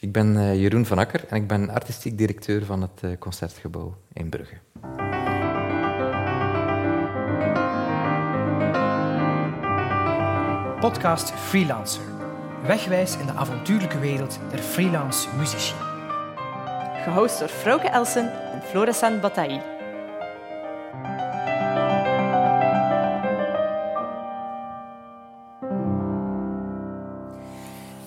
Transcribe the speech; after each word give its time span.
Ik 0.00 0.12
ben 0.12 0.36
uh, 0.36 0.54
Jeroen 0.60 0.86
van 0.86 0.98
Akker 0.98 1.24
en 1.28 1.36
ik 1.36 1.46
ben 1.46 1.70
artistiek 1.70 2.18
directeur 2.18 2.64
van 2.64 2.82
het 2.82 3.02
uh, 3.04 3.10
Concertgebouw 3.18 3.96
in 4.12 4.28
Brugge. 4.28 4.54
Podcast 10.80 11.30
Freelancer. 11.30 12.02
Wegwijs 12.66 13.16
in 13.16 13.26
de 13.26 13.32
avontuurlijke 13.32 13.98
wereld 13.98 14.38
der 14.50 14.58
freelance 14.58 15.28
muzici. 15.36 15.74
Gehost 17.04 17.38
door 17.38 17.48
Frauke 17.48 17.88
Elsen 17.88 18.52
en 18.52 18.62
Florissant 18.62 19.20
Bataille. 19.20 19.75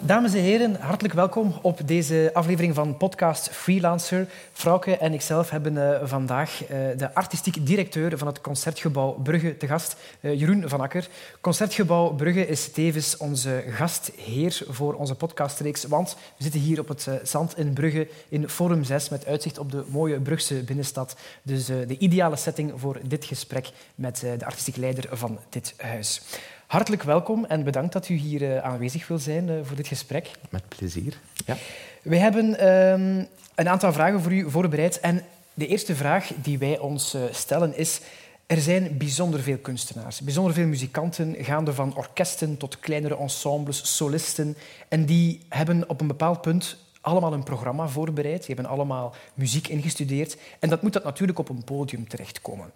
Dames 0.10 0.34
en 0.34 0.42
heren, 0.42 0.76
hartelijk 0.76 1.14
welkom 1.14 1.54
op 1.62 1.80
deze 1.86 2.30
aflevering 2.34 2.76
van 2.76 2.98
podcast 2.98 3.50
Freelancer. 3.50 4.28
Frauke 4.54 4.98
en 4.98 5.14
ikzelf 5.14 5.50
hebben 5.50 5.74
uh, 5.74 6.00
vandaag 6.04 6.62
uh, 6.62 6.70
de 6.98 7.14
artistiek 7.14 7.66
directeur 7.66 8.18
van 8.18 8.28
het 8.28 8.42
Concertgebouw 8.42 9.12
Brugge 9.12 9.58
te 9.58 9.68
gast, 9.68 9.96
uh, 10.22 10.40
Jeroen 10.40 10.70
van 10.70 10.82
Akker. 10.82 11.08
Concertgebouw 11.42 12.10
Brugge 12.10 12.48
is 12.48 12.72
tevens 12.72 13.18
onze 13.18 13.64
gastheer 13.68 14.62
voor 14.68 14.94
onze 14.94 15.16
podcastreeks, 15.16 15.84
want 15.84 16.16
we 16.38 16.44
zitten 16.44 16.60
hier 16.60 16.80
op 16.80 16.88
het 16.88 17.08
zand 17.24 17.58
in 17.58 17.74
Brugge 17.74 18.08
in 18.30 18.50
Forum 18.50 18.84
6 18.84 19.10
met 19.10 19.26
uitzicht 19.26 19.58
op 19.58 19.72
de 19.72 19.84
mooie 19.88 20.20
Brugse 20.20 20.64
binnenstad. 20.64 21.16
Dus 21.42 21.66
de 21.66 21.98
ideale 21.98 22.36
setting 22.36 22.72
voor 22.76 23.00
dit 23.04 23.26
gesprek 23.26 23.72
met 23.96 24.20
de 24.20 24.46
artistiek 24.46 24.76
leider 24.76 25.18
van 25.18 25.40
dit 25.50 25.74
huis. 25.78 26.22
Hartelijk 26.70 27.04
welkom 27.04 27.46
en 27.46 27.64
bedankt 27.64 27.94
dat 27.94 28.10
u 28.10 28.14
hier 28.16 28.42
uh, 28.42 28.58
aanwezig 28.58 29.08
wil 29.08 29.18
zijn 29.18 29.48
uh, 29.48 29.56
voor 29.64 29.76
dit 29.76 29.88
gesprek. 29.88 30.32
Met 30.50 30.68
plezier. 30.68 31.20
Ja. 31.46 31.58
Wij 32.02 32.18
hebben 32.18 32.68
um, 32.68 33.28
een 33.56 33.70
aantal 33.70 33.94
vragen 33.94 34.22
voor 34.22 34.34
u 34.34 34.50
voorbereid. 34.50 35.00
En 35.00 35.24
de 35.54 35.68
eerste 35.68 35.96
vraag 35.96 36.32
die 36.42 36.58
wij 36.58 36.80
ons 36.80 37.16
uh, 37.16 37.22
stellen 37.32 37.78
is... 37.78 38.02
Er 38.46 38.62
zijn 38.62 38.98
bijzonder 38.98 39.42
veel 39.42 39.58
kunstenaars, 39.58 40.22
bijzonder 40.22 40.54
veel 40.54 40.68
muzikanten, 40.68 41.36
gaande 41.40 41.74
van 41.74 41.96
orkesten 41.96 42.58
tot 42.58 42.80
kleinere 42.80 43.18
ensembles, 43.18 43.96
solisten. 43.96 44.58
En 44.88 45.06
die 45.06 45.42
hebben 45.50 45.90
op 45.90 46.02
een 46.02 46.08
bepaald 46.08 46.42
punt 46.42 46.78
allemaal 47.02 47.34
een 47.34 47.44
programma 47.44 47.88
voorbereid. 47.88 48.46
Die 48.46 48.56
hebben 48.56 48.74
allemaal 48.74 49.14
muziek 49.34 49.68
ingestudeerd. 49.68 50.38
En 50.60 50.70
dat 50.70 50.82
moet 50.82 50.94
dat 50.94 51.04
natuurlijk 51.04 51.40
op 51.40 51.50
een 51.50 51.64
podium 51.64 52.08
terechtkomen. 52.08 52.72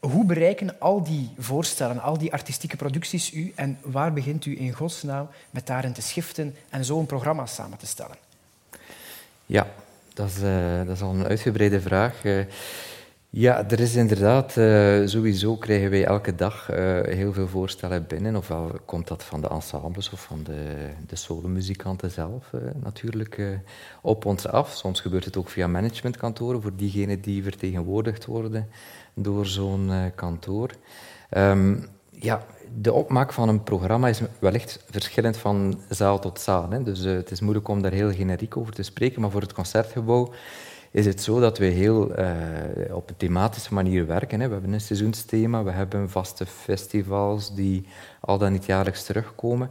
Hoe 0.00 0.24
bereiken 0.24 0.78
al 0.78 1.02
die 1.04 1.30
voorstellen, 1.38 2.00
al 2.00 2.18
die 2.18 2.32
artistieke 2.32 2.76
producties 2.76 3.32
u 3.32 3.52
en 3.54 3.78
waar 3.82 4.12
begint 4.12 4.44
u 4.44 4.60
in 4.60 4.72
godsnaam 4.72 5.28
met 5.50 5.66
daarin 5.66 5.92
te 5.92 6.02
schiften 6.02 6.56
en 6.68 6.84
zo 6.84 6.98
een 6.98 7.06
programma 7.06 7.46
samen 7.46 7.78
te 7.78 7.86
stellen? 7.86 8.16
Ja, 9.46 9.66
dat 10.14 10.28
is, 10.28 10.42
uh, 10.42 10.78
dat 10.86 10.96
is 10.96 11.02
al 11.02 11.14
een 11.14 11.26
uitgebreide 11.26 11.80
vraag. 11.80 12.24
Uh, 12.24 12.44
ja, 13.30 13.68
er 13.70 13.80
is 13.80 13.94
inderdaad, 13.94 14.56
uh, 14.56 15.06
sowieso 15.06 15.56
krijgen 15.56 15.90
wij 15.90 16.04
elke 16.04 16.34
dag 16.34 16.66
heel 17.02 17.32
veel 17.32 17.48
voorstellen 17.48 18.06
binnen. 18.08 18.36
Ofwel 18.36 18.70
komt 18.84 19.08
dat 19.08 19.24
van 19.24 19.40
de 19.40 19.48
ensembles 19.48 20.10
of 20.10 20.22
van 20.22 20.42
de, 20.42 20.90
de 21.06 21.16
solomuzikanten 21.16 22.10
zelf 22.10 22.50
natuurlijk 22.82 23.60
op 24.02 24.24
ons 24.24 24.46
af. 24.46 24.72
Soms 24.72 25.00
gebeurt 25.00 25.24
het 25.24 25.36
ook 25.36 25.48
via 25.48 25.66
managementkantoren 25.66 26.62
voor 26.62 26.76
diegenen 26.76 27.20
die 27.20 27.42
vertegenwoordigd 27.42 28.26
worden 28.26 28.68
door 29.14 29.46
zo'n 29.46 29.90
kantoor. 30.14 30.70
Um, 31.36 31.88
ja, 32.10 32.46
de 32.80 32.92
opmaak 32.92 33.32
van 33.32 33.48
een 33.48 33.62
programma 33.62 34.08
is 34.08 34.20
wellicht 34.38 34.84
verschillend 34.90 35.36
van 35.36 35.80
zaal 35.88 36.18
tot 36.18 36.40
zaal. 36.40 36.70
Hè. 36.70 36.82
Dus 36.82 36.98
het 36.98 37.30
is 37.30 37.40
moeilijk 37.40 37.68
om 37.68 37.82
daar 37.82 37.92
heel 37.92 38.12
generiek 38.12 38.56
over 38.56 38.72
te 38.72 38.82
spreken, 38.82 39.20
maar 39.20 39.30
voor 39.30 39.40
het 39.40 39.52
concertgebouw 39.52 40.32
is 40.90 41.06
het 41.06 41.22
zo 41.22 41.40
dat 41.40 41.58
we 41.58 41.64
heel 41.64 42.18
uh, 42.18 42.26
op 42.90 43.08
een 43.08 43.16
thematische 43.16 43.74
manier 43.74 44.06
werken. 44.06 44.40
Hè. 44.40 44.46
We 44.46 44.52
hebben 44.52 44.72
een 44.72 44.80
seizoensthema, 44.80 45.62
we 45.62 45.70
hebben 45.70 46.10
vaste 46.10 46.46
festivals 46.46 47.54
die 47.54 47.86
al 48.20 48.38
dan 48.38 48.52
niet 48.52 48.66
jaarlijks 48.66 49.04
terugkomen. 49.04 49.70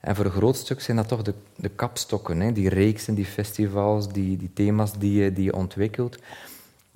En 0.00 0.16
voor 0.16 0.24
een 0.24 0.30
groot 0.30 0.56
stuk 0.56 0.80
zijn 0.80 0.96
dat 0.96 1.08
toch 1.08 1.22
de, 1.22 1.34
de 1.56 1.68
kapstokken, 1.68 2.40
hè. 2.40 2.52
die 2.52 2.68
reeksen, 2.68 3.14
die 3.14 3.24
festivals, 3.24 4.08
die, 4.08 4.36
die 4.36 4.50
thema's 4.54 4.92
die 4.98 5.22
je, 5.22 5.32
die 5.32 5.54
ontwikkelt. 5.54 6.18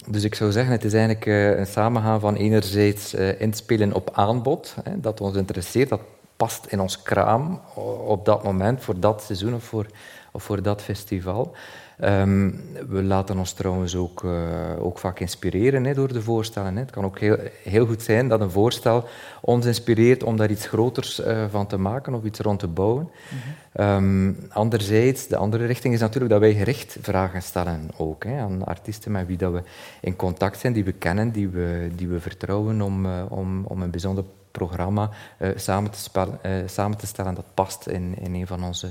Dus 0.07 0.25
ik 0.25 0.35
zou 0.35 0.53
zeggen, 0.53 0.73
het 0.73 0.85
is 0.85 0.93
eigenlijk 0.93 1.27
uh, 1.27 1.59
een 1.59 1.67
samengaan 1.67 2.21
van 2.21 2.35
enerzijds 2.35 3.15
uh, 3.15 3.41
inspelen 3.41 3.93
op 3.93 4.11
aanbod, 4.13 4.75
hè, 4.83 5.01
dat 5.01 5.21
ons 5.21 5.37
interesseert, 5.37 5.89
dat 5.89 6.01
past 6.37 6.67
in 6.67 6.81
ons 6.81 7.03
kraam 7.03 7.61
op 8.07 8.25
dat 8.25 8.45
moment, 8.45 8.83
voor 8.83 9.01
dat 9.01 9.23
seizoen 9.23 9.55
of 9.55 9.65
voor, 9.65 9.87
of 10.33 10.43
voor 10.43 10.63
dat 10.63 10.83
festival. 10.83 11.55
Um, 12.05 12.61
we 12.89 13.03
laten 13.03 13.39
ons 13.39 13.53
trouwens 13.53 13.97
ook, 13.97 14.23
uh, 14.23 14.33
ook 14.79 14.99
vaak 14.99 15.21
inspireren 15.21 15.85
hè, 15.85 15.95
door 15.95 16.13
de 16.13 16.23
voorstellen. 16.23 16.75
Hè. 16.75 16.81
Het 16.81 16.91
kan 16.91 17.05
ook 17.05 17.19
heel, 17.19 17.37
heel 17.63 17.87
goed 17.87 18.03
zijn 18.03 18.29
dat 18.29 18.41
een 18.41 18.51
voorstel 18.51 19.05
ons 19.41 19.67
inspireert 19.67 20.23
om 20.23 20.37
daar 20.37 20.51
iets 20.51 20.67
groters 20.67 21.21
uh, 21.21 21.45
van 21.51 21.67
te 21.67 21.77
maken 21.77 22.15
of 22.15 22.25
iets 22.25 22.39
rond 22.41 22.59
te 22.59 22.67
bouwen. 22.67 23.03
Mm 23.03 23.39
-hmm. 23.73 23.87
um, 23.87 24.37
anderzijds, 24.49 25.27
de 25.27 25.37
andere 25.37 25.67
richting 25.67 25.95
is 25.95 26.01
natuurlijk 26.01 26.33
dat 26.33 26.41
wij 26.41 26.55
gericht 26.55 26.97
vragen 27.01 27.43
stellen 27.43 27.89
ook 27.97 28.25
hè, 28.25 28.41
aan 28.41 28.65
artiesten 28.65 29.13
met 29.13 29.27
wie 29.27 29.37
dat 29.37 29.53
we 29.53 29.63
in 30.01 30.17
contact 30.17 30.59
zijn, 30.59 30.73
die 30.73 30.85
we 30.85 30.93
kennen, 30.93 31.31
die 31.31 31.49
we, 31.49 31.91
die 31.95 32.09
we 32.09 32.21
vertrouwen 32.21 32.83
om, 32.83 33.07
uh, 33.07 33.13
om, 33.29 33.65
om 33.65 33.83
een 33.83 33.91
bijzonder 33.91 34.25
programma 34.51 35.11
uh, 35.39 35.49
samen, 35.57 35.91
te 35.91 35.99
spel, 35.99 36.39
uh, 36.47 36.53
samen 36.67 36.99
te 36.99 37.07
stellen 37.07 37.35
dat 37.35 37.55
past 37.55 37.87
in, 37.87 38.19
in 38.19 38.35
een, 38.35 38.47
van 38.47 38.65
onze, 38.65 38.89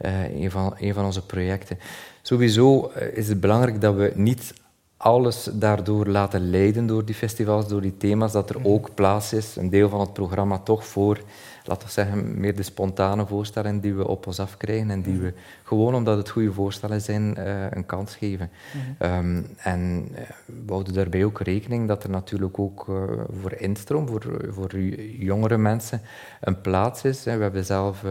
uh, 0.00 0.42
een, 0.42 0.50
van, 0.50 0.74
een 0.78 0.94
van 0.94 1.04
onze 1.04 1.26
projecten. 1.26 1.78
Sowieso 2.22 2.92
is 3.14 3.28
het 3.28 3.40
belangrijk 3.40 3.80
dat 3.80 3.94
we 3.94 4.12
niet 4.14 4.54
alles 4.96 5.48
daardoor 5.52 6.06
laten 6.06 6.50
leiden 6.50 6.86
door 6.86 7.04
die 7.04 7.14
festivals, 7.14 7.68
door 7.68 7.80
die 7.80 7.96
thema's, 7.96 8.32
dat 8.32 8.50
er 8.50 8.58
mhm. 8.58 8.68
ook 8.68 8.94
plaats 8.94 9.32
is, 9.32 9.56
een 9.56 9.70
deel 9.70 9.88
van 9.88 10.00
het 10.00 10.12
programma 10.12 10.58
toch 10.58 10.86
voor 10.86 11.20
laten 11.64 11.86
we 11.86 11.92
zeggen, 11.92 12.40
meer 12.40 12.56
de 12.56 12.62
spontane 12.62 13.26
voorstellen 13.26 13.80
die 13.80 13.94
we 13.94 14.08
op 14.08 14.26
ons 14.26 14.40
afkrijgen 14.40 14.90
en 14.90 15.02
die 15.02 15.12
mhm. 15.12 15.22
we 15.22 15.32
gewoon 15.62 15.94
omdat 15.94 16.16
het 16.16 16.28
goede 16.28 16.52
voorstellen 16.52 17.00
zijn, 17.00 17.34
uh, 17.38 17.70
een 17.70 17.86
kans 17.86 18.16
geven. 18.16 18.50
Mm 18.74 18.88
um, 19.08 19.46
en 19.56 20.08
uh, 20.12 20.18
we 20.44 20.72
houden 20.72 20.94
daarbij 20.94 21.24
ook 21.24 21.40
rekening 21.40 21.88
dat 21.88 22.04
er 22.04 22.10
natuurlijk 22.10 22.58
ook 22.58 22.86
uh, 22.88 23.02
voor 23.40 23.52
instroom, 23.52 24.08
voor, 24.08 24.22
voor 24.48 24.78
jongere 25.18 25.58
mensen, 25.58 26.00
een 26.40 26.60
plaats 26.60 27.04
is. 27.04 27.24
We 27.24 27.30
hebben 27.30 27.64
zelf 27.64 28.04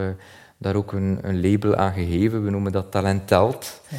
daar 0.58 0.74
ook 0.74 0.92
een, 0.92 1.18
een, 1.22 1.40
label 1.40 1.76
aan 1.76 1.92
gegeven. 1.92 2.44
We 2.44 2.50
noemen 2.50 2.72
dat 2.72 2.90
Talent 2.90 3.26
Telt. 3.26 3.80
Mm 3.88 3.98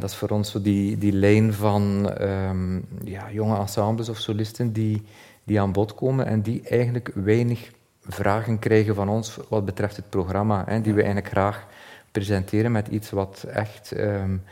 dat 0.00 0.10
is 0.10 0.16
voor 0.16 0.28
ons 0.28 0.50
zo 0.50 0.62
die, 0.62 0.98
die 0.98 1.12
lijn 1.12 1.52
van 1.52 2.12
um, 2.20 2.84
ja, 3.04 3.30
jonge 3.30 3.58
ensembles 3.58 4.08
of 4.08 4.18
solisten 4.18 4.72
die, 4.72 5.02
die 5.44 5.60
aan 5.60 5.72
bod 5.72 5.94
komen 5.94 6.26
en 6.26 6.42
die 6.42 6.62
eigenlijk 6.62 7.10
weinig 7.14 7.70
vragen 8.08 8.58
krijgen 8.58 8.94
van 8.94 9.08
ons 9.08 9.38
wat 9.48 9.64
betreft 9.64 9.96
het 9.96 10.10
programma. 10.10 10.64
Hè, 10.66 10.80
die 10.80 10.94
we 10.94 11.02
eigenlijk 11.02 11.32
graag 11.32 11.66
presenteren 12.12 12.72
met 12.72 12.88
iets 12.88 13.10
wat 13.10 13.44
echt 13.48 13.92
um, 13.98 14.42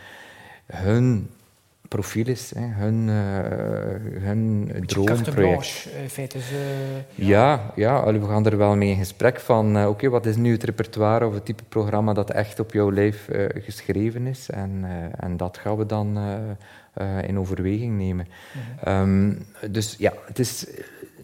hun 0.66 1.30
profiel 1.88 2.26
is, 2.26 2.52
hè, 2.54 2.66
hun, 2.66 3.08
uh, 3.08 4.22
hun 4.22 4.72
droomproject. 4.86 5.88
in 6.02 6.08
feite. 6.08 6.38
Is, 6.38 6.52
uh, 6.52 7.26
ja, 7.28 7.72
ja, 7.74 8.12
we 8.12 8.26
gaan 8.26 8.46
er 8.46 8.56
wel 8.56 8.76
mee 8.76 8.90
in 8.90 8.96
gesprek 8.96 9.40
van, 9.40 9.76
uh, 9.76 9.82
oké, 9.82 9.90
okay, 9.90 10.08
wat 10.08 10.26
is 10.26 10.36
nu 10.36 10.52
het 10.52 10.64
repertoire 10.64 11.26
of 11.26 11.34
het 11.34 11.44
type 11.44 11.62
programma 11.68 12.12
dat 12.12 12.30
echt 12.30 12.60
op 12.60 12.72
jouw 12.72 12.92
lijf 12.92 13.28
geschreven 13.54 14.26
is? 14.26 14.50
En, 14.50 14.84
en 15.16 15.36
dat 15.36 15.58
gaan 15.58 15.76
we 15.76 15.86
dan 15.86 16.18
in 17.26 17.38
overweging 17.38 17.98
nemen. 17.98 18.26
-hmm. 18.82 18.92
um, 18.92 19.46
dus 19.70 19.94
ja, 19.98 20.12
het 20.26 20.38
is 20.38 20.66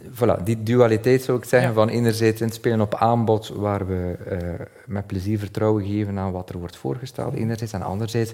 voilà, 0.08 0.42
die 0.44 0.62
dualiteit 0.62 1.22
zou 1.22 1.38
ik 1.38 1.44
zeggen, 1.44 1.74
van 1.74 1.88
enerzijds 1.88 2.40
inspelen 2.40 2.80
op 2.80 2.94
aanbod, 2.94 3.48
waar 3.48 3.86
we 3.86 4.16
uh, 4.30 4.66
met 4.86 5.06
plezier 5.06 5.38
vertrouwen 5.38 5.86
geven 5.86 6.18
aan 6.18 6.32
wat 6.32 6.50
er 6.50 6.58
wordt 6.58 6.76
voorgesteld, 6.76 7.34
enerzijds, 7.34 7.72
en 7.72 7.82
anderzijds 7.82 8.32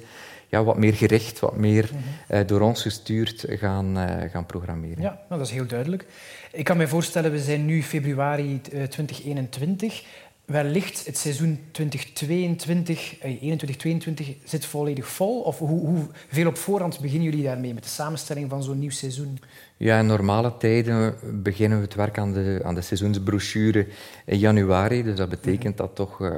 ja, 0.49 0.65
wat 0.65 0.79
meer 0.79 0.95
gericht, 0.95 1.41
wat 1.41 1.57
meer 1.57 1.91
uh, 2.31 2.41
door 2.47 2.61
ons 2.61 2.83
gestuurd 2.83 3.45
gaan, 3.49 3.99
uh, 3.99 4.31
gaan 4.31 4.47
programmeren. 4.47 5.03
Ja, 5.03 5.21
nou, 5.29 5.41
dat 5.41 5.49
is 5.49 5.51
heel 5.51 5.67
duidelijk. 5.67 6.07
Ik 6.53 6.65
kan 6.65 6.77
me 6.77 6.89
voorstellen, 6.89 7.31
we 7.31 7.39
zijn 7.39 7.65
nu 7.65 7.83
februari 7.83 8.61
2021. 8.61 10.05
Wellicht 10.47 11.07
het 11.07 11.19
seizoen 11.19 11.61
2022, 11.71 13.21
21, 13.21 13.77
22 13.77 14.35
zit 14.45 14.67
volledig 14.67 15.09
vol? 15.09 15.41
Of 15.41 15.59
hoe, 15.59 15.87
hoeveel 15.87 16.47
op 16.47 16.57
voorhand 16.57 17.01
beginnen 17.01 17.31
jullie 17.31 17.45
daarmee 17.45 17.75
met 17.75 17.83
de 17.83 17.89
samenstelling 17.89 18.51
van 18.51 18.63
zo'n 18.63 18.79
nieuw 18.79 18.91
seizoen? 18.91 19.39
Ja, 19.77 19.99
in 19.99 20.07
normale 20.07 20.57
tijden 20.57 21.15
beginnen 21.43 21.79
we 21.79 21.85
het 21.85 21.95
werk 21.95 22.19
aan 22.19 22.33
de, 22.33 22.61
aan 22.65 22.75
de 22.75 22.81
seizoensbrochure 22.81 23.87
in 24.25 24.39
januari. 24.39 25.03
Dus 25.03 25.17
dat 25.17 25.29
betekent 25.29 25.77
dat 25.77 25.95
toch 25.95 26.21
uh, 26.21 26.31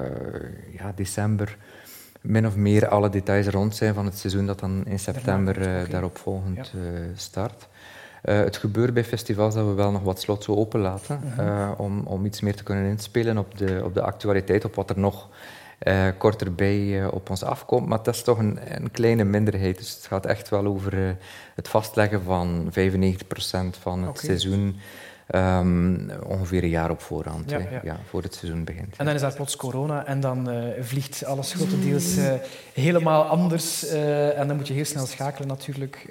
ja, 0.79 0.93
december 0.95 1.57
min 2.21 2.47
of 2.47 2.57
meer 2.57 2.89
alle 2.89 3.09
details 3.09 3.47
rond 3.47 3.77
zijn 3.77 3.95
van 3.95 4.05
het 4.05 4.19
seizoen 4.19 4.47
dat 4.47 4.61
dan 4.61 4.87
in 4.87 4.99
september 4.99 5.59
uh, 5.61 5.91
daarop 5.91 6.19
volgend 6.19 6.73
uh, 6.77 6.83
start. 7.15 7.69
Het 8.35 8.57
gebeurt 8.57 8.95
bij 8.95 9.05
festivals 9.05 9.55
dat 9.55 9.67
we 9.67 9.73
wel 9.73 9.91
nog 9.91 10.03
wat 10.03 10.21
slot 10.21 10.45
zo 10.45 10.55
openlaten, 10.55 11.21
-huh. 11.37 11.71
om, 11.77 12.03
om 12.05 12.25
iets 12.25 12.41
meer 12.41 12.57
te 12.57 12.63
kunnen 12.63 12.91
inspelen 12.91 13.39
op 13.39 13.59
de, 13.59 13.81
op 13.85 13.95
de 13.95 14.03
actualiteit, 14.03 14.65
op 14.65 14.75
wat 14.75 14.91
er 14.91 14.99
nog 14.99 15.29
uh, 15.83 16.07
korter 16.19 16.55
bij 16.55 17.07
op 17.07 17.31
ons 17.31 17.43
afkomt. 17.43 17.87
Maar 17.87 18.03
dat 18.03 18.15
is 18.15 18.23
toch 18.23 18.39
een, 18.39 18.59
een 18.75 18.91
kleine 18.91 19.25
minderheid. 19.25 19.79
Dus 19.79 19.95
het 19.95 20.07
gaat 20.07 20.27
echt 20.27 20.49
wel 20.49 20.67
over 20.67 21.17
het 21.55 21.69
vastleggen 21.69 22.23
van 22.23 22.71
95% 22.71 22.73
van 23.81 24.03
het 24.03 24.19
seizoen. 24.19 24.77
Um, 25.35 26.11
ongeveer 26.27 26.63
een 26.63 26.69
jaar 26.69 26.91
op 26.91 27.01
voorhand, 27.01 27.51
ja, 27.51 27.61
ja. 27.83 28.01
voor 28.09 28.23
het 28.23 28.35
seizoen 28.35 28.65
begint. 28.65 28.97
En 28.97 29.05
dan 29.05 29.15
is 29.15 29.21
daar 29.21 29.35
plots 29.35 29.57
corona 29.57 30.07
en 30.07 30.21
dan 30.21 30.51
uh, 30.51 30.65
vliegt 30.81 31.25
alles 31.25 31.53
grotendeels 31.53 32.17
uh, 32.17 32.33
helemaal 32.73 33.23
anders. 33.23 33.85
Uh, 33.85 34.39
en 34.39 34.49
dan 34.49 34.57
moet 34.57 34.69
je 34.69 34.75
heel 34.75 34.85
snel 34.85 35.07
schakelen 35.07 35.49
natuurlijk. 35.49 36.09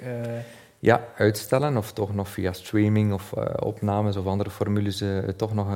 Ja, 0.80 1.04
uitstellen 1.16 1.76
of 1.76 1.92
toch 1.92 2.14
nog 2.14 2.28
via 2.28 2.52
streaming 2.52 3.12
of 3.12 3.32
opnames 3.58 4.16
of 4.16 4.26
andere 4.26 4.50
formules 4.50 5.02
toch 5.36 5.54
nog 5.54 5.66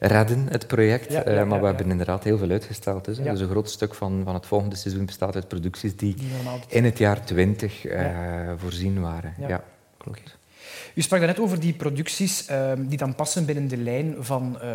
redden, 0.00 0.46
het 0.50 0.66
project. 0.66 1.24
maar 1.24 1.60
we 1.60 1.66
hebben 1.66 1.90
inderdaad 1.90 2.24
heel 2.24 2.38
veel 2.38 2.50
uitgesteld. 2.50 3.04
Dus, 3.04 3.18
dus 3.18 3.40
een 3.40 3.48
groot 3.48 3.70
stuk 3.70 3.94
van, 3.94 4.20
van 4.24 4.34
het 4.34 4.46
volgende 4.46 4.76
seizoen 4.76 5.06
bestaat 5.06 5.34
uit 5.34 5.48
producties 5.48 5.96
die, 5.96 6.16
in 6.68 6.84
het 6.84 6.98
jaar 6.98 7.24
20 7.24 7.84
voorzien 8.56 9.00
waren. 9.00 9.34
Ja, 9.48 9.64
klopt. 9.96 10.38
U 10.94 11.02
sprak 11.02 11.20
net 11.20 11.40
over 11.40 11.60
die 11.60 11.72
producties 11.72 12.46
ehm, 12.46 12.86
die 12.86 12.98
dan 12.98 13.14
passen 13.14 13.44
binnen 13.44 13.68
de 13.68 13.76
lijn 13.76 14.14
van 14.18 14.58
uh, 14.62 14.68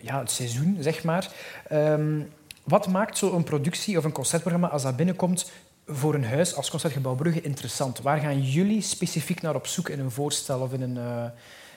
ja, 0.00 0.18
het 0.18 0.30
seizoen, 0.30 0.76
zeg 0.80 1.04
maar. 1.04 1.30
Um, 1.72 2.28
wat 2.64 2.88
maakt 2.88 3.18
zo'n 3.18 3.44
productie 3.44 3.98
of 3.98 4.04
een 4.04 4.12
concertprogramma, 4.12 4.68
als 4.68 4.82
dat 4.82 4.96
binnenkomt, 4.96 5.50
voor 5.88 6.14
een 6.14 6.24
huis 6.24 6.54
als 6.54 6.70
Concertgebouw 6.70 7.14
Brugge 7.14 7.40
interessant? 7.40 8.00
Waar 8.00 8.18
gaan 8.18 8.42
jullie 8.42 8.80
specifiek 8.80 9.42
naar 9.42 9.54
op 9.54 9.66
zoek 9.66 9.88
in 9.88 10.00
een 10.00 10.10
voorstel 10.10 10.60
of 10.60 10.72
in 10.72 10.82
een, 10.82 10.96
uh, 10.96 11.24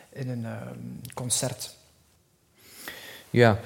in 0.10 0.30
een 0.30 0.44
uh, 0.44 0.52
concert? 1.14 1.76
Ja, 3.30 3.60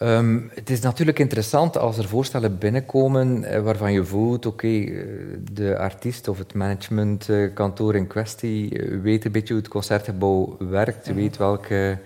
Um, 0.00 0.50
het 0.54 0.70
is 0.70 0.80
natuurlijk 0.80 1.18
interessant 1.18 1.76
als 1.76 1.98
er 1.98 2.08
voorstellen 2.08 2.58
binnenkomen 2.58 3.44
eh, 3.44 3.62
waarvan 3.62 3.92
je 3.92 4.04
voelt, 4.04 4.46
oké, 4.46 4.66
okay, 4.66 4.84
eh, 4.84 5.04
de 5.52 5.78
artiest 5.78 6.28
of 6.28 6.38
het 6.38 6.54
managementkantoor 6.54 7.94
in 7.94 8.06
kwestie 8.06 8.78
eh, 8.78 9.00
weet 9.00 9.24
een 9.24 9.32
beetje 9.32 9.52
hoe 9.52 9.62
het 9.62 9.72
concertgebouw 9.72 10.56
werkt, 10.58 11.08
mm 11.08 11.14
weet 11.14 11.36
welke 11.36 11.98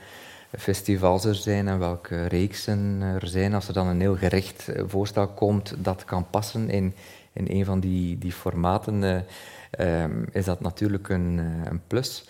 festivals 0.59 1.25
er 1.25 1.35
zijn 1.35 1.69
en 1.69 1.79
welke 1.79 2.27
reeksen 2.27 2.99
er 3.21 3.29
zijn. 3.29 3.55
Als 3.55 3.69
er 3.69 3.75
dan 3.75 3.87
een 3.87 4.01
heel 4.01 4.17
gericht 4.17 4.69
voorstel 4.87 5.27
komt 5.27 5.75
dat 5.79 6.05
kan 6.05 6.27
passen 6.31 6.71
in, 6.71 6.95
in 7.37 7.47
een 7.49 7.65
van 7.65 7.81
die, 7.81 8.19
die 8.19 8.33
formaten, 8.33 9.03
uh, 9.03 10.03
um, 10.03 10.27
is 10.33 10.45
dat 10.45 10.61
natuurlijk 10.61 11.09
een, 11.09 11.39
een 11.65 11.81
plus. 11.87 12.25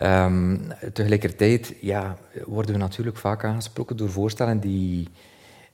Um, 0.00 0.60
tegelijkertijd 0.92 1.74
ja, 1.80 2.16
worden 2.44 2.72
we 2.72 2.78
natuurlijk 2.78 3.16
vaak 3.16 3.44
aangesproken 3.44 3.96
door 3.96 4.10
voorstellen 4.10 4.60
die 4.60 5.08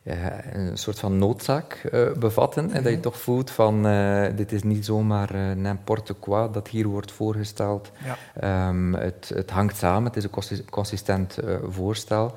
uh, 0.02 0.14
een 0.52 0.78
soort 0.78 0.98
van 0.98 1.18
noodzaak 1.18 1.88
uh, 1.92 2.12
bevatten. 2.12 2.64
En 2.70 2.82
dat 2.82 2.84
je 2.84 2.98
mhm. 2.98 3.00
toch 3.00 3.18
voelt 3.18 3.50
van 3.50 3.86
uh, 3.86 4.26
dit 4.36 4.52
is 4.52 4.62
niet 4.62 4.84
zomaar 4.84 5.56
n'importe 5.56 6.14
quoi 6.14 6.52
dat 6.52 6.68
hier 6.68 6.86
wordt 6.86 7.12
voorgesteld. 7.12 7.90
Ja. 8.40 8.68
Um, 8.68 8.94
het, 8.94 9.30
het, 9.34 9.50
hangt 9.50 9.76
samen, 9.76 10.12
het 10.12 10.16
is 10.16 10.24
een 10.58 10.70
consistent 10.70 11.38
voorstel. 11.68 12.34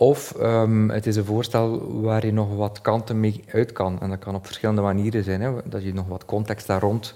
Of 0.00 0.34
um, 0.40 0.90
het 0.90 1.06
is 1.06 1.16
een 1.16 1.24
voorstel 1.24 2.00
waar 2.00 2.26
je 2.26 2.32
nog 2.32 2.56
wat 2.56 2.80
kanten 2.80 3.20
mee 3.20 3.44
uit 3.52 3.72
kan. 3.72 4.00
En 4.00 4.08
dat 4.08 4.18
kan 4.18 4.34
op 4.34 4.46
verschillende 4.46 4.80
manieren 4.80 5.24
zijn. 5.24 5.40
Hè. 5.40 5.52
Dat 5.64 5.82
je 5.82 5.94
nog 5.94 6.06
wat 6.06 6.24
context 6.24 6.66
daar 6.66 6.80
rond 6.80 7.14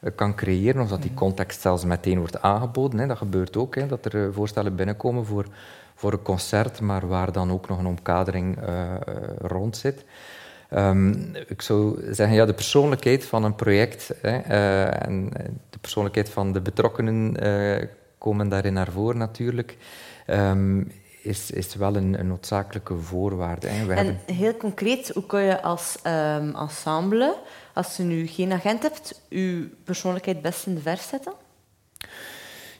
eh, 0.00 0.10
kan 0.14 0.34
creëren, 0.34 0.82
of 0.82 0.88
dat 0.88 1.02
die 1.02 1.14
context 1.14 1.60
zelfs 1.60 1.84
meteen 1.84 2.18
wordt 2.18 2.42
aangeboden. 2.42 2.98
Hè. 2.98 3.06
Dat 3.06 3.16
gebeurt 3.16 3.56
ook, 3.56 3.74
hè, 3.74 3.86
dat 3.86 4.04
er 4.04 4.26
eh, 4.26 4.32
voorstellen 4.32 4.74
binnenkomen 4.74 5.26
voor, 5.26 5.46
voor 5.94 6.12
een 6.12 6.22
concert, 6.22 6.80
maar 6.80 7.08
waar 7.08 7.32
dan 7.32 7.52
ook 7.52 7.68
nog 7.68 7.78
een 7.78 7.86
omkadering 7.86 8.58
uh, 8.68 8.94
rond 9.38 9.76
zit. 9.76 10.04
Um, 10.74 11.30
ik 11.46 11.62
zou 11.62 11.98
zeggen, 12.12 12.36
ja, 12.36 12.44
de 12.44 12.54
persoonlijkheid 12.54 13.24
van 13.24 13.44
een 13.44 13.54
project 13.54 14.14
hè, 14.22 14.38
uh, 14.48 15.06
en 15.06 15.30
de 15.70 15.78
persoonlijkheid 15.80 16.28
van 16.28 16.52
de 16.52 16.60
betrokkenen 16.60 17.44
uh, 17.46 17.88
komen 18.18 18.48
daarin 18.48 18.72
naar 18.72 18.90
voren 18.90 19.18
natuurlijk. 19.18 19.76
Um, 20.26 20.92
is, 21.26 21.50
is 21.50 21.74
wel 21.74 21.96
een, 21.96 22.18
een 22.18 22.26
noodzakelijke 22.26 22.96
voorwaarde. 22.96 23.66
Hè. 23.66 23.86
We 23.86 23.94
en 23.94 24.06
hebben... 24.06 24.34
heel 24.34 24.56
concreet, 24.56 25.08
hoe 25.08 25.26
kun 25.26 25.40
je 25.40 25.62
als 25.62 25.96
um, 26.06 26.54
ensemble 26.54 27.36
als 27.72 27.96
je 27.96 28.02
nu 28.02 28.26
geen 28.26 28.52
agent 28.52 28.82
hebt, 28.82 29.22
je 29.28 29.68
persoonlijkheid 29.84 30.42
best 30.42 30.66
in 30.66 30.74
de 30.74 30.80
vers 30.80 31.08
zetten? 31.08 31.32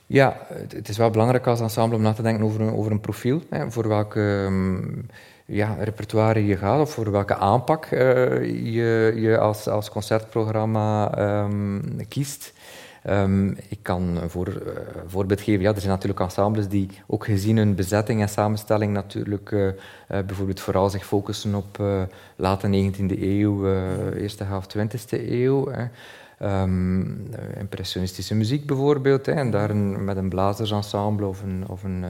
Ja, 0.05 0.37
het 0.73 0.89
is 0.89 0.97
wel 0.97 1.09
belangrijk 1.09 1.47
als 1.47 1.59
ensemble 1.59 1.95
om 1.95 2.01
na 2.01 2.13
te 2.13 2.21
denken 2.21 2.43
over 2.43 2.61
een, 2.61 2.73
over 2.73 2.91
een 2.91 3.01
profiel. 3.01 3.41
Hè, 3.49 3.71
voor 3.71 3.87
welke 3.87 4.19
um, 4.19 5.05
ja, 5.45 5.75
repertoire 5.79 6.45
je 6.45 6.57
gaat 6.57 6.81
of 6.81 6.91
voor 6.91 7.11
welke 7.11 7.35
aanpak 7.35 7.85
uh, 7.91 7.99
je, 8.73 9.13
je 9.15 9.37
als, 9.37 9.67
als 9.67 9.89
concertprogramma 9.89 11.19
um, 11.43 12.07
kiest. 12.07 12.53
Um, 13.09 13.57
ik 13.69 13.79
kan 13.81 14.17
een 14.21 14.29
voor, 14.29 14.47
uh, 14.47 14.53
voorbeeld 15.05 15.41
geven. 15.41 15.61
Ja, 15.61 15.73
er 15.73 15.79
zijn 15.79 15.91
natuurlijk 15.91 16.19
ensembles 16.19 16.67
die 16.67 16.89
ook 17.07 17.25
gezien 17.25 17.57
hun 17.57 17.75
bezetting 17.75 18.21
en 18.21 18.29
samenstelling 18.29 18.93
natuurlijk 18.93 19.51
uh, 19.51 19.65
uh, 19.65 19.73
bijvoorbeeld 20.07 20.59
vooral 20.59 20.89
zich 20.89 21.05
focussen 21.05 21.55
op 21.55 21.81
late 22.35 22.91
19e 22.91 23.21
eeuw, 23.21 23.65
eerste 24.13 24.43
helft 24.43 24.77
20e 24.77 25.29
eeuw. 25.29 25.71
Um, 26.41 27.29
impressionistische 27.59 28.35
muziek 28.35 28.65
bijvoorbeeld, 28.65 29.25
hè, 29.25 29.31
en 29.31 29.51
daar 29.51 29.75
met 29.75 30.17
een 30.17 30.29
blazersensemble 30.29 31.25
of 31.27 31.41
een, 31.43 31.63
of 31.67 31.83
een 31.83 32.05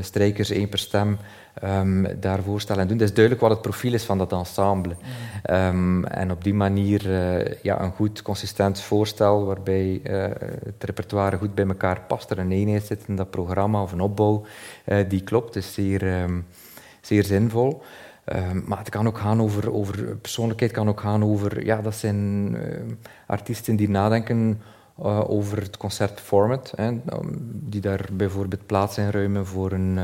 strijkers 0.00 0.50
één 0.50 0.68
per 0.68 0.78
stem 0.78 1.18
um, 1.64 2.20
daar 2.20 2.42
voorstellen 2.42 2.82
en 2.82 2.88
doen. 2.88 2.98
Het 2.98 3.08
is 3.08 3.14
duidelijk 3.14 3.44
wat 3.44 3.52
het 3.52 3.62
profiel 3.62 3.92
is 3.92 4.04
van 4.04 4.18
dat 4.18 4.32
ensemble. 4.32 4.94
Um, 5.50 6.04
en 6.04 6.30
op 6.30 6.44
die 6.44 6.54
manier 6.54 7.06
uh, 7.06 7.62
ja, 7.62 7.80
een 7.80 7.92
goed, 7.92 8.22
consistent 8.22 8.80
voorstel 8.80 9.44
waarbij 9.44 10.00
uh, 10.04 10.22
het 10.64 10.84
repertoire 10.84 11.36
goed 11.36 11.54
bij 11.54 11.66
elkaar 11.66 12.00
past, 12.00 12.30
er 12.30 12.38
een 12.38 12.52
eenheid 12.52 12.86
zit 12.86 13.04
in 13.06 13.16
dat 13.16 13.30
programma 13.30 13.82
of 13.82 13.92
een 13.92 14.00
opbouw 14.00 14.42
uh, 14.86 15.08
die 15.08 15.22
klopt, 15.22 15.56
is 15.56 15.74
zeer, 15.74 16.22
um, 16.22 16.46
zeer 17.00 17.24
zinvol. 17.24 17.82
Maar 18.64 18.78
het 18.78 18.88
kan 18.88 19.06
ook 19.06 19.18
gaan 19.18 19.42
over, 19.42 19.72
over 19.72 20.16
persoonlijkheid, 20.16 20.72
kan 20.72 20.88
ook 20.88 21.00
gaan 21.00 21.24
over, 21.24 21.64
ja, 21.64 21.82
dat 21.82 21.94
zijn 21.94 22.56
artiesten 23.26 23.76
die 23.76 23.90
nadenken 23.90 24.60
over 25.26 25.58
het 25.58 25.76
concertformat, 25.76 26.72
hè, 26.76 27.00
die 27.44 27.80
daar 27.80 28.08
bijvoorbeeld 28.12 28.66
plaats 28.66 28.98
inruimen 28.98 29.46
voor 29.46 29.72
een, 29.72 29.98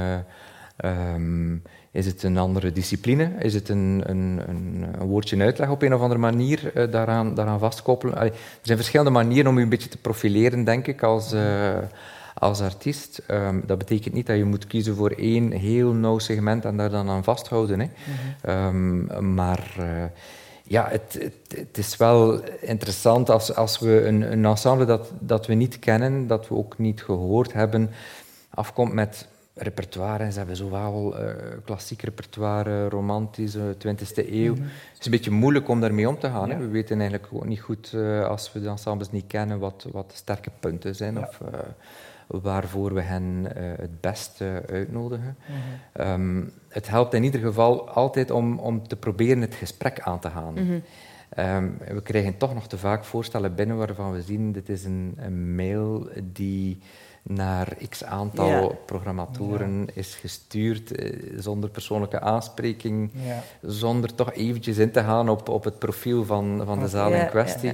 Um, 0.85 1.63
is 1.91 2.07
het 2.07 2.23
een 2.23 2.39
andere 2.39 2.73
discipline? 2.73 3.31
Is 3.39 3.55
het 3.55 3.69
een, 3.69 4.03
een, 4.05 4.41
een, 4.49 4.87
een 4.99 5.07
woordje 5.07 5.43
uitleg 5.43 5.71
op 5.71 5.83
een 5.83 5.95
of 5.95 6.01
andere 6.01 6.21
manier 6.21 6.73
uh, 6.75 6.93
daaraan, 6.93 7.35
daaraan 7.35 7.59
vastkoppelen? 7.59 8.15
Allee, 8.15 8.31
er 8.31 8.37
zijn 8.63 8.79
verschillende 8.79 9.11
manieren 9.11 9.51
om 9.51 9.57
je 9.57 9.63
een 9.63 9.69
beetje 9.69 9.89
te 9.89 9.99
profileren, 9.99 10.65
denk 10.65 10.87
ik, 10.87 11.03
als, 11.03 11.33
uh, 11.33 11.79
als 12.35 12.61
artiest. 12.61 13.23
Um, 13.31 13.63
dat 13.67 13.79
betekent 13.79 14.15
niet 14.15 14.27
dat 14.27 14.37
je 14.37 14.45
moet 14.45 14.67
kiezen 14.67 14.97
voor 14.97 15.11
één 15.11 15.53
heel 15.53 15.93
nauw 15.93 16.19
segment 16.19 16.65
en 16.65 16.77
daar 16.77 16.91
dan 16.91 17.09
aan 17.09 17.25
vasthouden. 17.25 17.81
Hè. 17.81 17.87
Mm 17.87 17.93
-hmm. 18.43 19.11
um, 19.11 19.35
maar 19.35 19.77
uh, 19.81 19.87
ja, 20.63 20.89
het, 20.89 21.19
het, 21.21 21.59
het, 21.59 21.79
is 21.79 21.97
wel 21.97 22.41
interessant 22.61 23.31
als, 23.31 23.55
als 23.55 23.79
we 23.79 24.07
een, 24.07 24.33
een 24.33 24.45
ensemble 24.45 24.85
dat, 24.85 25.13
dat 25.21 25.47
we 25.47 25.55
niet 25.55 25.79
kennen, 25.79 26.27
dat 26.27 26.49
we 26.49 26.55
ook 26.55 26.79
niet 26.79 27.03
gehoord 27.03 27.53
hebben, 27.53 27.91
afkomt 28.51 28.93
met 28.93 29.29
repertoire. 29.59 30.33
Ze 30.33 30.39
hebben 30.39 30.57
zowel 30.57 31.21
uh, 31.21 31.31
klassiek 31.65 32.03
repertoire, 32.03 32.89
romantische, 32.89 33.77
20e 33.87 34.31
eeuw. 34.31 34.55
Mhm. 34.55 34.63
Het 34.63 34.99
is 34.99 35.05
een 35.05 35.11
beetje 35.11 35.31
moeilijk 35.31 35.69
om 35.69 35.81
daarmee 35.81 36.09
om 36.09 36.19
te 36.19 36.29
gaan. 36.29 36.51
Hè. 36.51 36.57
We 36.57 36.69
weten 36.69 37.01
eigenlijk 37.01 37.29
ook 37.33 37.47
niet 37.47 37.61
goed, 37.61 37.93
uh, 37.95 38.25
als 38.25 38.53
we 38.53 38.61
de 38.61 38.69
ensembles 38.69 39.11
niet 39.11 39.27
kennen, 39.27 39.59
wat, 39.59 39.87
wat 39.93 40.11
de 40.11 40.17
sterke 40.17 40.51
punten 40.61 40.95
zijn 40.95 41.15
ja. 41.15 41.21
of 41.21 41.41
uh, 41.41 41.59
waarvoor 42.43 42.95
we 42.95 43.01
hen 43.01 43.49
het 43.55 44.01
beste 44.01 44.63
uitnodigen. 44.71 45.37
Mm 45.47 45.57
um, 46.07 46.53
het 46.69 46.89
helpt 46.89 47.15
in 47.15 47.25
ieder 47.25 47.41
geval 47.41 47.89
altijd 47.89 48.31
om, 48.31 48.59
om 48.59 48.89
te 48.89 48.97
proberen 48.97 49.41
het 49.41 49.55
gesprek 49.55 50.01
aan 50.01 50.21
te 50.21 50.31
gaan. 50.31 50.55
Mm 50.55 50.83
um, 51.37 51.79
we 51.95 52.03
krijgen 52.03 52.37
toch 52.37 52.55
nog 52.55 52.67
te 52.67 52.79
vaak 52.79 53.05
voorstellen 53.05 53.55
binnen 53.55 53.77
waarvan 53.77 54.13
we 54.13 54.23
zien, 54.23 54.53
dit 54.53 54.69
is 54.69 54.85
een, 54.85 55.15
een 55.17 55.55
mail 55.55 56.09
die 56.23 56.79
naar 57.29 57.77
x 57.89 58.05
aantal 58.05 58.49
ja. 58.49 58.69
programmatoren 58.87 59.81
ja. 59.81 59.93
is 59.95 60.15
gestuurd, 60.15 60.93
eh, 60.93 61.13
zonder 61.37 61.71
persoonlijke 61.71 62.21
aanspreking, 62.21 63.11
ja. 63.13 63.43
zonder 63.63 64.15
toch 64.15 64.33
eventjes 64.33 64.79
in 64.79 64.91
te 64.91 65.03
gaan 65.03 65.29
op, 65.29 65.49
op 65.49 65.65
het 65.65 65.79
profiel 65.79 66.25
van, 66.25 66.63
van 66.65 66.79
de 66.79 66.89
zaal 66.89 67.13
in 67.13 67.29
kwestie. 67.29 67.73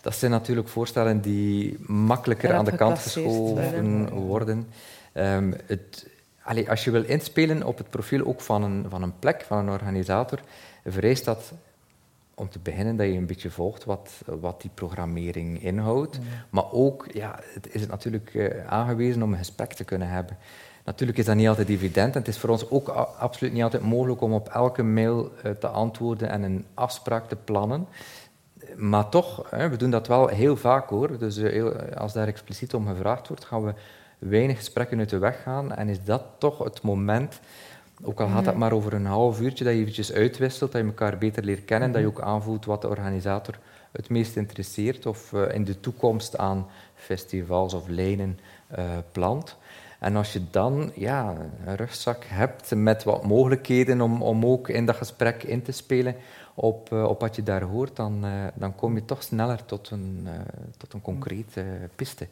Dat 0.00 0.14
zijn 0.14 0.30
natuurlijk 0.30 0.68
voorstellen 0.68 1.20
die 1.20 1.76
makkelijker 1.86 2.54
aan 2.54 2.64
de 2.64 2.76
kant 2.76 2.98
geschoven 2.98 4.08
worden. 4.10 4.68
Um, 5.14 5.54
het, 5.66 6.06
als 6.68 6.84
je 6.84 6.90
wil 6.90 7.04
inspelen 7.04 7.62
op 7.62 7.78
het 7.78 7.90
profiel 7.90 8.26
ook 8.26 8.40
van 8.40 8.62
een, 8.62 8.86
van 8.88 9.02
een 9.02 9.18
plek, 9.18 9.44
van 9.46 9.58
een 9.58 9.68
organisator, 9.68 10.40
vereist 10.84 11.24
dat 11.24 11.52
om 12.34 12.48
te 12.48 12.58
beginnen 12.58 12.96
dat 12.96 13.06
je 13.06 13.12
een 13.12 13.26
beetje 13.26 13.50
volgt 13.50 13.84
wat, 13.84 14.10
wat 14.26 14.60
die 14.60 14.70
programmering 14.74 15.62
inhoudt. 15.62 16.18
Maar 16.50 16.72
ook 16.72 17.06
ja, 17.12 17.38
het 17.54 17.74
is 17.74 17.80
het 17.80 17.90
natuurlijk 17.90 18.34
uh, 18.34 18.66
aangewezen 18.66 19.22
om 19.22 19.32
een 19.32 19.38
gesprek 19.38 19.72
te 19.72 19.84
kunnen 19.84 20.08
hebben. 20.08 20.36
Natuurlijk 20.84 21.18
is 21.18 21.24
dat 21.24 21.36
niet 21.36 21.48
altijd 21.48 21.68
evident 21.68 22.14
en 22.14 22.18
het 22.18 22.28
is 22.28 22.38
voor 22.38 22.50
ons 22.50 22.70
ook 22.70 22.88
absoluut 23.18 23.52
niet 23.52 23.62
altijd 23.62 23.82
mogelijk 23.82 24.20
om 24.20 24.32
op 24.32 24.48
elke 24.48 24.82
mail 24.82 25.32
te 25.58 25.68
antwoorden 25.68 26.28
en 26.28 26.42
een 26.42 26.66
afspraak 26.74 27.28
te 27.28 27.36
plannen. 27.36 27.86
Maar 28.76 29.08
toch, 29.08 29.50
we 29.50 29.76
doen 29.76 29.90
dat 29.90 30.06
wel 30.06 30.26
heel 30.26 30.56
vaak 30.56 30.88
hoor. 30.88 31.18
Dus 31.18 31.42
als 31.94 32.12
daar 32.12 32.26
expliciet 32.26 32.74
om 32.74 32.86
gevraagd 32.86 33.28
wordt, 33.28 33.44
gaan 33.44 33.64
we 33.64 33.74
weinig 34.18 34.56
gesprekken 34.56 34.98
uit 34.98 35.08
de 35.08 35.18
weg 35.18 35.42
gaan. 35.42 35.74
En 35.74 35.88
is 35.88 36.04
dat 36.04 36.22
toch 36.38 36.58
het 36.58 36.82
moment, 36.82 37.40
ook 38.04 38.20
al 38.20 38.28
gaat 38.28 38.44
dat 38.44 38.54
mhm. 38.54 38.62
maar 38.62 38.72
over 38.72 38.92
een 38.92 39.06
half 39.06 39.40
uurtje, 39.40 39.64
dat 39.64 39.72
je 39.72 39.80
eventjes 39.80 40.12
uitwisselt, 40.12 40.72
dat 40.72 40.80
je 40.80 40.86
elkaar 40.86 41.18
beter 41.18 41.44
leert 41.44 41.64
kennen, 41.64 41.92
dat 41.92 42.00
je 42.00 42.06
ook 42.06 42.20
aanvoelt 42.20 42.64
wat 42.64 42.82
de 42.82 42.88
organisator 42.88 43.58
het 43.92 44.08
meest 44.08 44.36
interesseert 44.36 45.06
of 45.06 45.32
uh, 45.32 45.54
in 45.54 45.64
de 45.64 45.80
toekomst 45.80 46.38
aan 46.38 46.66
festivals 46.94 47.74
of 47.74 47.88
lijnen 47.88 48.38
uh, 48.78 48.84
plant. 49.12 49.56
En 50.00 50.16
als 50.16 50.32
je 50.32 50.40
dan 50.50 50.92
ja, 50.94 51.34
een 51.66 51.76
rugzak 51.76 52.24
hebt 52.26 52.74
met 52.74 53.04
wat 53.04 53.24
mogelijkheden 53.24 54.00
om, 54.00 54.22
om 54.22 54.46
ook 54.46 54.68
in 54.68 54.86
dat 54.86 54.96
gesprek 54.96 55.42
in 55.42 55.62
te 55.62 55.72
spelen 55.72 56.16
op, 56.54 56.92
uh, 56.92 57.04
op 57.04 57.20
wat 57.20 57.36
je 57.36 57.42
daar 57.42 57.62
hoort, 57.62 57.96
dan, 57.96 58.24
dan 58.54 58.74
kom 58.74 58.94
je 58.94 59.04
toch 59.04 59.22
sneller 59.22 59.64
tot 59.64 59.90
een, 59.90 60.28
tot 60.76 60.92
een 60.92 61.02
concrete 61.02 61.64
piste 61.96 62.26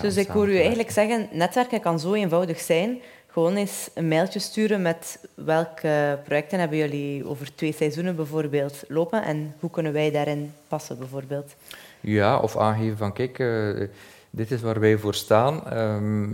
dus 0.00 0.16
ik 0.16 0.28
hoor 0.28 0.48
u 0.48 0.58
eigenlijk 0.58 0.90
zeggen, 0.90 1.28
netwerken 1.32 1.80
kan 1.80 2.00
zo 2.00 2.14
eenvoudig 2.14 2.60
zijn. 2.60 3.00
Gewoon 3.34 3.56
eens 3.56 3.90
een 3.94 4.08
mailtje 4.08 4.38
sturen 4.38 4.82
met 4.82 5.18
welke 5.34 6.18
projecten 6.24 6.58
hebben 6.58 6.78
jullie 6.78 7.26
over 7.26 7.54
twee 7.54 7.72
seizoenen 7.72 8.16
bijvoorbeeld 8.16 8.84
lopen 8.88 9.24
en 9.24 9.54
hoe 9.60 9.70
kunnen 9.70 9.92
wij 9.92 10.10
daarin 10.10 10.52
passen 10.68 10.98
bijvoorbeeld. 10.98 11.54
Ja, 12.00 12.38
of 12.38 12.56
aangeven 12.56 12.96
van 12.96 13.12
kijk, 13.12 13.38
uh, 13.38 13.88
dit 14.30 14.50
is 14.50 14.60
waar 14.60 14.80
wij 14.80 14.98
voor 14.98 15.14
staan. 15.14 15.78
Um, 15.78 16.30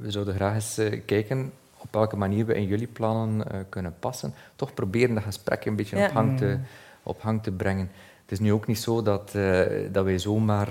we 0.00 0.10
zouden 0.10 0.34
graag 0.34 0.54
eens 0.54 0.78
uh, 0.78 1.00
kijken 1.04 1.52
op 1.78 1.88
welke 1.90 2.16
manier 2.16 2.46
we 2.46 2.54
in 2.54 2.66
jullie 2.66 2.86
plannen 2.86 3.46
uh, 3.52 3.60
kunnen 3.68 3.94
passen. 3.98 4.34
Toch 4.56 4.74
proberen 4.74 5.14
dat 5.14 5.24
gesprek 5.24 5.64
een 5.64 5.76
beetje 5.76 6.04
op, 6.04 6.10
hang 6.10 6.38
te, 6.38 6.44
mm. 6.44 6.64
op 7.02 7.22
hang 7.22 7.42
te 7.42 7.50
brengen. 7.50 7.90
Het 8.22 8.32
is 8.32 8.38
nu 8.38 8.52
ook 8.52 8.66
niet 8.66 8.78
zo 8.78 9.02
dat, 9.02 9.32
dat 9.92 10.04
wij 10.04 10.18
zomaar 10.18 10.68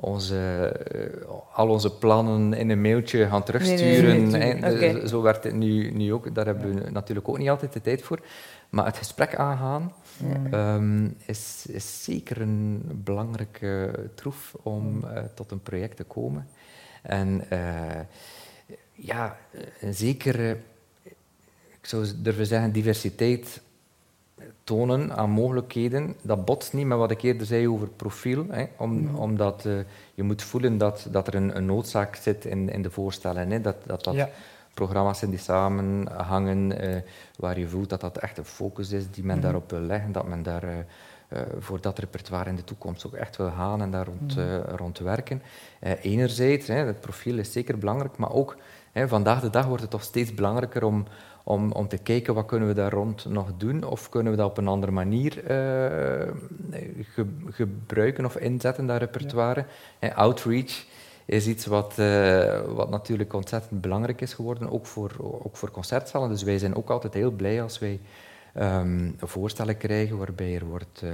onze, 0.00 0.66
eh, 0.92 1.30
al 1.52 1.68
onze 1.68 1.92
plannen 1.98 2.52
in 2.52 2.70
een 2.70 2.80
mailtje 2.80 3.26
gaan 3.26 3.42
terugsturen. 3.42 4.28
Nee, 4.30 5.08
Zo 5.08 5.22
werkt 5.22 5.44
het 5.44 5.54
nu, 5.54 5.90
nu 5.90 6.12
ook. 6.12 6.34
Daar 6.34 6.46
hebben 6.46 6.74
we 6.74 6.90
natuurlijk 6.90 7.28
ook 7.28 7.38
niet 7.38 7.48
altijd 7.48 7.72
de 7.72 7.80
tijd 7.80 8.02
voor. 8.02 8.20
Maar 8.68 8.84
het 8.84 8.96
gesprek 8.96 9.34
aangaan 9.34 9.92
ehm, 10.50 11.08
is, 11.26 11.66
is, 11.68 12.04
zeker 12.04 12.40
een 12.40 12.82
belangrijke 13.04 13.90
troef 14.14 14.54
om 14.62 15.04
uh, 15.04 15.18
tot 15.34 15.50
een 15.50 15.62
project 15.62 15.96
te 15.96 16.04
komen. 16.04 16.48
En 17.02 17.44
uh, 17.52 18.00
ja, 18.92 19.36
zeker, 19.90 20.50
ik 21.80 21.86
zou 21.86 22.06
durven 22.16 22.46
zeggen, 22.46 22.72
diversiteit 22.72 23.60
tonen 24.68 25.16
aan 25.16 25.30
mogelijkheden. 25.30 26.16
Dat 26.22 26.44
botst 26.44 26.72
niet 26.72 26.86
met 26.86 26.98
wat 26.98 27.10
ik 27.10 27.22
eerder 27.22 27.46
zei 27.46 27.68
over 27.68 27.88
profiel. 27.88 28.46
Hè, 28.48 28.64
om, 28.76 28.90
mm. 28.90 29.16
Omdat 29.16 29.64
uh, 29.64 29.78
je 30.14 30.22
moet 30.22 30.42
voelen 30.42 30.78
dat, 30.78 31.06
dat 31.10 31.26
er 31.26 31.34
een, 31.34 31.56
een 31.56 31.66
noodzaak 31.66 32.16
zit 32.16 32.44
in, 32.44 32.68
in 32.68 32.82
de 32.82 32.90
voorstellen. 32.90 33.50
Hè, 33.50 33.60
dat 33.60 33.76
dat, 33.86 34.04
dat 34.04 34.28
programma's 34.74 35.18
zijn 35.18 35.30
die 35.30 35.40
samenhangen, 35.40 36.84
uh, 36.84 36.96
waar 37.36 37.58
je 37.58 37.68
voelt 37.68 37.88
dat 37.88 38.00
dat 38.00 38.18
echt 38.18 38.38
een 38.38 38.44
focus 38.44 38.92
is 38.92 39.10
die 39.10 39.24
men 39.24 39.36
mm. 39.36 39.42
daarop 39.42 39.70
wil 39.70 39.80
leggen. 39.80 40.12
Dat 40.12 40.28
men 40.28 40.42
daar 40.42 40.64
uh, 40.64 41.40
voor 41.58 41.80
dat 41.80 41.98
repertoire 41.98 42.50
in 42.50 42.56
de 42.56 42.64
toekomst 42.64 43.06
ook 43.06 43.14
echt 43.14 43.36
wil 43.36 43.50
gaan 43.50 43.82
en 43.82 43.90
daar 43.90 44.06
rond, 44.06 44.36
mm. 44.36 44.60
rond 44.76 44.98
werken. 44.98 45.42
enerzijds, 46.02 46.66
hè, 46.66 46.74
het 46.74 47.00
profiel 47.00 47.38
is 47.38 47.52
zeker 47.52 47.78
belangrijk, 47.78 48.16
maar 48.16 48.32
ook 48.32 48.56
vandaag 49.06 49.40
de 49.40 49.50
dag 49.50 49.66
wordt 49.66 49.82
het 49.82 49.90
toch 49.90 50.02
steeds 50.02 50.34
belangrijker 50.34 50.84
om 50.84 51.06
om, 51.48 51.72
om 51.72 51.88
te 51.88 51.98
kijken 51.98 52.34
wat 52.34 52.46
kunnen 52.46 52.68
we 52.68 52.74
daar 52.74 52.92
rond 52.92 53.24
nog 53.24 53.52
doen 53.56 53.84
of 53.84 54.08
kunnen 54.08 54.32
we 54.32 54.38
dat 54.38 54.50
op 54.50 54.58
een 54.58 54.68
andere 54.68 54.92
manier 54.92 55.50
uh, 55.50 56.32
gebruiken 57.50 58.24
of 58.24 58.36
inzetten, 58.36 58.86
dat 58.86 58.98
repertoire. 58.98 59.64
Ja. 60.00 60.08
outreach 60.08 60.84
is 61.24 61.46
iets 61.46 61.66
wat, 61.66 61.94
uh, 61.98 62.60
wat 62.60 62.90
natuurlijk 62.90 63.32
ontzettend 63.32 63.80
belangrijk 63.80 64.20
is 64.20 64.34
geworden, 64.34 64.70
ook 64.70 64.86
voor, 64.86 65.12
ook 65.18 65.56
voor 65.56 65.70
concertzalen. 65.70 66.28
Dus 66.28 66.42
wij 66.42 66.58
zijn 66.58 66.74
ook 66.74 66.90
altijd 66.90 67.14
heel 67.14 67.30
blij 67.30 67.62
als 67.62 67.78
wij 67.78 68.00
um, 68.60 69.16
voorstellen 69.18 69.76
krijgen 69.76 70.18
waarbij 70.18 70.54
er 70.54 70.64
wordt... 70.64 71.00
Uh, 71.04 71.10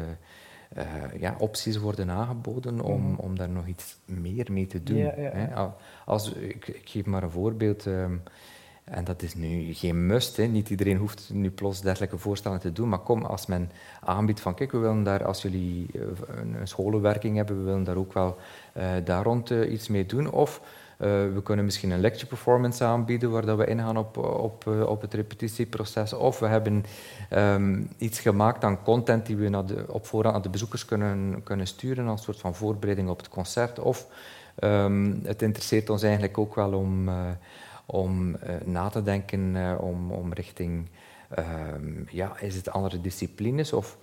ja, 1.19 1.35
opties 1.38 1.76
worden 1.76 2.11
aangeboden 2.11 2.81
om, 2.81 3.00
mm. 3.00 3.14
om 3.16 3.37
daar 3.37 3.49
nog 3.49 3.66
iets 3.66 3.99
meer 4.04 4.52
mee 4.52 4.66
te 4.66 4.83
doen. 4.83 4.97
Ja, 4.97 5.14
ja. 5.16 5.76
Als, 6.04 6.33
ik, 6.33 6.69
ik, 6.69 6.88
geef 6.88 7.04
maar 7.04 7.23
een 7.23 7.31
voorbeeld. 7.31 7.87
Um, 7.87 8.23
en 8.85 9.04
dat 9.04 9.23
is 9.23 9.35
nu 9.35 9.75
geen 9.75 10.07
must. 10.07 10.37
Hè. 10.37 10.45
Niet 10.45 10.71
iedereen 10.71 10.97
hoeft 10.97 11.31
nu 11.33 11.50
plots 11.50 11.81
dergelijke 11.81 12.19
voorstellen 12.19 12.61
te 12.61 12.73
doen. 12.73 12.88
Maar 12.88 12.99
kom, 12.99 13.23
als 13.23 13.47
men 13.47 13.71
aanbiedt 14.00 14.40
van 14.40 14.54
kijk, 14.54 14.73
we 14.73 14.78
willen 14.78 15.02
daar, 15.02 15.25
als 15.25 15.43
jullie 15.43 15.87
eh, 15.95 16.00
een 16.59 16.69
scholenwerking 16.69 17.37
hebben, 17.37 17.59
we 17.59 17.64
willen 17.64 17.85
daar 17.85 17.97
ook 17.97 18.12
wel 18.12 18.37
uh, 18.76 18.85
daar 19.04 19.25
rond 19.25 19.50
uh, 19.50 19.73
iets 19.73 19.88
mee 19.88 20.07
doen. 20.07 20.31
Of 20.31 20.61
we 21.34 21.40
kunnen 21.42 21.64
misschien 21.64 21.90
een 21.90 22.00
lecture 22.00 22.26
performance 22.26 22.84
aanbieden 22.84 23.30
waar 23.30 23.46
dat 23.46 23.58
we 23.58 23.66
ingaan 23.66 23.96
op, 23.96 24.16
op, 24.16 24.66
op 24.87 25.00
het 25.00 25.14
repetitieproces. 25.14 26.12
Of 26.12 26.38
we 26.38 26.46
hebben 26.46 26.84
um, 27.30 27.88
iets 27.99 28.20
gemaakt 28.20 28.64
aan 28.64 28.82
content 28.82 29.26
die 29.26 29.37
we 29.37 29.49
naar 29.49 29.66
de, 29.66 29.84
op 29.88 30.06
voorhand 30.06 30.37
aan 30.37 30.42
de 30.42 30.49
bezoekers 30.49 30.84
kunnen, 30.84 31.42
kunnen 31.42 31.66
sturen 31.66 32.08
als 32.08 32.23
soort 32.23 32.40
van 32.40 32.54
voorbereiding 32.54 33.08
op 33.08 33.18
het 33.18 33.28
concert. 33.28 33.78
Of 33.78 34.06
um, 34.58 35.20
het 35.25 35.42
interesseert 35.42 35.90
ons 35.90 36.02
eigenlijk 36.02 36.38
ook 36.38 36.54
wel 36.54 36.73
om 36.73 37.08
om 37.87 38.28
uh, 38.28 38.37
na 38.64 38.88
te 38.88 39.02
denken 39.02 39.54
uh, 39.54 39.75
om, 39.80 40.11
om 40.11 40.32
richting, 40.32 40.88
um, 41.38 42.06
ja, 42.11 42.32
is 42.40 42.54
het 42.54 42.70
andere 42.70 43.00
disciplines 43.00 43.73
of... 43.73 43.99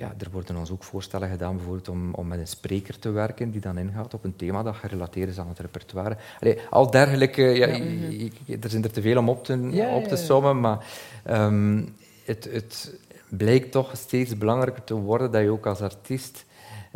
ja, 0.00 0.14
er 0.18 0.30
worden 0.30 0.56
ons 0.56 0.70
ook 0.70 0.84
voorstellen 0.84 1.28
gedaan 1.28 1.56
bijvoorbeeld 1.56 1.88
om, 1.88 2.14
om 2.14 2.26
met 2.26 2.38
een 2.38 2.46
spreker 2.46 2.98
te 2.98 3.10
werken 3.10 3.50
die 3.50 3.60
dan 3.60 3.78
ingaat 3.78 4.14
op 4.14 4.24
een 4.24 4.36
thema 4.36 4.62
dat 4.62 4.76
gerelateerd 4.76 5.28
is 5.28 5.38
aan 5.38 5.48
het 5.48 5.58
repertoire. 5.58 6.16
Allee, 6.40 6.58
al 6.70 6.90
dergelijke, 6.90 7.42
ja, 7.42 7.66
ja 7.66 7.78
mhm. 7.78 8.30
er 8.60 8.70
zijn 8.70 8.84
er 8.84 8.92
te 8.92 9.02
veel 9.02 9.18
om 9.18 9.28
op 9.28 9.44
te, 9.44 9.68
ja, 9.70 9.94
op 9.94 10.04
te 10.04 10.16
sommen, 10.16 10.60
maar 10.60 10.86
um, 11.30 11.94
het, 12.24 12.48
het 12.52 12.94
blijkt 13.28 13.72
toch 13.72 13.90
steeds 13.96 14.38
belangrijker 14.38 14.84
te 14.84 14.94
worden 14.94 15.30
dat 15.30 15.42
je 15.42 15.50
ook 15.50 15.66
als 15.66 15.80
artiest 15.80 16.44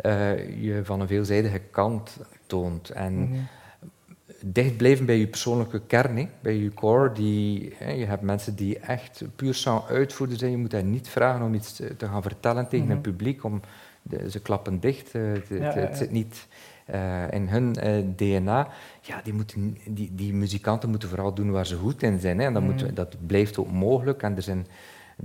uh, 0.01 0.63
je 0.63 0.81
van 0.83 1.01
een 1.01 1.07
veelzijdige 1.07 1.59
kant 1.59 2.17
toont. 2.45 2.89
En 2.89 3.13
mm 3.13 3.47
dicht 4.47 4.77
blijven 4.77 5.05
bij 5.05 5.17
je 5.17 5.27
persoonlijke 5.27 5.81
kern, 5.87 6.29
bij 6.41 6.57
je 6.57 6.73
core. 6.73 7.11
Die, 7.11 7.73
hè, 7.77 7.91
je 7.91 8.05
hebt 8.05 8.21
mensen 8.21 8.55
die 8.55 8.79
echt 8.79 9.23
puur 9.35 9.53
sang 9.53 9.83
uitvoeren 9.83 10.37
zijn. 10.37 10.51
Je 10.51 10.57
moet 10.57 10.71
hen 10.71 10.89
niet 10.89 11.07
vragen 11.07 11.45
om 11.45 11.53
iets 11.53 11.81
te 11.97 12.05
gaan 12.05 12.21
vertellen 12.21 12.67
tegen 12.67 12.85
mm 12.85 12.91
een 12.91 13.01
publiek. 13.01 13.43
Om, 13.43 13.61
de, 14.01 14.29
ze 14.29 14.39
klappen 14.39 14.79
dicht. 14.79 15.15
Uh, 15.15 15.33
het, 15.49 15.73
het, 15.73 15.97
zit 15.97 16.11
niet 16.11 16.47
uh, 16.93 17.31
in 17.31 17.47
hun 17.47 17.75
uh, 17.83 18.05
DNA. 18.15 18.67
Ja, 19.01 19.21
die, 19.23 19.33
moeten, 19.33 19.77
die, 19.87 20.15
die 20.15 20.33
muzikanten 20.33 20.89
moeten 20.89 21.09
vooral 21.09 21.33
doen 21.33 21.51
waar 21.51 21.65
ze 21.65 21.75
goed 21.75 22.03
in 22.03 22.19
zijn. 22.19 22.39
Hè. 22.39 22.45
En 22.45 22.53
dat, 22.53 22.63
moet, 22.63 22.83
mhm. 22.83 22.93
dat 22.93 23.15
blijft 23.27 23.57
ook 23.57 23.71
mogelijk. 23.71 24.21
En 24.21 24.35
er 24.35 24.41
zijn, 24.41 24.67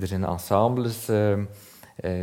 er 0.00 0.06
zijn 0.06 0.24
ensembles 0.24 1.08
ehm, 1.08 1.40
uh, 1.40 1.46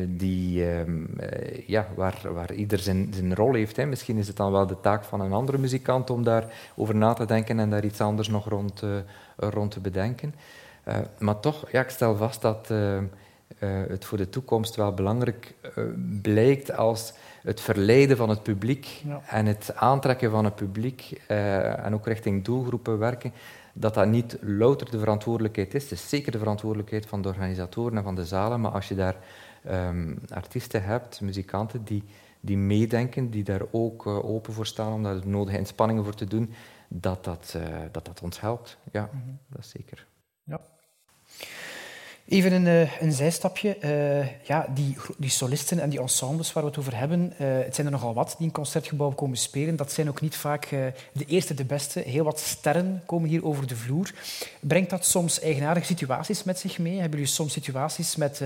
die, 0.07 0.63
uh, 0.63 1.67
ja, 1.67 1.87
waar, 1.95 2.21
waar 2.33 2.53
ieder 2.53 2.79
zijn, 2.79 3.13
zijn 3.13 3.35
rol 3.35 3.53
heeft. 3.53 3.75
Hè. 3.75 3.85
Misschien 3.85 4.17
is 4.17 4.27
het 4.27 4.35
dan 4.35 4.51
wel 4.51 4.67
de 4.67 4.79
taak 4.79 5.03
van 5.03 5.21
een 5.21 5.33
andere 5.33 5.57
muzikant 5.57 6.09
om 6.09 6.23
daarover 6.23 6.95
na 6.95 7.13
te 7.13 7.25
denken 7.25 7.59
en 7.59 7.69
daar 7.69 7.85
iets 7.85 8.01
anders 8.01 8.27
nog 8.27 8.49
rond, 8.49 8.81
uh, 8.83 8.97
rond 9.35 9.71
te 9.71 9.79
bedenken. 9.79 10.35
maar 11.19 11.39
toch, 11.39 11.71
ja, 11.71 11.81
ik 11.81 11.89
stel 11.89 12.15
vast 12.15 12.41
dat 12.41 12.71
het 13.57 14.05
voor 14.05 14.17
de 14.17 14.29
toekomst 14.29 14.75
wel 14.75 14.93
belangrijk 14.93 15.53
blijkt 16.21 16.77
als 16.77 17.13
het 17.41 17.61
verleiden 17.61 18.17
van 18.17 18.29
het 18.29 18.43
publiek 18.43 19.03
en 19.29 19.45
het 19.45 19.71
aantrekken 19.75 20.31
van 20.31 20.45
het 20.45 20.55
publiek 20.55 21.21
en 21.27 21.93
ook 21.93 22.05
richting 22.05 22.43
doelgroepen 22.43 22.97
werken, 22.97 23.33
dat 23.79 23.93
dat 23.93 24.07
niet 24.07 24.37
louter 24.41 24.91
de 24.91 24.99
verantwoordelijkheid 24.99 25.73
is. 25.73 25.83
Het 25.83 25.91
is 25.91 26.09
zeker 26.09 26.31
de 26.31 26.37
verantwoordelijkheid 26.37 27.05
van 27.05 27.21
de 27.21 27.27
organisatoren 27.27 27.97
en 27.97 28.03
van 28.03 28.15
de 28.15 28.25
zalen, 28.25 28.61
maar 28.61 28.71
als 28.71 28.87
je 28.87 28.95
daar 28.95 29.15
um, 29.71 30.19
artiesten 30.29 30.83
hebt, 30.83 31.21
muzikanten 31.21 31.83
die, 31.83 32.03
die 32.39 32.57
meedenken, 32.57 33.29
die 33.29 33.43
daar 33.43 33.61
ook 33.71 34.05
uh, 34.05 34.25
open 34.25 34.53
voor 34.53 34.65
staan 34.65 34.93
om 34.93 35.03
daar 35.03 35.21
de 35.21 35.27
nodige 35.27 35.57
inspanningen 35.57 36.03
voor 36.03 36.15
te 36.15 36.25
doen, 36.25 36.53
dat 36.87 37.23
dat, 37.23 37.53
uh, 37.57 37.63
dat, 37.91 38.05
dat 38.05 38.21
ons 38.21 38.41
helpt. 38.41 38.77
Ja, 38.91 39.09
mm 39.11 39.21
-hmm. 39.21 39.37
dat 39.47 39.59
is 39.59 39.69
zeker. 39.69 40.05
Ja. 40.43 40.59
Even 42.27 42.51
een, 42.51 42.65
uh, 42.65 43.01
een 43.01 43.11
zijstapje. 43.11 43.77
Uh, 43.81 44.45
ja, 44.47 44.67
die, 44.73 44.97
die 45.17 45.29
solisten 45.29 45.79
en 45.79 45.89
die 45.89 45.99
ensembles 45.99 46.53
waar 46.53 46.63
we 46.63 46.69
het 46.69 46.79
over 46.79 46.97
hebben, 46.97 47.33
uh, 47.33 47.37
het 47.39 47.75
zijn 47.75 47.87
er 47.87 47.93
nogal 47.93 48.13
wat 48.13 48.35
die 48.37 48.47
in 48.47 48.53
concertgebouw 48.53 49.11
komen 49.11 49.37
spelen. 49.37 49.75
Dat 49.75 49.91
zijn 49.91 50.09
ook 50.09 50.21
niet 50.21 50.35
vaak 50.35 50.69
de 51.13 51.25
eerste, 51.25 51.53
de 51.53 51.65
beste. 51.65 51.99
Heel 51.99 52.23
wat 52.23 52.39
sterren 52.39 53.01
komen 53.05 53.29
hier 53.29 53.45
over 53.45 53.67
de 53.67 53.75
vloer. 53.75 54.13
Brengt 54.59 54.89
dat 54.89 55.05
soms 55.05 55.39
eigenaardige 55.39 55.85
situaties 55.85 56.43
met 56.43 56.59
zich 56.59 56.79
mee? 56.79 56.99
Hebben 56.99 57.19
jullie 57.19 57.33
soms 57.33 57.53
situaties 57.53 58.15
met 58.15 58.41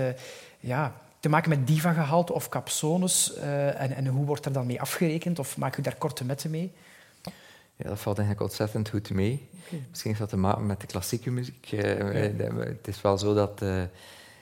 ja, 0.60 0.92
te 1.22 1.28
maken 1.28 1.48
met 1.48 1.66
diva-gehalte 1.66 2.32
of 2.32 2.48
capsones? 2.48 3.36
Uh, 3.36 3.80
en, 3.80 3.92
en, 3.92 4.06
hoe 4.06 4.26
wordt 4.26 4.44
er 4.44 4.52
dan 4.52 4.66
mee 4.66 4.80
afgerekend? 4.80 5.38
Of 5.38 5.56
maak 5.56 5.76
je 5.76 5.82
daar 5.82 5.96
korte 5.96 6.24
metten 6.24 6.50
mee? 6.50 6.72
Ja, 7.76 7.88
dat 7.88 8.00
valt 8.00 8.18
eigenlijk 8.18 8.48
ontzettend 8.48 8.88
goed 8.88 9.10
mee. 9.10 9.48
Misschien 9.88 10.10
heeft 10.10 10.18
dat 10.18 10.28
te 10.28 10.36
maken 10.36 10.66
met 10.66 10.80
de 10.80 10.86
klassieke 10.86 11.30
muziek. 11.30 11.66
Het 11.66 12.88
is 12.88 13.00
wel 13.00 13.18
zo 13.18 13.34
dat 13.34 13.62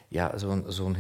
ja, 0.09 0.39
zo'n 0.39 0.65
zo'n 0.67 0.97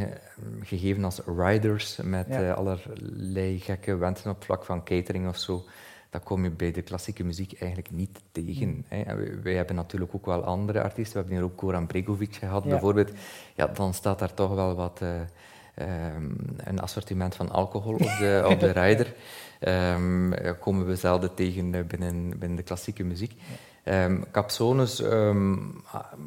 gegeven 0.62 1.04
als 1.04 1.20
riders 1.36 1.96
met 2.02 2.26
ja. 2.28 2.52
allerlei 2.52 3.60
gekke 3.60 3.96
wensen 3.96 4.30
op 4.30 4.44
vlak 4.44 4.64
van 4.64 4.84
catering 4.84 5.28
of 5.28 5.36
zo, 5.36 5.64
dat 6.10 6.22
kom 6.22 6.44
je 6.44 6.50
bij 6.50 6.72
de 6.72 6.82
klassieke 6.82 7.24
muziek 7.24 7.52
eigenlijk 7.60 7.90
niet 7.90 8.20
tegen. 8.32 8.68
Mm. 8.68 8.84
Hè. 8.88 9.14
Wij 9.42 9.54
hebben 9.54 9.74
natuurlijk 9.76 10.14
ook 10.14 10.26
wel 10.26 10.44
andere 10.44 10.82
artiesten. 10.82 11.12
We 11.12 11.18
hebben 11.18 11.36
hier 11.36 11.44
ook 11.44 11.60
Goran 11.60 11.86
Bregovic 11.86 12.34
gehad, 12.34 12.64
bijvoorbeeld. 12.64 13.10
Ja, 13.54 13.66
dan 13.66 13.94
staat 13.94 14.18
daar 14.18 14.34
toch 14.34 14.54
wel 14.54 14.74
wat... 14.74 15.00
Uh, 15.02 15.20
um, 15.78 16.36
een 16.56 16.80
assortiment 16.80 17.34
van 17.34 17.50
alcohol 17.50 17.92
op 17.92 18.16
de, 18.18 18.42
op 18.46 18.60
de 18.60 18.70
rider. 18.82 19.14
Um, 19.94 20.34
komen 20.60 20.86
we 20.86 20.96
zelden 20.96 21.34
tegen 21.34 21.70
binnen, 21.70 22.38
binnen 22.38 22.56
de 22.56 22.62
klassieke 22.62 23.04
muziek. 23.04 23.40
Um, 23.84 24.24
capsones 24.30 25.02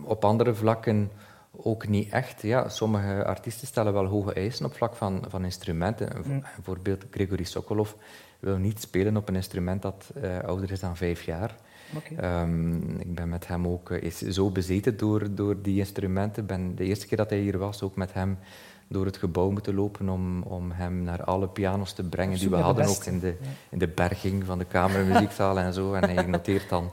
op 0.03 0.25
andere 0.25 0.53
vlakken 0.53 1.11
ook 1.55 1.87
niet 1.87 2.11
echt. 2.11 2.41
Ja, 2.41 2.69
sommige 2.69 3.25
artiesten 3.25 3.67
stellen 3.67 3.93
wel 3.93 4.05
hoge 4.05 4.33
eisen 4.33 4.65
op 4.65 4.73
vlak 4.73 4.95
van, 4.95 5.23
van 5.27 5.43
instrumenten. 5.43 6.09
Mm. 6.25 6.43
Bijvoorbeeld 6.55 7.05
Gregory 7.11 7.43
Sokolov 7.43 7.91
wil 8.39 8.57
niet 8.57 8.81
spelen 8.81 9.17
op 9.17 9.29
een 9.29 9.35
instrument 9.35 9.81
dat 9.81 10.11
uh, 10.23 10.39
ouder 10.39 10.71
is 10.71 10.79
dan 10.79 10.97
vijf 10.97 11.21
jaar. 11.21 11.55
Um, 12.21 12.99
ik 12.99 13.15
ben 13.15 13.29
met 13.29 13.47
hem 13.47 13.67
ook 13.67 13.89
uh, 13.89 14.01
is 14.01 14.17
zo 14.17 14.49
bezeten 14.49 14.97
door, 14.97 15.35
door 15.35 15.61
die 15.61 15.77
instrumenten. 15.79 16.45
Ben 16.45 16.75
de 16.75 16.83
eerste 16.83 17.07
keer 17.07 17.17
dat 17.17 17.29
hij 17.29 17.39
hier 17.39 17.57
was, 17.57 17.81
ook 17.81 17.95
met 17.95 18.13
hem 18.13 18.37
door 18.93 19.05
het 19.05 19.17
gebouw 19.17 19.49
moeten 19.49 19.75
lopen 19.75 20.09
om, 20.09 20.41
om 20.41 20.71
hem 20.71 21.03
naar 21.03 21.23
alle 21.23 21.47
pianos 21.47 21.93
te 21.93 22.03
brengen 22.03 22.39
die 22.39 22.49
we 22.49 22.55
hadden, 22.55 22.87
ook 22.87 23.05
in 23.05 23.19
de, 23.19 23.35
in 23.69 23.77
de 23.77 23.87
berging 23.87 24.43
van 24.45 24.57
de 24.57 24.65
kamermuziekzaal 24.65 25.59
en 25.59 25.73
zo. 25.73 25.93
En 25.93 26.09
hij 26.09 26.25
noteert 26.37 26.69
dan 26.69 26.91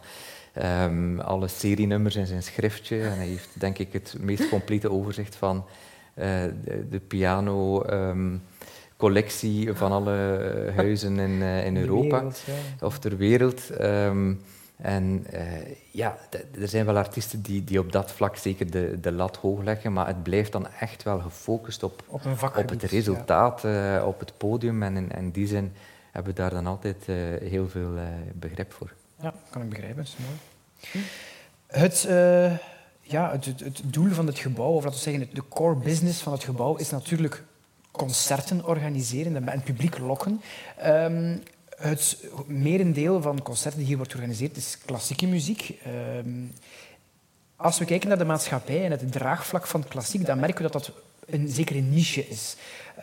um, 0.82 1.20
alle 1.20 1.48
serienummers 1.48 2.16
in 2.16 2.26
zijn 2.26 2.42
schriftje. 2.42 3.02
En 3.02 3.16
hij 3.16 3.26
heeft 3.26 3.48
denk 3.52 3.78
ik 3.78 3.92
het 3.92 4.16
meest 4.20 4.48
complete 4.48 4.90
overzicht 4.90 5.36
van 5.36 5.56
uh, 6.14 6.24
de, 6.64 6.88
de, 6.90 7.00
piano... 7.00 7.84
Um, 7.90 8.42
collectie 8.96 9.72
van 9.72 9.92
alle 9.92 10.72
huizen 10.76 11.18
in, 11.18 11.30
uh, 11.30 11.66
in 11.66 11.76
Europa 11.76 12.24
of 12.80 12.98
ter 12.98 13.16
wereld. 13.16 13.80
Um, 13.80 14.40
en 14.82 15.26
uh, 15.34 15.40
ja, 15.90 16.18
er 16.60 16.68
zijn 16.68 16.86
wel 16.86 16.96
artiesten 16.96 17.42
die, 17.42 17.64
die 17.64 17.78
op 17.78 17.92
dat 17.92 18.12
vlak 18.12 18.36
zeker 18.36 18.70
de, 18.70 18.98
de 19.00 19.12
lat 19.12 19.36
hoog 19.36 19.62
leggen, 19.62 19.92
maar 19.92 20.06
het 20.06 20.22
blijft 20.22 20.52
dan 20.52 20.66
echt 20.80 21.02
wel 21.02 21.20
gefocust 21.20 21.82
op, 21.82 22.02
op, 22.06 22.20
op 22.56 22.68
het 22.68 22.82
resultaat, 22.82 23.62
ja. 23.62 23.98
uh, 23.98 24.06
op 24.06 24.20
het 24.20 24.32
podium. 24.36 24.82
En 24.82 24.96
in, 24.96 25.10
in, 25.10 25.30
die 25.30 25.46
zin 25.46 25.72
hebben 26.10 26.34
we 26.34 26.40
daar 26.40 26.50
dan 26.50 26.66
altijd 26.66 26.96
uh, 27.06 27.16
heel 27.50 27.68
veel 27.68 27.90
begrip 28.34 28.72
voor. 28.72 28.92
Ja, 29.20 29.34
kan 29.50 29.62
ik 29.62 29.68
begrijpen. 29.68 29.96
Dat 29.96 30.06
is 30.06 30.16
mooi. 30.16 31.04
Het, 31.66 32.02
ja, 33.00 33.30
het, 33.30 33.44
het, 33.44 33.60
het, 33.60 33.82
doel 33.84 34.10
van 34.10 34.26
het 34.26 34.38
gebouw, 34.38 34.72
of 34.72 34.84
laten 34.84 34.98
we 34.98 35.10
zeggen, 35.10 35.28
de 35.32 35.48
core 35.48 35.76
business 35.76 36.22
van 36.22 36.32
het 36.32 36.44
gebouw, 36.44 36.76
is 36.76 36.90
natuurlijk 36.90 37.42
concerten 37.90 38.64
organiseren 38.66 39.36
en 39.36 39.48
het 39.48 39.64
publiek 39.64 39.98
lokken. 39.98 40.40
Um, 40.86 41.42
het 41.80 42.16
merendeel 42.46 43.22
van 43.22 43.42
concerten 43.42 43.78
die 43.78 43.88
hier 43.88 43.96
wordt 43.96 44.12
georganiseerd 44.12 44.56
is 44.56 44.78
klassieke 44.84 45.26
muziek. 45.26 45.78
Um, 46.16 46.52
als 47.56 47.78
we 47.78 47.84
kijken 47.84 48.08
naar 48.08 48.18
de 48.18 48.24
maatschappij 48.24 48.84
en 48.84 48.90
het 48.90 49.12
draagvlak 49.12 49.66
van 49.66 49.88
klassiek, 49.88 50.26
dan 50.26 50.40
merken 50.40 50.64
we 50.64 50.70
dat 50.70 50.84
dat 50.84 50.92
een 51.26 51.48
zekere 51.48 51.80
niche 51.80 52.28
is. 52.28 52.56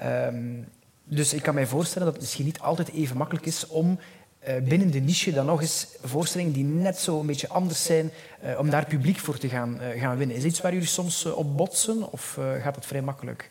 Um, 0.04 0.68
dus 1.04 1.34
ik 1.34 1.42
kan 1.42 1.54
mij 1.54 1.66
voorstellen 1.66 2.06
dat 2.06 2.14
het 2.14 2.24
misschien 2.24 2.46
niet 2.46 2.60
altijd 2.60 2.92
even 2.92 3.18
makkelijk 3.18 3.46
is 3.46 3.68
om 3.68 4.00
uh, 4.48 4.56
binnen 4.64 4.92
de 4.92 5.00
niche 5.00 5.32
dan 5.32 5.46
nog 5.46 5.62
eens 5.62 5.88
voorstellingen 6.04 6.54
die 6.54 6.64
net 6.64 6.98
zo 6.98 7.20
een 7.20 7.26
beetje 7.26 7.48
anders 7.48 7.84
zijn, 7.84 8.12
uh, 8.44 8.60
om 8.60 8.70
daar 8.70 8.86
publiek 8.86 9.18
voor 9.18 9.38
te 9.38 9.50
gaan, 9.50 9.78
uh, 9.82 10.02
gaan 10.02 10.18
winnen. 10.18 10.36
Is 10.36 10.42
dat 10.42 10.52
iets 10.52 10.62
waar 10.62 10.74
jullie 10.74 10.88
soms 10.88 11.26
op 11.26 11.58
botsen 11.58 12.12
of 12.12 12.40
gaat 12.62 12.76
het 12.76 12.86
vrij 12.86 13.02
makkelijk? 13.02 13.50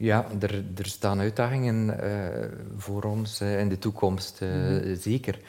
Ja, 0.00 0.26
er, 0.40 0.64
er 0.76 0.86
staan 0.86 1.20
uitdagingen 1.20 2.00
uh, 2.04 2.48
voor 2.76 3.02
ons 3.02 3.40
uh, 3.40 3.60
in 3.60 3.68
de 3.68 3.78
toekomst, 3.78 4.40
uh, 4.42 4.48
mm-hmm. 4.48 4.96
zeker. 4.96 5.40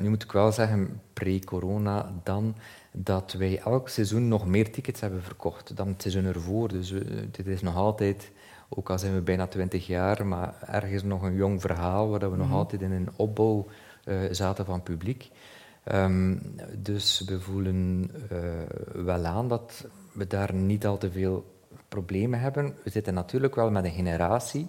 nu 0.00 0.08
moet 0.08 0.22
ik 0.22 0.32
wel 0.32 0.52
zeggen, 0.52 1.00
pre-corona 1.12 2.12
dan, 2.22 2.54
dat 2.92 3.32
wij 3.32 3.58
elk 3.58 3.88
seizoen 3.88 4.28
nog 4.28 4.46
meer 4.46 4.72
tickets 4.72 5.00
hebben 5.00 5.22
verkocht 5.22 5.76
dan 5.76 5.88
het 5.88 6.02
seizoen 6.02 6.24
ervoor. 6.24 6.68
Dus 6.68 6.94
dit 7.30 7.46
is 7.46 7.62
nog 7.62 7.76
altijd, 7.76 8.30
ook 8.68 8.90
al 8.90 8.98
zijn 8.98 9.14
we 9.14 9.20
bijna 9.20 9.46
twintig 9.46 9.86
jaar, 9.86 10.26
maar 10.26 10.54
ergens 10.66 11.02
nog 11.02 11.22
een 11.22 11.34
jong 11.34 11.60
verhaal 11.60 12.08
waar 12.08 12.30
we 12.30 12.36
nog 12.36 12.52
altijd 12.52 12.82
in 12.82 12.92
een 12.92 13.08
opbouw 13.16 13.66
zaten 14.30 14.64
van 14.64 14.82
publiek. 14.82 15.30
Um, 15.92 16.42
dus 16.76 17.24
we 17.26 17.40
voelen 17.40 18.10
wel 18.92 19.24
aan 19.24 19.48
dat 19.48 19.86
we 20.12 20.26
daar 20.26 20.54
niet 20.54 20.86
al 20.86 20.98
te 20.98 21.10
veel 21.10 21.44
problemen 21.90 22.40
hebben. 22.40 22.74
We 22.84 22.90
zitten 22.90 23.14
natuurlijk 23.14 23.54
wel 23.54 23.70
met 23.70 23.84
een 23.84 23.90
generatie 23.90 24.68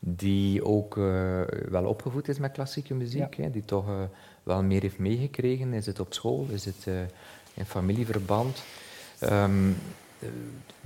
die 0.00 0.64
ook 0.64 0.96
uh, 0.96 1.40
wel 1.68 1.84
opgevoed 1.84 2.28
is 2.28 2.38
met 2.38 2.52
klassieke 2.52 2.94
muziek, 2.94 3.36
hè, 3.36 3.50
die 3.50 3.64
toch 3.64 3.88
uh, 3.88 3.94
wel 4.42 4.62
meer 4.62 4.80
heeft 4.82 4.98
meegekregen. 4.98 5.72
Is 5.72 5.86
het 5.86 6.00
op 6.00 6.14
school, 6.14 6.46
is 6.50 6.64
het 6.64 6.84
uh, 6.88 6.94
in 7.54 7.64
familieverband? 7.64 8.62
Um, 9.22 9.76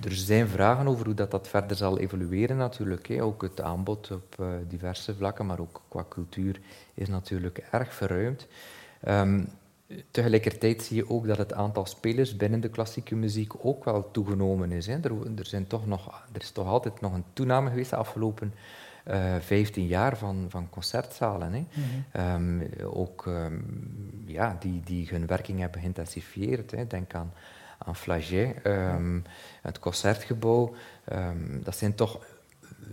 er 0.02 0.14
zijn 0.14 0.48
vragen 0.48 0.88
over 0.88 1.04
hoe 1.04 1.14
dat, 1.14 1.30
dat 1.30 1.48
verder 1.48 1.76
zal 1.76 1.98
evolueren 1.98 2.56
natuurlijk. 2.56 3.08
Hè. 3.08 3.22
Ook 3.22 3.42
het 3.42 3.60
aanbod 3.60 4.10
op 4.10 4.44
diverse 4.68 5.14
vlakken, 5.14 5.46
maar 5.46 5.60
ook 5.60 5.80
qua 5.88 6.04
cultuur 6.08 6.60
is 6.94 7.08
natuurlijk 7.08 7.58
erg 7.70 7.94
verruimd. 7.94 8.46
Um, 9.08 9.48
Tegelijkertijd 10.10 10.82
zie 10.82 10.96
je 10.96 11.10
ook 11.10 11.26
dat 11.26 11.38
het 11.38 11.52
aantal 11.52 11.86
spelers 11.86 12.36
binnen 12.36 12.60
de 12.60 12.68
klassieke 12.68 13.14
muziek 13.14 13.52
ook 13.64 13.84
wel 13.84 14.10
toegenomen 14.10 14.72
is. 14.72 14.86
Hè. 14.86 15.00
Er, 15.00 15.12
er, 15.36 15.46
zijn 15.46 15.66
toch 15.66 15.86
nog, 15.86 16.24
er 16.32 16.40
is 16.40 16.50
toch 16.50 16.66
altijd 16.66 17.00
nog 17.00 17.12
een 17.12 17.24
toename 17.32 17.68
geweest 17.68 17.90
de 17.90 17.96
afgelopen 17.96 18.54
uh, 19.08 19.36
eh, 19.36 19.42
15 19.42 19.86
jaar 19.86 20.16
van, 20.16 20.46
van 20.48 20.68
concertzalen. 20.70 21.52
Hè. 21.52 21.58
Mm 21.58 22.04
um, 22.16 22.70
ook 22.84 23.26
um, 23.26 24.22
ja, 24.26 24.56
die, 24.60 24.80
die 24.84 25.08
hun 25.10 25.26
werking 25.26 25.58
hebben 25.60 25.80
geïntensifieerd. 25.80 26.70
Hè. 26.70 26.86
Denk 26.86 27.14
aan, 27.14 27.32
aan 27.78 27.96
Flaget, 27.96 28.66
um, 28.66 29.24
het 29.62 29.78
concertgebouw. 29.78 30.74
dat 31.62 31.76
zijn 31.76 31.94
toch 31.94 32.20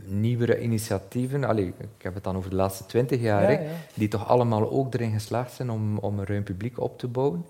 nieuwere 0.07 0.61
initiatieven, 0.61 1.43
allee, 1.43 1.67
ik 1.67 2.01
heb 2.01 2.13
het 2.13 2.23
dan 2.23 2.37
over 2.37 2.49
de 2.49 2.55
laatste 2.55 2.85
twintig 2.85 3.21
jaar, 3.21 3.61
die 3.93 4.07
toch 4.07 4.27
allemaal 4.27 4.71
ook 4.71 4.93
erin 4.93 5.11
geslaagd 5.11 5.53
zijn 5.53 5.69
om, 5.69 5.97
om 5.97 6.19
een 6.19 6.25
ruim 6.25 6.43
publiek 6.43 6.79
op 6.79 6.99
te 6.99 7.07
bouwen. 7.07 7.45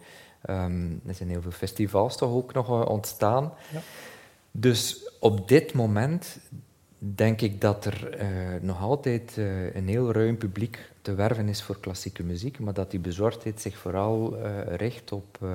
Um, 0.49 1.01
er 1.05 1.13
zijn 1.13 1.29
heel 1.29 1.41
veel 1.41 1.51
festivals 1.51 2.17
toch 2.17 2.31
ook 2.31 2.53
nog 2.53 2.69
uh, 2.69 2.89
ontstaan. 2.89 3.53
Ja. 3.71 3.79
Dus 4.51 5.11
op 5.19 5.47
dit 5.47 5.73
moment 5.73 6.39
denk 6.97 7.41
ik 7.41 7.61
dat 7.61 7.85
er 7.85 8.21
uh, 8.21 8.61
nog 8.61 8.81
altijd 8.81 9.35
uh, 9.37 9.75
een 9.75 9.87
heel 9.87 10.11
ruim 10.11 10.37
publiek 10.37 10.91
te 11.01 11.15
werven 11.15 11.49
is 11.49 11.63
voor 11.63 11.79
klassieke 11.79 12.23
muziek, 12.23 12.59
maar 12.59 12.73
dat 12.73 12.91
die 12.91 12.99
bezorgdheid 12.99 13.61
zich 13.61 13.77
vooral 13.77 14.37
richt 14.67 15.11
op, 15.11 15.47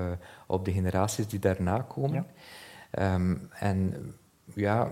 op 0.47 0.65
de 0.65 0.71
generaties 0.71 1.27
die 1.27 1.39
daarna 1.39 1.79
komen. 1.79 2.25
Ja. 2.91 3.15
Um, 3.15 3.49
en 3.51 3.93
ja, 4.53 4.91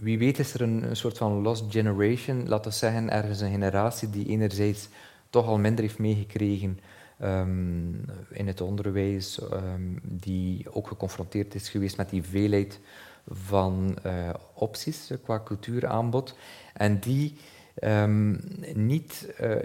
wie 0.00 0.18
weet 0.18 0.38
is 0.38 0.54
er 0.54 0.60
een, 0.60 0.96
soort 0.96 1.18
van 1.18 1.42
lost 1.42 1.64
generation, 1.68 2.48
laten 2.48 2.70
we 2.70 2.76
zeggen, 2.76 3.10
ergens 3.10 3.40
een 3.40 3.50
generatie 3.50 4.10
die 4.10 4.26
enerzijds 4.26 4.88
toch 5.30 5.46
al 5.46 5.58
minder 5.58 5.84
heeft 5.84 5.98
meegekregen 5.98 6.78
um, 7.22 8.04
in 8.30 8.46
het 8.46 8.60
onderwijs, 8.60 9.40
um, 9.52 10.00
die 10.02 10.66
ook 10.72 10.88
geconfronteerd 10.88 11.54
is 11.54 11.68
geweest 11.68 11.96
met 11.96 12.10
die 12.10 12.22
veelheid 12.22 12.80
van 13.28 13.98
uh, 14.06 14.30
opties 14.54 15.10
uh, 15.10 15.18
qua 15.22 15.42
cultuuraanbod, 15.44 16.36
en 16.72 16.98
die 16.98 17.36
um, 17.84 18.40
niet 18.74 19.34
uh, 19.40 19.56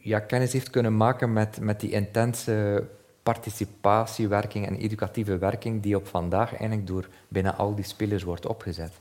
ja, 0.00 0.20
kennis 0.20 0.52
heeft 0.52 0.70
kunnen 0.70 0.96
maken 0.96 1.32
met, 1.32 1.60
met 1.60 1.80
die 1.80 1.90
intense 1.90 2.86
participatiewerking 3.22 4.66
en 4.66 4.76
educatieve 4.76 5.38
werking 5.38 5.82
die 5.82 5.96
op 5.96 6.06
vandaag 6.06 6.50
eigenlijk 6.50 6.86
door 6.86 7.08
bijna 7.28 7.54
al 7.54 7.74
die 7.74 7.84
spelers 7.84 8.22
wordt 8.22 8.46
opgezet. 8.46 8.92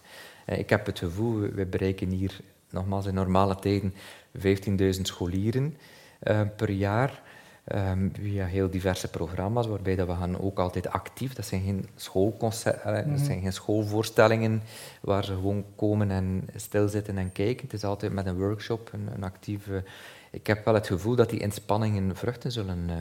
Eh, 0.47 0.60
ik 0.60 0.69
heb 0.69 0.86
het 0.86 0.99
gevoel, 0.99 1.39
we 1.39 1.65
bereiken 1.65 2.10
hier 2.10 2.39
nogmaals 2.69 3.05
in 3.05 3.13
normale 3.13 3.55
tijden 3.55 3.93
15.000 4.38 5.01
scholieren 5.01 5.77
uh, 6.23 6.41
per 6.55 6.69
jaar. 6.69 7.21
Um, 7.75 8.12
via 8.21 8.45
heel 8.45 8.69
diverse 8.69 9.07
programma's, 9.10 9.67
waarbij 9.67 9.95
dat 9.95 10.07
we 10.07 10.13
gaan 10.13 10.39
ook 10.39 10.60
altijd 10.60 10.89
actief. 10.89 11.33
Dat 11.33 11.45
zijn 11.45 11.63
geen, 11.63 11.86
schoolconcert, 11.95 12.86
uh, 12.86 13.05
mm 13.05 13.12
dat 13.12 13.25
zijn 13.25 13.41
geen 13.41 13.53
schoolvoorstellingen 13.53 14.62
waar 15.01 15.23
ze 15.23 15.33
gewoon 15.33 15.65
komen 15.75 16.12
en 16.12 16.47
stilzitten 16.55 17.17
en 17.17 17.31
kijken. 17.31 17.63
Het 17.63 17.73
is 17.73 17.83
altijd 17.83 18.13
met 18.13 18.25
een 18.25 18.38
workshop, 18.38 18.89
een, 18.93 19.10
een 19.15 19.23
actieve 19.23 19.83
ik 20.32 20.48
heb 20.48 20.66
wel 20.66 20.74
het 20.74 20.88
gevoel 20.88 21.16
dat 21.16 21.30
die 21.30 21.40
inspanningen 21.40 22.16
vruchten 22.16 22.52
zullen 22.52 22.90
uh, 22.90 22.96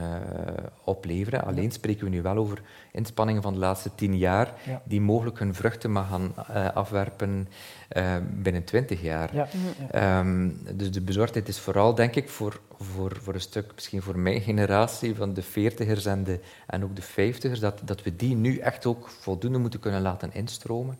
opleveren. 0.85 1.45
Alleen 1.45 1.73
spreken 1.73 2.05
we 2.05 2.11
nu 2.11 2.23
wel 2.23 2.37
over 2.37 2.63
inspanningen 2.93 3.43
van 3.43 3.53
de 3.53 3.59
laatste 3.59 3.91
tien 3.95 4.19
jaar, 4.19 4.53
die 4.85 5.01
mogelijk 5.01 5.39
hun 5.39 5.55
vruchten 5.55 5.93
mag 5.93 6.09
gaan 6.09 6.35
uh, 6.51 6.69
afwerpen 6.75 7.49
uh, 7.97 8.17
binnen 8.33 8.65
twintig 8.65 9.03
jaar. 9.03 9.49
Ja. 9.93 10.19
Um, 10.19 10.59
dus 10.75 10.91
de 10.91 11.01
bezorgdheid 11.01 11.49
is 11.49 11.59
vooral, 11.59 11.95
denk 11.95 12.15
ik, 12.15 12.29
voor, 12.29 12.61
voor, 12.79 13.17
voor 13.21 13.35
een 13.35 13.41
stuk, 13.41 13.73
misschien 13.75 14.03
voor 14.03 14.19
mijn 14.19 14.41
generatie 14.41 15.15
van 15.15 15.35
de 15.35 15.43
veertigers 15.43 16.07
en, 16.07 16.25
de, 16.25 16.41
en 16.67 16.85
ook 16.85 16.97
de 16.97 17.03
vijftigers, 17.03 17.61
dat, 17.61 17.81
dat 17.85 18.03
we 18.03 18.17
die 18.17 18.35
nu 18.35 18.59
echt 18.59 18.87
ook 18.87 19.09
voldoende 19.09 19.59
moeten 19.59 19.81
kunnen 19.81 20.03
laten 20.03 20.33
instromen. 20.33 20.99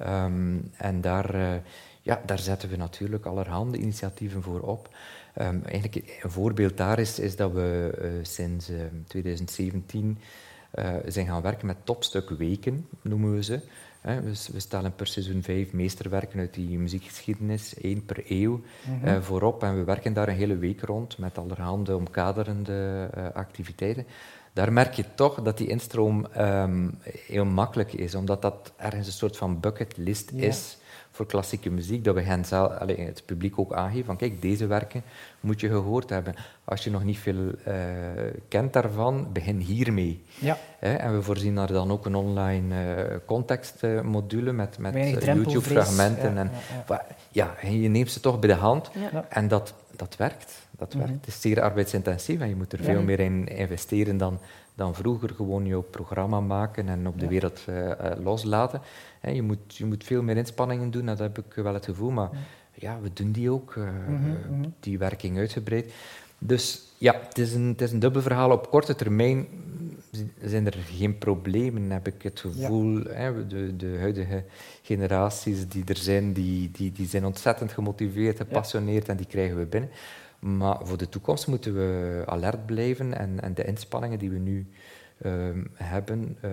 Um, 0.00 0.70
en 0.76 1.00
daar, 1.00 1.60
ja, 2.00 2.20
daar 2.26 2.38
zetten 2.38 2.68
we 2.68 2.76
natuurlijk 2.76 3.26
allerhande 3.26 3.78
initiatieven 3.78 4.42
voor 4.42 4.60
op. 4.60 4.88
Um, 5.40 5.62
eigenlijk 5.64 6.20
een 6.22 6.30
voorbeeld 6.30 6.76
daar 6.76 6.98
is, 6.98 7.18
is 7.18 7.36
dat 7.36 7.52
we 7.52 7.98
uh, 8.02 8.08
sinds 8.22 8.70
uh, 8.70 8.76
2017 9.06 10.18
uh, 10.74 10.94
zijn 11.06 11.26
gaan 11.26 11.42
werken 11.42 11.66
met 11.66 11.76
topstukweken, 11.84 12.88
noemen 13.02 13.34
we 13.34 13.42
ze. 13.42 13.60
we, 14.00 14.34
we, 14.52 14.60
stellen 14.60 14.94
per 14.94 15.06
seizoen 15.06 15.42
vijf 15.42 15.72
meesterwerken 15.72 16.38
uit 16.38 16.54
die 16.54 16.78
muziekgeschiedenis, 16.78 17.74
één 17.74 18.04
per 18.04 18.24
eeuw, 18.28 18.60
mm 18.86 19.00
-hmm. 19.02 19.22
voorop. 19.22 19.62
En 19.62 19.76
we 19.76 19.84
werken 19.84 20.12
daar 20.12 20.28
een 20.28 20.34
hele 20.34 20.56
week 20.56 20.80
rond 20.80 21.18
met 21.18 21.38
allerhande 21.38 21.96
omkaderende 21.96 23.08
eh, 23.14 23.26
activiteiten. 23.34 24.06
Daar 24.52 24.72
merk 24.72 24.94
je 24.94 25.04
toch 25.14 25.42
dat 25.42 25.58
die 25.58 25.68
instroom 25.68 26.26
um, 26.38 26.98
heel 27.26 27.44
makkelijk 27.44 27.92
is, 27.92 28.14
omdat 28.14 28.42
dat 28.42 28.72
ergens 28.76 29.06
een 29.06 29.12
soort 29.12 29.36
van 29.36 29.60
bucketlist 29.60 30.30
is 30.30 30.76
voor 31.14 31.26
klassieke 31.26 31.70
muziek, 31.70 32.04
dat 32.04 32.14
we 32.14 32.20
hen 32.20 32.44
zelf, 32.44 32.78
allez, 32.78 32.98
het 32.98 33.22
publiek 33.24 33.58
ook 33.58 33.72
aangeven 33.72 34.04
van 34.04 34.16
kijk, 34.16 34.42
deze 34.42 34.66
werken 34.66 35.02
moet 35.40 35.60
je 35.60 35.68
gehoord 35.68 36.10
hebben. 36.10 36.34
Als 36.64 36.84
je 36.84 36.90
nog 36.90 37.04
niet 37.04 37.18
veel 37.18 37.34
uh, 37.34 37.74
kent 38.48 38.72
daarvan, 38.72 39.28
begin 39.32 39.58
hiermee. 39.58 40.24
Ja. 40.38 40.58
en 40.78 41.14
we 41.14 41.22
voorzien 41.22 41.54
daar 41.54 41.72
dan 41.72 41.90
ook 41.90 42.06
een 42.06 42.14
online 42.14 42.74
uh, 42.74 43.16
contextmodule 43.26 44.52
met, 44.52 44.78
met 44.78 44.94
YouTube-fragmenten. 45.24 46.34
Ja, 46.34 46.50
ja, 46.88 47.06
ja, 47.30 47.54
en 47.60 47.80
je 47.80 47.88
neemt 47.88 48.10
ze 48.10 48.20
toch 48.20 48.38
bij 48.38 48.48
de 48.48 48.54
hand 48.54 48.90
en 49.28 49.48
dat, 49.48 49.74
dat 49.96 50.16
werkt. 50.16 50.52
Dat 50.70 50.92
werkt. 50.92 51.08
Mhm. 51.08 51.18
Het 51.18 51.28
is 51.28 51.40
zeer 51.40 51.62
arbeidsintensief 51.62 52.40
en 52.40 52.48
je 52.48 52.56
moet 52.56 52.72
er 52.72 52.82
veel 52.82 53.02
meer 53.02 53.20
in 53.20 53.46
investeren 53.48 54.16
dan, 54.16 54.38
dan 54.74 54.94
vroeger. 54.94 55.34
Gewoon 55.34 55.66
je 55.66 55.82
programma 55.82 56.40
maken 56.40 56.88
en 56.88 57.06
op 57.06 57.20
de 57.20 57.28
wereld 57.28 57.66
uh, 57.68 57.90
loslaten 58.22 58.80
je, 59.32 59.42
moet, 59.42 59.76
je 59.76 59.84
moet 59.84 60.04
veel 60.04 60.22
meer 60.22 60.36
inspanningen 60.36 60.90
doen, 60.90 61.06
dat 61.06 61.18
heb 61.18 61.38
ik 61.38 61.54
wel 61.54 61.74
het 61.74 61.84
gevoel. 61.84 62.10
Maar 62.10 62.30
ja, 62.74 63.00
we 63.00 63.12
doen 63.12 63.32
die 63.32 63.50
ook, 63.50 63.74
uh, 63.74 63.88
die 64.80 64.98
werking 64.98 65.38
uitgebreid. 65.38 65.92
Dus 66.38 66.82
ja, 66.98 67.20
het 67.28 67.38
is, 67.38 67.54
een, 67.54 67.66
het 67.68 67.80
is 67.80 67.92
een 67.92 67.98
dubbel 67.98 68.22
verhaal. 68.22 68.50
Op 68.50 68.70
korte 68.70 68.94
termijn 68.94 69.46
zijn 70.42 70.66
er 70.66 70.72
geen 70.72 71.18
problemen, 71.18 71.90
heb 71.90 72.06
ik 72.06 72.22
het 72.22 72.40
gevoel. 72.40 73.02
Hè, 73.08 73.46
de, 73.46 73.76
de 73.76 73.96
huidige 73.98 74.44
generaties 74.82 75.68
die 75.68 75.84
er 75.86 75.96
zijn, 75.96 76.32
die, 76.32 76.70
die, 76.70 76.92
die 76.92 77.06
zijn 77.06 77.24
ontzettend 77.24 77.72
gemotiveerd, 77.72 78.36
gepassioneerd 78.36 79.08
en 79.08 79.16
die 79.16 79.26
krijgen 79.26 79.58
we 79.58 79.64
binnen. 79.64 79.90
Maar 80.44 80.76
voor 80.82 80.98
de 80.98 81.08
toekomst 81.08 81.46
moeten 81.46 81.74
we 81.74 82.22
alert 82.26 82.66
blijven 82.66 83.18
en, 83.18 83.40
en 83.40 83.54
de 83.54 83.64
inspanningen 83.64 84.18
die 84.18 84.30
we 84.30 84.38
nu 84.38 84.66
Ehm, 85.22 85.64
hebben, 85.74 86.38
uh, 86.44 86.50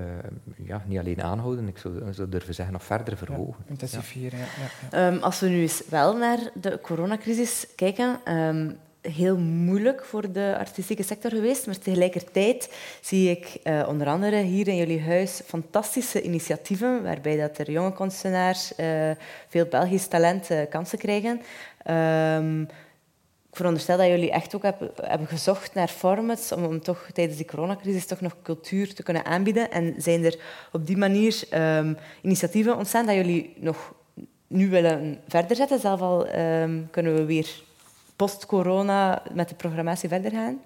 ja, 0.67 0.83
niet 0.85 0.99
alleen 0.99 1.23
aanhouden, 1.23 1.67
ik 1.67 1.77
zou, 1.77 2.13
zou 2.13 2.29
durven 2.29 2.53
zeggen, 2.53 2.73
nog 2.73 2.83
verder 2.83 3.17
verhogen. 3.17 3.63
Ja, 3.65 3.69
intensiveren, 3.69 4.39
ja. 4.39 4.45
ja, 4.91 5.07
um, 5.07 5.17
als 5.17 5.39
we 5.39 5.47
nu 5.47 5.61
eens 5.61 5.81
wel 5.89 6.17
naar 6.17 6.39
de 6.53 6.79
coronacrisis 6.81 7.67
kijken, 7.75 8.19
um, 8.37 8.77
heel 9.01 9.37
moeilijk 9.37 10.03
voor 10.05 10.31
de 10.31 10.55
artistieke 10.59 11.03
sector 11.03 11.31
geweest, 11.31 11.65
maar 11.65 11.77
tegelijkertijd 11.77 12.73
zie 13.01 13.29
ik 13.29 13.59
uh, 13.63 13.87
onder 13.87 14.07
andere 14.07 14.37
hier 14.37 14.67
in 14.67 14.75
jullie 14.75 15.01
huis 15.01 15.41
fantastische 15.45 16.21
initiatieven, 16.21 17.03
waarbij 17.03 17.37
dat 17.37 17.57
er 17.57 17.71
jonge 17.71 17.93
kunstenaars, 17.93 18.73
uh, 18.77 19.11
veel 19.47 19.65
Belgisch 19.65 20.07
talent 20.07 20.49
kansen 20.69 20.97
krijgen 20.97 21.41
ik 23.51 23.57
veronderstel 23.57 23.97
dat 23.97 24.07
jullie 24.07 24.31
echt 24.31 24.55
ook 24.55 24.63
hebben, 24.63 24.91
hebben 25.01 25.27
gezocht 25.27 25.73
naar 25.73 25.87
formats 25.87 26.51
om, 26.51 26.63
om, 26.63 26.81
toch 26.81 27.07
tijdens 27.13 27.37
die 27.37 27.45
coronacrisis 27.45 28.05
toch 28.05 28.21
nog 28.21 28.35
cultuur 28.43 28.93
te 28.93 29.03
kunnen 29.03 29.25
aanbieden. 29.25 29.71
En 29.71 29.93
zijn 29.97 30.23
er 30.25 30.39
op 30.71 30.87
die 30.87 30.97
manier 30.97 31.43
um, 31.53 31.97
initiatieven 32.21 32.77
ontstaan 32.77 33.05
dat 33.05 33.15
jullie 33.15 33.53
nog 33.57 33.93
nu 34.47 34.69
willen 34.69 35.19
verder 35.27 35.55
zetten? 35.55 35.79
Zelf 35.79 36.01
al 36.01 36.35
um, 36.35 36.87
kunnen 36.91 37.15
we 37.15 37.25
weer 37.25 37.63
post-corona 38.15 39.23
met 39.33 39.49
de 39.49 39.55
programmatie 39.55 40.09
verder 40.09 40.31
gaan? 40.31 40.61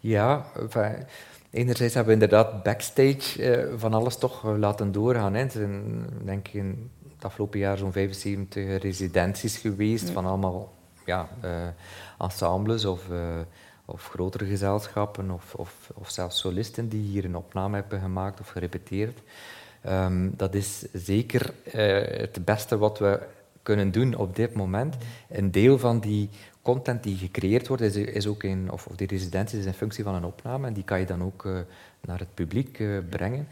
Ja, 0.00 0.44
enfin, 0.60 1.06
enerzijds 1.50 1.94
hebben 1.94 2.18
we 2.18 2.22
inderdaad 2.22 2.62
backstage 2.62 3.38
uh, 3.38 3.78
van 3.78 3.94
alles 3.94 4.16
toch 4.16 4.42
laten 4.42 4.92
doorgaan. 4.92 5.34
Hè. 5.34 5.44
Er 5.44 5.50
zijn 5.50 6.06
denk 6.24 6.48
ik 6.48 6.54
in 6.54 6.90
het 7.14 7.24
afgelopen 7.24 7.58
jaar 7.58 7.78
zo'n 7.78 7.92
75 7.92 8.82
residenties 8.82 9.56
geweest 9.56 10.06
ja. 10.06 10.12
van 10.12 10.26
allemaal 10.26 10.72
ja, 11.04 11.28
uh, 11.44 11.50
ensembles 12.18 12.84
of, 12.84 13.08
uh, 13.10 13.18
of 13.84 14.08
grotere 14.08 14.44
gezelschappen 14.44 15.30
of, 15.30 15.54
of, 15.54 15.90
of, 15.94 16.10
zelfs 16.10 16.38
solisten 16.38 16.88
die 16.88 17.02
hier 17.02 17.24
een 17.24 17.36
opname 17.36 17.76
hebben 17.76 18.00
gemaakt 18.00 18.40
of 18.40 18.48
gerepeteerd. 18.48 19.18
Um, 19.88 20.36
dat 20.36 20.54
is 20.54 20.84
zeker 20.92 21.52
uh, 21.66 21.72
het 22.20 22.44
beste 22.44 22.78
wat 22.78 22.98
we 22.98 23.20
kunnen 23.62 23.90
doen 23.90 24.14
op 24.14 24.36
dit 24.36 24.54
moment. 24.54 24.96
Een 25.28 25.50
deel 25.50 25.78
van 25.78 26.00
die 26.00 26.28
content 26.62 27.02
die 27.02 27.16
gecreëerd 27.16 27.68
wordt, 27.68 27.82
is, 27.82 27.96
is 27.96 28.26
ook 28.26 28.42
in, 28.42 28.70
of, 28.70 28.86
of 28.86 28.96
die 28.96 29.06
residentie 29.06 29.58
is 29.58 29.64
in 29.64 29.74
functie 29.74 30.04
van 30.04 30.14
een 30.14 30.24
opname 30.24 30.66
en 30.66 30.72
die 30.72 30.84
kan 30.84 31.00
je 31.00 31.06
dan 31.06 31.22
ook 31.22 31.48
naar 32.00 32.18
het 32.18 32.34
publiek 32.34 32.82
brengen 33.10 33.48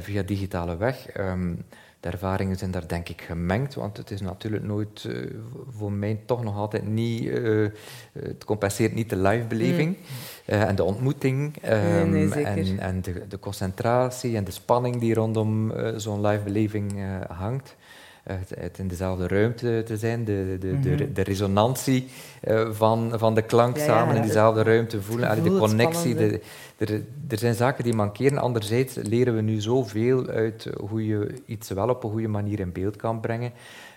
via 0.00 0.22
digitale 0.22 0.76
weg. 0.76 1.16
Um, 1.16 1.64
de 2.00 2.08
ervaringen 2.08 2.56
zijn 2.56 2.70
daar 2.70 2.88
denk 2.88 3.08
ik 3.08 3.22
gemengd, 3.22 3.74
want 3.74 3.96
het 3.96 4.10
is 4.10 4.20
natuurlijk 4.20 4.64
nooit, 4.64 5.04
uh, 5.04 5.30
voor 5.70 5.92
mij 5.92 6.20
toch 6.26 6.42
nog 6.42 6.56
altijd 6.56 6.86
niet, 6.86 7.22
uh, 7.22 7.68
het 8.12 8.44
compenseert 8.44 8.94
niet 8.94 9.10
de 9.10 9.16
live-beleving 9.16 9.96
mm. 9.96 10.54
uh, 10.54 10.62
en 10.62 10.74
de 10.74 10.84
ontmoeting 10.84 11.56
um, 11.68 12.10
nee, 12.10 12.28
nee, 12.28 12.44
en, 12.44 12.78
en 12.78 13.02
de, 13.02 13.26
de, 13.28 13.38
concentratie 13.38 14.36
en 14.36 14.44
de 14.44 14.50
spanning 14.50 14.96
die 14.96 15.14
rondom 15.14 15.72
zo'n 15.96 16.26
live-beleving 16.26 16.92
hangt 17.28 17.76
het, 18.34 18.78
in 18.78 18.88
dezelfde 18.88 19.26
ruimte 19.26 19.82
te 19.86 19.96
zijn, 19.96 20.24
de, 20.24 20.56
de, 20.60 20.80
de, 20.80 20.90
mhm. 20.90 21.12
de 21.12 21.22
resonantie 21.22 22.08
uh, 22.48 22.70
van, 22.70 23.12
van 23.14 23.34
de 23.34 23.42
klank 23.42 23.78
samen 23.78 24.16
in 24.16 24.22
dezelfde 24.22 24.62
ruimte 24.62 25.02
voelen, 25.02 25.42
de 25.42 25.58
connectie. 25.58 26.14
De, 26.14 26.40
er, 26.76 27.02
er 27.28 27.38
zijn 27.38 27.54
zaken 27.54 27.84
die 27.84 27.94
mankeren. 27.94 28.38
Anderzijds 28.38 28.94
leren 28.94 29.34
we 29.34 29.40
nu 29.40 29.60
zoveel 29.60 30.26
uit 30.26 30.70
hoe 30.80 31.06
je 31.06 31.42
iets 31.46 31.68
wel 31.68 31.88
op 31.88 32.04
een 32.04 32.10
goede 32.10 32.28
manier 32.28 32.60
in 32.60 32.72
beeld 32.72 32.96
kan 32.96 33.20
brengen. 33.20 33.52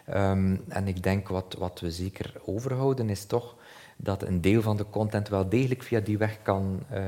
Um, 0.09 0.61
en 0.67 0.87
ik 0.87 1.03
denk 1.03 1.27
wat, 1.27 1.55
wat 1.59 1.79
we 1.79 1.91
zeker 1.91 2.33
overhouden 2.45 3.09
is 3.09 3.25
toch 3.25 3.55
dat 3.95 4.23
een 4.23 4.41
deel 4.41 4.61
van 4.61 4.77
de 4.77 4.85
content 4.89 5.29
wel 5.29 5.49
degelijk 5.49 5.83
via 5.83 5.99
die 5.99 6.17
weg 6.17 6.37
kan 6.41 6.79
uh, 6.93 6.99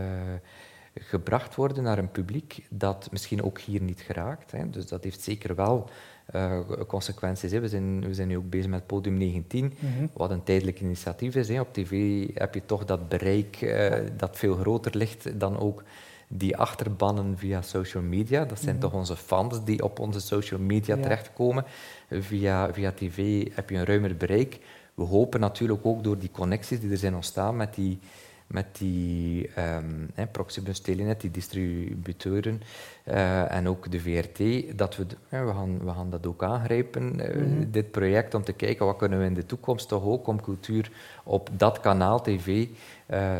gebracht 0.99 1.55
worden 1.55 1.83
naar 1.83 1.97
een 1.97 2.11
publiek 2.11 2.65
dat 2.69 3.07
misschien 3.11 3.43
ook 3.43 3.59
hier 3.59 3.81
niet 3.81 4.01
geraakt. 4.01 4.51
Hè. 4.51 4.69
Dus 4.69 4.87
dat 4.87 5.03
heeft 5.03 5.21
zeker 5.21 5.55
wel 5.55 5.89
uh, 6.35 6.59
consequenties. 6.87 7.51
Hè. 7.51 7.59
We, 7.59 7.67
zijn, 7.67 8.07
we 8.07 8.13
zijn 8.13 8.27
nu 8.27 8.37
ook 8.37 8.49
bezig 8.49 8.69
met 8.69 8.87
Podium 8.87 9.17
19, 9.17 9.73
mhm. 9.79 10.05
wat 10.13 10.31
een 10.31 10.43
tijdelijk 10.43 10.81
initiatief 10.81 11.35
is. 11.35 11.47
Hè. 11.47 11.59
Op 11.59 11.73
tv 11.73 12.27
heb 12.33 12.53
je 12.53 12.65
toch 12.65 12.85
dat 12.85 13.09
bereik 13.09 13.61
uh, 13.61 13.91
dat 14.17 14.37
veel 14.37 14.55
groter 14.55 14.97
ligt 14.97 15.39
dan 15.39 15.59
ook 15.59 15.83
die 16.27 16.57
achterbannen 16.57 17.37
via 17.37 17.61
social 17.61 18.03
media. 18.03 18.45
Dat 18.45 18.59
zijn 18.59 18.75
mhm. 18.75 18.83
toch 18.83 18.93
onze 18.93 19.15
fans 19.15 19.63
die 19.63 19.83
op 19.83 19.99
onze 19.99 20.19
social 20.19 20.59
media 20.59 20.95
terechtkomen. 20.95 21.65
Via, 22.09 22.73
via 22.73 22.91
tv 22.91 23.47
heb 23.53 23.69
je 23.69 23.75
een 23.75 23.85
ruimer 23.85 24.17
bereik. 24.17 24.59
We 24.93 25.03
hopen 25.03 25.39
natuurlijk 25.39 25.85
ook 25.85 26.03
door 26.03 26.17
die 26.17 26.31
connecties 26.31 26.79
die 26.79 26.91
er 26.91 26.97
zijn 26.97 27.15
ontstaan 27.15 27.55
met 27.55 27.73
die 27.75 27.99
met 28.47 28.65
die 28.77 29.49
um, 29.75 30.09
eh, 30.15 30.73
Telenet, 30.81 31.21
die 31.21 31.31
distributeuren 31.31 32.61
uh, 33.07 33.51
en 33.51 33.67
ook 33.67 33.91
de 33.91 33.99
VRT, 33.99 34.39
dat 34.77 34.95
we, 34.95 35.05
we, 35.29 35.51
gaan, 35.53 35.85
we 35.85 35.91
gaan 35.91 36.09
dat 36.09 36.27
ook 36.27 36.43
aangrijpen, 36.43 37.19
uh, 37.19 37.35
mm 37.35 37.43
-hmm. 37.43 37.71
dit 37.71 37.91
project, 37.91 38.33
om 38.33 38.43
te 38.43 38.53
kijken 38.53 38.85
wat 38.85 38.97
kunnen 38.97 39.19
we 39.19 39.25
in 39.25 39.33
de 39.33 39.45
toekomst 39.45 39.87
toch 39.87 40.03
ook 40.03 40.27
om 40.27 40.41
cultuur 40.41 40.91
op 41.23 41.49
dat 41.57 41.79
kanaal 41.79 42.21
tv 42.21 42.67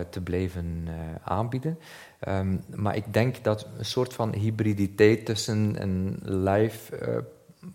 te 0.09 0.21
blijven 0.23 0.87
aanbieden. 1.23 1.77
Um, 2.27 2.61
maar 2.75 2.95
ik 2.95 3.13
denk 3.13 3.43
dat 3.43 3.67
een 3.77 3.85
soort 3.85 4.13
van 4.13 4.33
hybriditeit 4.33 5.25
tussen 5.25 5.81
een 5.81 6.19
live 6.21 7.23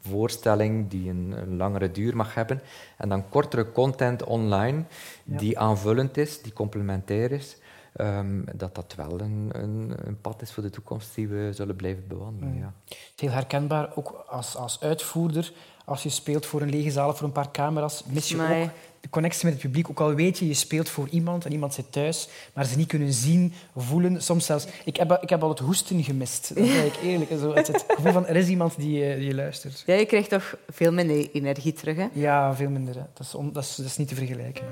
voorstelling 0.00 0.90
die 0.90 1.10
een, 1.10 1.34
een, 1.36 1.56
langere 1.56 1.90
duur 1.90 2.16
mag 2.16 2.34
hebben. 2.34 2.60
En 2.96 3.08
dan 3.08 3.28
kortere 3.28 3.72
content 3.72 4.24
online 4.24 4.84
die 5.24 5.58
aanvullend 5.58 6.16
is, 6.16 6.42
die 6.42 6.52
complementair 6.52 7.32
is. 7.32 7.56
Um, 8.00 8.44
dat 8.54 8.74
dat 8.74 8.94
wel 8.96 9.20
een, 9.20 9.48
een, 9.52 9.94
een, 10.04 10.20
pad 10.20 10.42
is 10.42 10.52
voor 10.52 10.62
de 10.62 10.70
toekomst 10.70 11.14
die 11.14 11.28
we 11.28 11.50
zullen 11.52 11.76
blijven 11.76 12.04
bewandelen. 12.08 12.54
Mm. 12.54 12.60
Ja. 12.60 12.72
Heel 13.16 13.30
herkenbaar, 13.30 13.92
ook 13.94 14.24
als, 14.28 14.56
als 14.56 14.80
uitvoerder. 14.80 15.52
als 15.84 16.02
je 16.02 16.08
speelt 16.08 16.46
voor 16.46 16.62
een 16.62 16.70
lege 16.70 16.90
zaal 16.90 17.08
of 17.08 17.16
voor 17.16 17.26
een 17.26 17.32
paar 17.32 17.50
camera's, 17.50 18.04
mis 18.04 18.28
je 18.28 18.42
ook 18.42 18.70
de 19.00 19.08
connectie 19.10 19.44
met 19.44 19.52
het 19.52 19.62
publiek. 19.62 19.90
Ook 19.90 20.00
al 20.00 20.14
weet 20.14 20.38
je, 20.38 20.46
je 20.48 20.54
speelt 20.54 20.88
voor 20.88 21.08
iemand 21.08 21.44
en 21.44 21.52
iemand 21.52 21.74
zit 21.74 21.92
thuis, 21.92 22.28
maar 22.52 22.64
ze 22.64 22.76
niet 22.76 22.88
kunnen 22.88 23.12
zien, 23.12 23.52
voelen. 23.76 24.22
Soms 24.22 24.46
zelfs... 24.46 24.66
Ik 24.84 24.96
heb, 24.96 25.18
ik 25.22 25.28
heb 25.28 25.42
al 25.42 25.48
het 25.48 25.58
hoesten 25.58 26.04
gemist. 26.04 26.54
Dat 26.54 26.66
zeg 26.66 26.84
ik 26.84 26.96
eerlijk. 27.02 27.30
Zo, 27.40 27.54
het, 27.54 27.66
het 27.66 27.84
gevoel 27.88 28.12
van, 28.12 28.26
er 28.26 28.36
is 28.36 28.48
iemand 28.48 28.76
die, 28.76 29.04
eh, 29.04 29.18
die 29.18 29.34
luistert. 29.34 29.82
Ja, 29.86 29.94
je 29.94 30.06
krijgt 30.06 30.30
toch 30.30 30.56
veel 30.68 30.92
minder 30.92 31.28
energie 31.32 31.72
terug. 31.72 31.96
Hè? 31.96 32.06
Ja, 32.12 32.54
veel 32.54 32.70
minder. 32.70 32.94
Dat 32.94 33.26
is, 33.26 33.34
on- 33.34 33.52
dat 33.52 33.62
is, 33.62 33.74
dat 33.74 33.86
is 33.86 33.96
niet 33.96 34.08
te 34.08 34.14
vergelijken. 34.14 34.66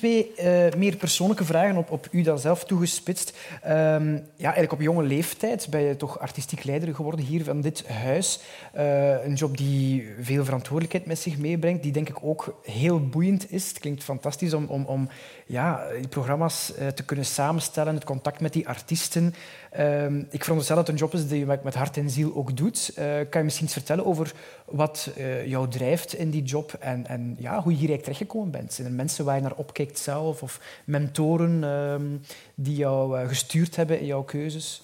Misschien 0.00 0.34
twee 0.34 0.46
eh, 0.46 0.59
meer 0.76 0.96
persoonlijke 0.96 1.44
vragen 1.44 1.76
op, 1.76 1.90
op 1.90 2.08
u 2.10 2.22
dan 2.22 2.38
zelf 2.38 2.64
toegespitst. 2.64 3.38
Ehm, 3.62 4.12
ja, 4.14 4.44
eigenlijk 4.44 4.72
op 4.72 4.80
jonge 4.80 5.02
leeftijd 5.02 5.66
ben 5.70 5.80
je 5.80 5.96
toch 5.96 6.18
artistiek 6.18 6.64
leider 6.64 6.94
geworden 6.94 7.24
hier 7.24 7.44
van 7.44 7.60
dit 7.60 7.88
huis. 7.88 8.40
Eh, 8.72 9.24
een 9.24 9.34
job 9.34 9.56
die 9.56 10.08
veel 10.20 10.44
verantwoordelijkheid 10.44 11.06
met 11.06 11.18
zich 11.18 11.38
meebrengt, 11.38 11.82
die 11.82 11.92
denk 11.92 12.08
ik 12.08 12.18
ook 12.22 12.60
heel 12.62 13.08
boeiend 13.08 13.52
is. 13.52 13.68
Het 13.68 13.78
klinkt 13.78 14.04
fantastisch 14.04 14.54
om, 14.54 14.64
om, 14.64 14.84
om 14.84 15.08
ja, 15.46 15.86
die 15.98 16.08
programma's 16.08 16.74
eh, 16.74 16.88
te 16.88 17.04
kunnen 17.04 17.24
samenstellen, 17.24 17.94
het 17.94 18.04
contact 18.04 18.40
met 18.40 18.52
die 18.52 18.68
artiesten. 18.68 19.34
Ehm, 19.70 20.22
ik 20.30 20.40
veronderstel 20.40 20.76
dat 20.76 20.86
het 20.86 20.94
een 20.94 21.02
job 21.02 21.14
is 21.14 21.28
die 21.28 21.38
je 21.38 21.58
met, 21.62 21.74
hart 21.74 21.96
en 21.96 22.10
ziel 22.10 22.34
ook 22.34 22.56
doet. 22.56 22.92
Eh, 22.94 23.04
kan 23.04 23.40
je 23.40 23.44
misschien 23.44 23.66
iets 23.66 23.74
vertellen 23.74 24.06
over 24.06 24.32
wat 24.64 25.10
eh, 25.16 25.46
jou 25.46 25.68
drijft 25.68 26.14
in 26.14 26.30
die 26.30 26.42
job 26.42 26.76
en, 26.80 27.06
en 27.06 27.36
ja, 27.38 27.62
hoe 27.62 27.72
je 27.72 27.78
hier 27.78 27.88
eigenlijk 27.88 28.02
terechtgekomen 28.02 28.50
bent? 28.50 28.72
Zijn 28.72 28.86
er 28.86 28.92
mensen 28.92 29.24
waar 29.24 29.36
je 29.36 29.42
naar 29.42 29.54
opkijkt 29.56 29.98
zelf 29.98 30.42
of 30.42 30.59
mentoren 30.84 31.64
ehm, 31.64 32.16
die 32.54 32.76
jou 32.76 33.18
eh, 33.18 33.28
gestuurd 33.28 33.76
hebben 33.76 34.00
in 34.00 34.06
jouw 34.06 34.22
keuzes? 34.22 34.82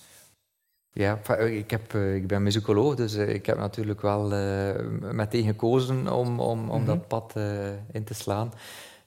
Ja, 0.93 1.19
fa- 1.23 1.37
ik, 1.37 1.71
heb, 1.71 1.95
eh, 1.95 2.15
ik 2.15 2.27
ben 2.27 2.43
muzikoloog, 2.43 2.95
dus 2.95 3.15
eh, 3.15 3.29
ik 3.35 3.47
heb 3.47 3.59
natuurlijk 3.59 4.01
wel 4.01 4.33
eh, 4.33 4.87
meteen 5.13 5.45
gekozen 5.45 6.13
om, 6.13 6.41
om, 6.41 6.71
om 6.71 6.77
Mhm. 6.79 6.87
dat 6.87 7.09
pad 7.09 7.33
eh, 7.37 7.69
in 7.93 8.05
te 8.05 8.15
slaan. 8.15 8.53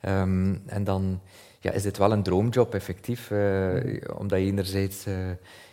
Ehm, 0.01 0.55
en 0.65 0.83
dan 0.83 1.19
ja, 1.59 1.71
is 1.71 1.83
dit 1.83 1.97
wel 1.97 2.11
een 2.11 2.23
droomjob, 2.23 2.73
effectief. 2.73 3.31
eh, 3.31 3.75
Omdat 4.17 4.39
je 4.39 4.45
enerzijds 4.45 5.05
eh, 5.05 5.13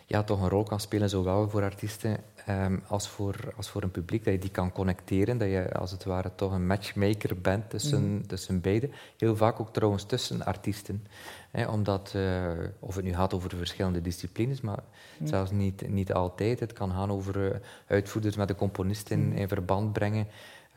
ja, 0.05 0.23
toch 0.23 0.41
een 0.41 0.49
rol 0.49 0.63
kan 0.63 0.79
spelen, 0.79 1.09
zowel 1.09 1.49
voor 1.49 1.63
artiesten 1.63 2.17
ehm, 2.47 2.77
als, 2.87 3.07
voor, 3.07 3.35
als 3.55 3.69
voor 3.69 3.83
een 3.83 3.91
publiek. 3.91 4.23
Dat 4.23 4.33
je 4.33 4.39
die 4.39 4.49
kan 4.49 4.71
connecteren, 4.71 5.37
dat 5.37 5.47
je 5.47 5.73
als 5.73 5.91
het 5.91 6.03
ware 6.03 6.31
toch 6.35 6.51
een 6.51 6.67
matchmaker 6.67 7.41
bent 7.41 7.69
tussen, 7.69 8.23
tussen 8.27 8.61
beiden. 8.61 8.91
Heel 9.17 9.35
vaak 9.35 9.59
ook 9.59 9.73
trouwens 9.73 10.03
tussen 10.03 10.45
artiesten. 10.45 11.07
Hè, 11.51 11.67
omdat, 11.67 12.11
eh, 12.15 12.51
of 12.79 12.95
het 12.95 13.05
nu 13.05 13.13
gaat 13.13 13.33
over 13.33 13.57
verschillende 13.57 14.01
disciplines, 14.01 14.61
maar 14.61 14.83
zelfs 15.23 15.51
niet, 15.51 15.89
niet 15.89 16.13
altijd. 16.13 16.59
Het 16.59 16.73
kan 16.73 16.91
gaan 16.91 17.11
over 17.11 17.51
eh, 17.51 17.59
uitvoerders 17.87 18.35
met 18.35 18.47
de 18.47 18.55
componist 18.55 19.09
in, 19.09 19.33
in 19.33 19.47
verband 19.47 19.93
brengen. 19.93 20.27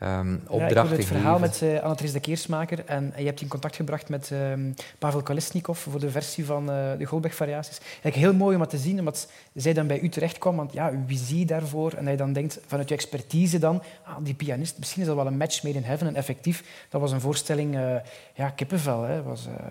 Ehm 0.01 0.29
Ja, 0.29 0.35
ik 0.35 0.49
opdrachten 0.49 0.77
hoorde 0.77 0.95
het 0.95 1.05
verhaal 1.05 1.39
geven. 1.39 1.67
met 1.67 1.73
uh, 1.73 1.83
Anatris 1.83 2.11
de 2.11 2.19
Keersmaker 2.19 2.85
en 2.85 3.13
je 3.17 3.23
hebt 3.23 3.35
die 3.35 3.45
in 3.45 3.47
contact 3.47 3.75
gebracht 3.75 4.09
met 4.09 4.31
ehm, 4.31 4.71
Pavel 4.99 5.21
Kolesnikov 5.21 5.79
voor 5.79 5.99
de 5.99 6.11
versie 6.11 6.45
van 6.45 6.71
eh, 6.71 6.97
de 6.97 7.05
Goldberg-variaties. 7.05 7.77
Eigenlijk 7.79 8.15
heel 8.15 8.33
mooi 8.33 8.55
om 8.55 8.61
dat 8.61 8.69
te 8.69 8.77
zien, 8.77 8.99
omdat 8.99 9.27
zij 9.53 9.73
dan 9.73 9.87
bij 9.87 9.99
u 9.99 10.09
terechtkwam, 10.09 10.55
want 10.55 10.73
ja, 10.73 10.89
uw 10.89 11.03
visie 11.07 11.45
daarvoor, 11.45 11.93
en 11.93 12.03
dat 12.03 12.13
je 12.13 12.17
dan 12.17 12.33
denkt, 12.33 12.59
vanuit 12.67 12.89
je 12.89 12.95
expertise 12.95 13.59
dan, 13.59 13.83
ah, 14.03 14.15
die 14.21 14.33
pianist, 14.33 14.77
misschien 14.77 15.01
is 15.01 15.07
dat 15.07 15.15
wel 15.15 15.27
een 15.27 15.37
match 15.37 15.63
made 15.63 15.77
in 15.77 15.83
heaven, 15.83 16.07
en 16.07 16.15
effectief, 16.15 16.63
dat 16.89 17.01
was 17.01 17.11
een 17.11 17.21
voorstelling, 17.21 17.75
eh, 17.75 17.95
ja, 18.33 18.49
kippenvel. 18.49 19.01
Hè, 19.01 19.23
was, 19.23 19.47
eh, 19.47 19.65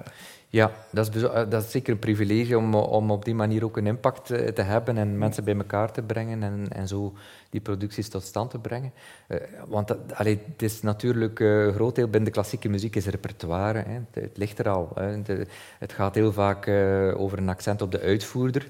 Ja, 0.52 0.70
dat 0.90 1.14
is, 1.14 1.22
eh, 1.22 1.42
dat 1.48 1.64
is 1.64 1.70
zeker 1.70 1.92
een 1.92 1.98
privilege 1.98 2.56
om, 2.56 2.74
om 2.74 3.10
op 3.10 3.24
die 3.24 3.34
manier 3.34 3.64
ook 3.64 3.76
een 3.76 3.86
impact 3.86 4.30
eh, 4.30 4.48
te 4.48 4.62
hebben 4.62 4.96
en 4.98 5.18
mensen 5.18 5.44
bij 5.44 5.56
elkaar 5.56 5.92
te 5.92 6.02
brengen 6.02 6.42
en, 6.42 6.66
en 6.68 6.88
zo 6.88 7.12
die 7.50 7.60
producties 7.60 8.08
tot 8.08 8.22
stand 8.22 8.50
te 8.50 8.58
brengen. 8.58 8.92
Eh, 9.26 9.36
want 9.68 9.88
dat, 9.88 9.98
allee, 10.14 10.40
het 10.52 10.62
is 10.62 10.82
natuurlijk 10.82 11.40
een 11.40 11.72
groot 11.72 11.94
deel 11.94 12.04
binnen 12.04 12.24
de 12.24 12.30
klassieke 12.30 12.68
muziek 12.68 12.96
is 12.96 13.06
repertoire. 13.06 13.78
Hè. 13.78 13.92
Het, 13.92 14.24
het 14.24 14.36
ligt 14.36 14.58
er 14.58 14.68
al. 14.68 14.90
Hè. 14.94 15.22
De- 15.22 15.46
het 15.78 15.92
gaat 15.92 16.14
heel 16.14 16.32
vaak 16.32 16.68
over 17.16 17.38
een 17.38 17.48
accent 17.48 17.82
op 17.82 17.92
de 17.92 18.00
uitvoerder. 18.00 18.68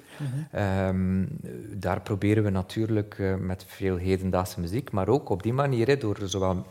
Ehm, 0.52 1.24
daar 1.70 2.00
proberen 2.00 2.42
we 2.44 2.50
natuurlijk 2.50 3.36
met 3.38 3.64
veel 3.66 3.96
hedendaagse 3.96 4.60
muziek, 4.60 4.90
maar 4.90 5.08
ook 5.08 5.28
op 5.28 5.42
die 5.42 5.52
manier, 5.52 5.86
hè, 5.86 5.96
door 5.96 6.16
zowel 6.24 6.66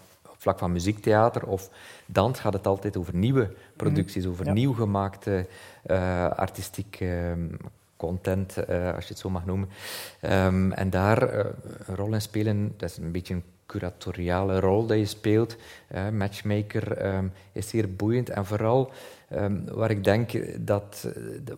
vlak 0.50 0.60
van 0.60 0.72
muziektheater 0.72 1.48
of 1.48 1.70
dans, 2.06 2.40
gaat 2.40 2.54
het 2.54 2.68
altijd 2.68 2.98
over 2.98 3.16
nieuwe 3.16 3.52
producties, 3.76 4.26
over 4.26 4.46
Ja. 4.46 4.54
nieuw 4.54 4.74
gemaakte 4.74 5.48
eh, 5.84 6.30
artistiek 6.30 6.98
ehm, 7.00 7.48
content, 7.98 8.58
eh, 8.58 8.94
als 8.96 9.04
je 9.04 9.10
het 9.10 9.20
zo 9.20 9.30
mag 9.30 9.46
noemen. 9.46 9.70
Ehm, 10.20 10.72
en 10.72 10.90
daar 10.90 11.22
eh, 11.22 11.46
een 11.88 11.96
rol 11.96 12.14
in 12.14 12.22
spelen, 12.22 12.74
dat 12.78 12.90
is 12.90 12.98
een 12.98 13.12
beetje 13.12 13.34
een 13.34 13.44
curatoriale 13.66 14.60
rol 14.60 14.86
dat 14.86 14.98
je 14.98 15.06
speelt. 15.06 15.56
matchmaker 16.12 16.98
ehm, 16.98 17.28
is 17.52 17.70
zeer 17.70 17.96
boeiend. 17.96 18.30
En 18.30 18.46
vooral, 18.46 18.92
waar 19.72 19.92
ik 19.92 20.04
denk 20.04 20.32
dat, 20.66 21.08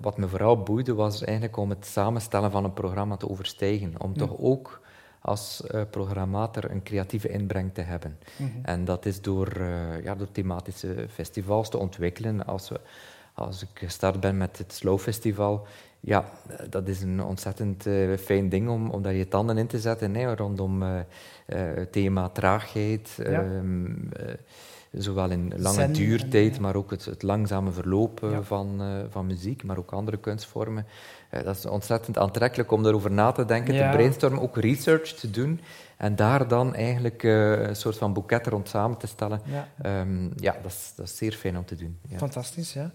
wat 0.01 0.17
me 0.17 0.27
vooral 0.27 0.63
boeide, 0.63 0.93
was 0.93 1.23
eigenlijk 1.23 1.57
om 1.57 1.69
het 1.69 1.85
samenstellen 1.85 2.51
van 2.51 2.63
een 2.63 2.73
programma 2.73 3.17
te 3.17 3.29
overstijgen. 3.29 3.93
Om 3.97 4.17
toch 4.17 4.35
ook 4.39 4.80
als 5.21 5.63
eh, 5.67 5.81
programmator 5.89 6.71
een 6.71 6.83
creatieve 6.83 7.29
inbreng 7.29 7.73
te 7.73 7.81
hebben. 7.81 8.17
En 8.61 8.85
dat 8.85 9.05
is 9.05 9.21
door, 9.21 9.47
eh, 9.47 10.03
ja, 10.03 10.15
door 10.15 10.31
thematische 10.31 11.05
festivals 11.09 11.69
te 11.69 11.77
ontwikkelen. 11.77 12.45
Als, 12.45 12.69
we, 12.69 12.79
als 13.33 13.61
ik 13.61 13.69
gestart 13.73 14.19
ben 14.19 14.37
met 14.37 14.57
het 14.57 14.73
Slow 14.73 14.99
Festival, 14.99 15.67
ja, 15.99 16.31
eh, 16.47 16.65
dat 16.69 16.87
is 16.87 17.01
een 17.01 17.23
ontzettend 17.23 17.85
fijn 18.19 18.49
ding 18.49 18.69
om, 18.69 18.89
om 18.89 19.01
daar 19.01 19.13
je 19.13 19.27
tanden 19.27 19.57
in 19.57 19.67
te 19.67 19.79
zetten 19.79 20.15
hè, 20.15 20.35
rondom 20.35 20.83
het 21.45 21.91
thema 21.91 22.29
traagheid. 22.29 23.17
Ja. 23.17 23.25
ehm, 23.25 23.85
eh, 24.11 24.33
zowel 24.91 25.29
in 25.29 25.53
lange 25.57 25.75
Zen 25.75 25.83
en, 25.83 25.91
duurtijd, 25.93 26.59
maar 26.59 26.75
ook 26.75 26.91
het, 26.91 27.05
het 27.05 27.23
langzame 27.23 27.71
verloop 27.71 28.19
Ja. 28.31 28.41
van, 28.43 28.81
eh, 28.81 28.87
van 29.09 29.25
muziek, 29.25 29.63
maar 29.63 29.77
ook 29.77 29.91
andere 29.91 30.17
kunstvormen. 30.17 30.85
Eh, 31.29 31.43
dat 31.43 31.57
is 31.57 31.65
ontzettend 31.65 32.17
aantrekkelijk 32.17 32.71
om 32.71 32.83
daarover 32.83 33.11
na 33.11 33.31
te 33.31 33.45
denken, 33.45 33.73
Ja. 33.73 33.91
te 33.91 33.97
brainstormen, 33.97 34.41
ook 34.41 34.57
research 34.57 35.09
te 35.13 35.29
doen 35.29 35.59
en 35.97 36.15
daar 36.15 36.47
dan 36.47 36.75
eigenlijk 36.75 37.23
eh, 37.23 37.51
een 37.51 37.75
soort 37.75 37.97
van 37.97 38.13
boeket 38.13 38.47
rond 38.47 38.69
samen 38.69 38.97
te 38.97 39.07
stellen. 39.07 39.41
ja. 39.45 39.67
Ehm, 39.81 40.23
ja, 40.35 40.55
dat 40.61 40.71
is, 40.71 40.93
dat 40.95 41.05
is 41.05 41.17
zeer 41.17 41.33
fijn 41.33 41.57
om 41.57 41.65
te 41.65 41.75
doen. 41.75 41.97
Ja. 42.07 42.17
Fantastisch, 42.17 42.73
ja. 42.73 42.91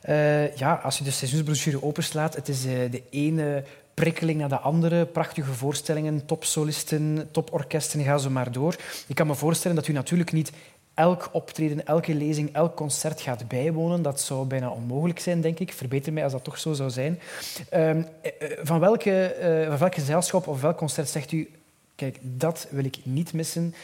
Eh, 0.00 0.56
ja, 0.56 0.74
als 0.74 0.98
je 0.98 1.04
de 1.04 1.10
seizoensbrochure 1.10 1.82
openslaat, 1.82 2.34
het 2.34 2.48
is 2.48 2.64
eh, 2.66 2.72
de 2.90 3.02
ene 3.10 3.64
prikkeling 3.94 4.38
naar 4.38 4.48
de 4.48 4.58
andere. 4.58 5.06
Prachtige 5.06 5.52
voorstellingen, 5.52 6.26
topsolisten, 6.26 7.28
toporkesten, 7.30 8.02
ga 8.02 8.18
zo 8.18 8.30
maar 8.30 8.52
door. 8.52 8.76
Ik 9.06 9.14
kan 9.14 9.26
me 9.26 9.34
voorstellen 9.34 9.76
dat 9.76 9.86
u 9.88 9.92
natuurlijk 9.92 10.32
niet 10.32 10.52
elk 10.94 11.28
optreden, 11.32 11.86
elke 11.86 12.14
lezing, 12.14 12.52
elk 12.54 12.74
concert 12.76 13.20
gaat 13.20 13.48
bijwonen. 13.48 14.02
Dat 14.02 14.20
zou 14.20 14.46
bijna 14.46 14.70
onmogelijk 14.70 15.18
zijn, 15.18 15.40
denk 15.40 15.58
ik. 15.58 15.72
Verbeter 15.72 16.12
mij 16.12 16.22
als 16.22 16.32
dat 16.32 16.44
toch 16.44 16.58
zo 16.58 16.72
zou 16.72 16.90
zijn. 16.90 17.20
Ehm, 17.68 18.02
eh, 18.22 18.30
eh, 18.38 18.58
van, 18.62 18.80
welke, 18.80 19.24
eh, 19.24 19.68
van 19.68 19.78
welk 19.78 19.94
gezelschap 19.94 20.46
of 20.46 20.60
welk 20.60 20.76
concert 20.76 21.08
zegt 21.08 21.32
u... 21.32 21.50
Kijk, 21.96 22.18
dat 22.22 22.66
wil 22.70 22.84
ik 22.84 22.96
niet 23.02 23.32
missen. 23.32 23.74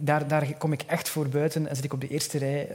Daar, 0.00 0.28
daar 0.28 0.54
kom 0.58 0.72
ik 0.72 0.82
echt 0.86 1.08
voor 1.08 1.28
buiten 1.28 1.68
en 1.68 1.76
zit 1.76 1.84
ik 1.84 1.92
op 1.92 2.00
de 2.00 2.08
eerste 2.08 2.38
rij. 2.38 2.68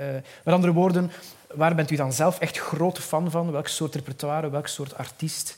Met 0.43 0.53
andere 0.53 0.73
woorden, 0.73 1.11
waar 1.53 1.75
bent 1.75 1.91
u 1.91 1.95
dan 1.95 2.13
zelf 2.13 2.39
echt 2.39 2.57
grote 2.59 3.01
fan 3.01 3.31
van? 3.31 3.51
Welk 3.51 3.67
soort 3.67 3.95
repertoire, 3.95 4.49
welk 4.49 4.67
soort 4.67 4.97
artiest? 4.97 5.57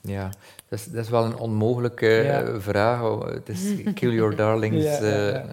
Ja, 0.00 0.30
dat 0.68 0.78
is, 0.78 0.84
dat 0.84 1.04
is 1.04 1.10
wel 1.10 1.24
een 1.24 1.36
onmogelijke 1.36 2.06
Ja. 2.06 2.60
vraag. 2.60 3.02
Oh, 3.02 3.26
Het 3.26 3.48
is 3.48 3.60
kill 3.94 4.12
your 4.12 4.36
darlings. 4.36 4.84
Ja, 4.84 5.06
ja, 5.06 5.44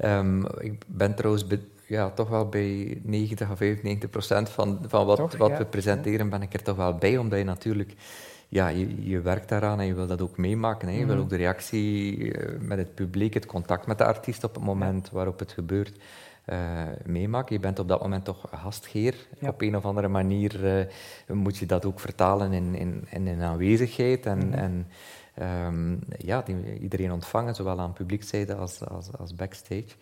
eh, 0.00 0.18
ehm, 0.18 0.44
ik 0.58 0.82
ben 0.86 1.14
trouwens 1.14 1.44
ja, 1.86 2.10
toch 2.10 2.28
wel 2.28 2.48
bij 2.48 3.00
90 3.02 3.50
of 3.50 3.56
95 3.56 4.10
procent 4.10 4.48
van, 4.48 4.78
van 4.88 5.06
wat, 5.06 5.16
Toch, 5.16 5.36
wat 5.36 5.50
ja. 5.50 5.58
we 5.58 5.64
presenteren, 5.64 6.28
ben 6.28 6.42
ik 6.42 6.54
er 6.54 6.62
toch 6.62 6.76
wel 6.76 6.94
bij, 6.94 7.16
omdat 7.16 7.38
je 7.38 7.44
natuurlijk... 7.44 7.94
Ja, 8.48 8.68
je, 8.68 9.08
je 9.08 9.20
werkt 9.20 9.48
daaraan 9.48 9.80
en 9.80 9.86
je 9.86 9.94
wil 9.94 10.06
dat 10.06 10.20
ook 10.20 10.36
meemaken. 10.36 10.88
Hè. 10.88 10.94
Je 10.94 11.06
wil 11.06 11.14
Mhm. 11.14 11.24
ook 11.24 11.30
de 11.30 11.36
reactie 11.36 12.32
eh, 12.32 12.60
met 12.60 12.78
het 12.78 12.94
publiek, 12.94 13.34
het 13.34 13.46
contact 13.46 13.86
met 13.86 13.98
de 13.98 14.04
artiest 14.04 14.44
op 14.44 14.54
het 14.54 14.64
moment 14.64 15.10
waarop 15.10 15.38
het 15.38 15.52
gebeurt. 15.52 15.98
meemaken. 17.04 17.54
Je 17.54 17.60
bent 17.60 17.78
op 17.78 17.88
dat 17.88 18.02
moment 18.02 18.24
toch 18.24 18.48
gastheer. 18.52 19.14
Op 19.40 19.60
een 19.60 19.76
of 19.76 19.84
andere 19.84 20.08
manier 20.08 20.60
moet 21.26 21.56
je 21.56 21.66
dat 21.66 21.84
ook 21.84 22.00
vertalen 22.00 22.52
in, 22.52 22.74
in, 22.74 23.04
in 23.10 23.26
een 23.26 23.42
aanwezigheid. 23.42 24.26
En, 24.26 24.38
mhm. 24.38 24.58
en 24.58 24.86
um, 25.40 25.98
ja, 26.18 26.42
die, 26.42 26.78
iedereen 26.80 27.12
ontvangen, 27.12 27.54
zowel 27.54 27.80
aan 27.80 27.92
publiekzijde 27.92 28.54
als, 28.54 28.84
als, 28.84 29.12
als 29.18 29.34
backstage. 29.34 29.94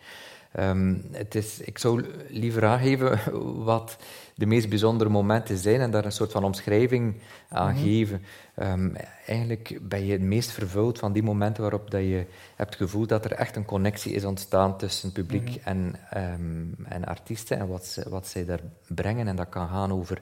Um, 0.59 1.05
het 1.11 1.35
is, 1.35 1.59
ik 1.59 1.77
zou 1.77 2.05
liever 2.29 2.65
aangeven 2.65 3.19
wat 3.71 3.97
de 4.39 4.45
meest 4.45 4.69
bijzondere 4.69 5.09
momenten 5.09 5.57
zijn 5.57 5.81
en 5.81 5.91
daar 5.91 6.05
een 6.05 6.11
soort 6.11 6.31
van 6.31 6.43
omschrijving 6.43 7.15
aan 7.49 7.73
mhm. 7.73 7.83
geven. 7.83 8.21
Um, 8.61 8.95
eigenlijk 9.25 9.79
ben 9.81 10.05
je 10.05 10.11
het 10.11 10.21
meest 10.21 10.51
vervuld 10.51 10.99
van 10.99 11.13
die 11.13 11.23
momenten 11.23 11.61
waarop 11.61 11.91
dat 11.91 12.01
je 12.01 12.25
hebt 12.55 12.75
gevoeld 12.75 13.09
dat 13.09 13.25
er 13.25 13.31
echt 13.31 13.55
een 13.55 13.65
connectie 13.65 14.13
is 14.13 14.25
ontstaan 14.25 14.77
tussen 14.77 15.11
publiek 15.11 15.49
mhm. 15.49 15.67
en, 15.67 15.95
um, 16.17 16.75
en 16.85 17.05
artiesten 17.05 17.59
en 17.59 17.67
wat, 17.67 17.85
ze, 17.85 18.09
wat 18.09 18.27
zij 18.27 18.45
daar 18.45 18.59
brengen. 18.87 19.27
En 19.27 19.35
dat 19.35 19.49
kan 19.49 19.67
gaan 19.67 19.91
over 19.91 20.21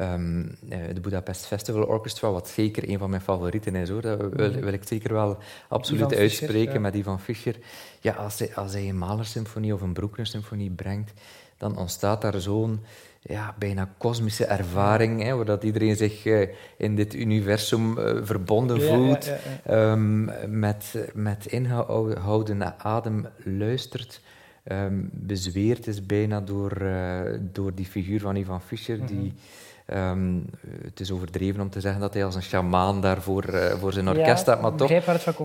um, 0.00 0.58
de 0.68 1.00
Budapest 1.00 1.46
Festival 1.46 1.86
Orchestra, 1.86 2.30
wat 2.30 2.48
zeker 2.48 2.88
een 2.88 2.98
van 2.98 3.10
mijn 3.10 3.22
favorieten 3.22 3.74
is. 3.74 3.88
Hoor. 3.88 4.02
Dat 4.02 4.18
wil, 4.18 4.50
mhm. 4.50 4.60
wil 4.60 4.72
ik 4.72 4.86
zeker 4.86 5.12
wel 5.12 5.38
absoluut 5.68 6.14
uitspreken 6.14 6.80
met 6.80 6.94
Ivan 6.94 7.20
Fischer. 7.20 7.56
Ja, 8.00 8.12
als 8.12 8.38
hij, 8.38 8.54
als 8.54 8.72
hij 8.72 8.88
een 8.88 8.98
Mahler-symfonie 8.98 9.74
of 9.74 9.80
een 9.80 9.92
Bruckner-symfonie 9.92 10.70
brengt, 10.70 11.12
dan 11.56 11.76
ontstaat 11.76 12.22
daar 12.22 12.40
zo'n 12.40 12.80
ja, 13.28 13.54
bijna 13.58 13.88
kosmische 13.98 14.44
ervaring, 14.44 15.22
hè, 15.22 15.34
waar 15.34 15.44
dat 15.44 15.64
iedereen 15.64 15.96
zich 15.96 16.24
uh, 16.24 16.48
in 16.76 16.96
dit 16.96 17.14
universum 17.14 17.98
uh, 17.98 18.18
verbonden 18.22 18.82
voelt, 18.82 19.24
ja, 19.24 19.36
ja, 19.64 19.92
um, 19.92 20.30
met, 20.46 21.10
met 21.14 21.46
inhoudende 21.46 22.78
adem 22.78 23.26
luistert, 23.44 24.20
um, 24.64 25.10
bezweerd 25.12 25.86
is 25.86 26.06
bijna 26.06 26.40
door, 26.40 26.82
uh, 26.82 27.20
door 27.40 27.74
die 27.74 27.86
figuur 27.86 28.20
van 28.20 28.36
Ivan 28.36 28.60
Fischer, 28.60 28.98
mm 28.98 29.06
-hmm. 29.06 29.20
die 29.20 29.34
Um, 29.94 30.44
het 30.84 31.00
is 31.00 31.10
overdreven 31.10 31.60
om 31.60 31.70
te 31.70 31.80
zeggen 31.80 32.00
dat 32.00 32.14
hij 32.14 32.24
als 32.24 32.34
een 32.34 32.42
sjamaan 32.42 33.00
daarvoor 33.00 33.44
voor 33.78 33.92
zijn 33.92 34.08
orkest 34.08 34.38
staat, 34.38 34.60
maar 34.60 34.74
toch... 34.74 34.88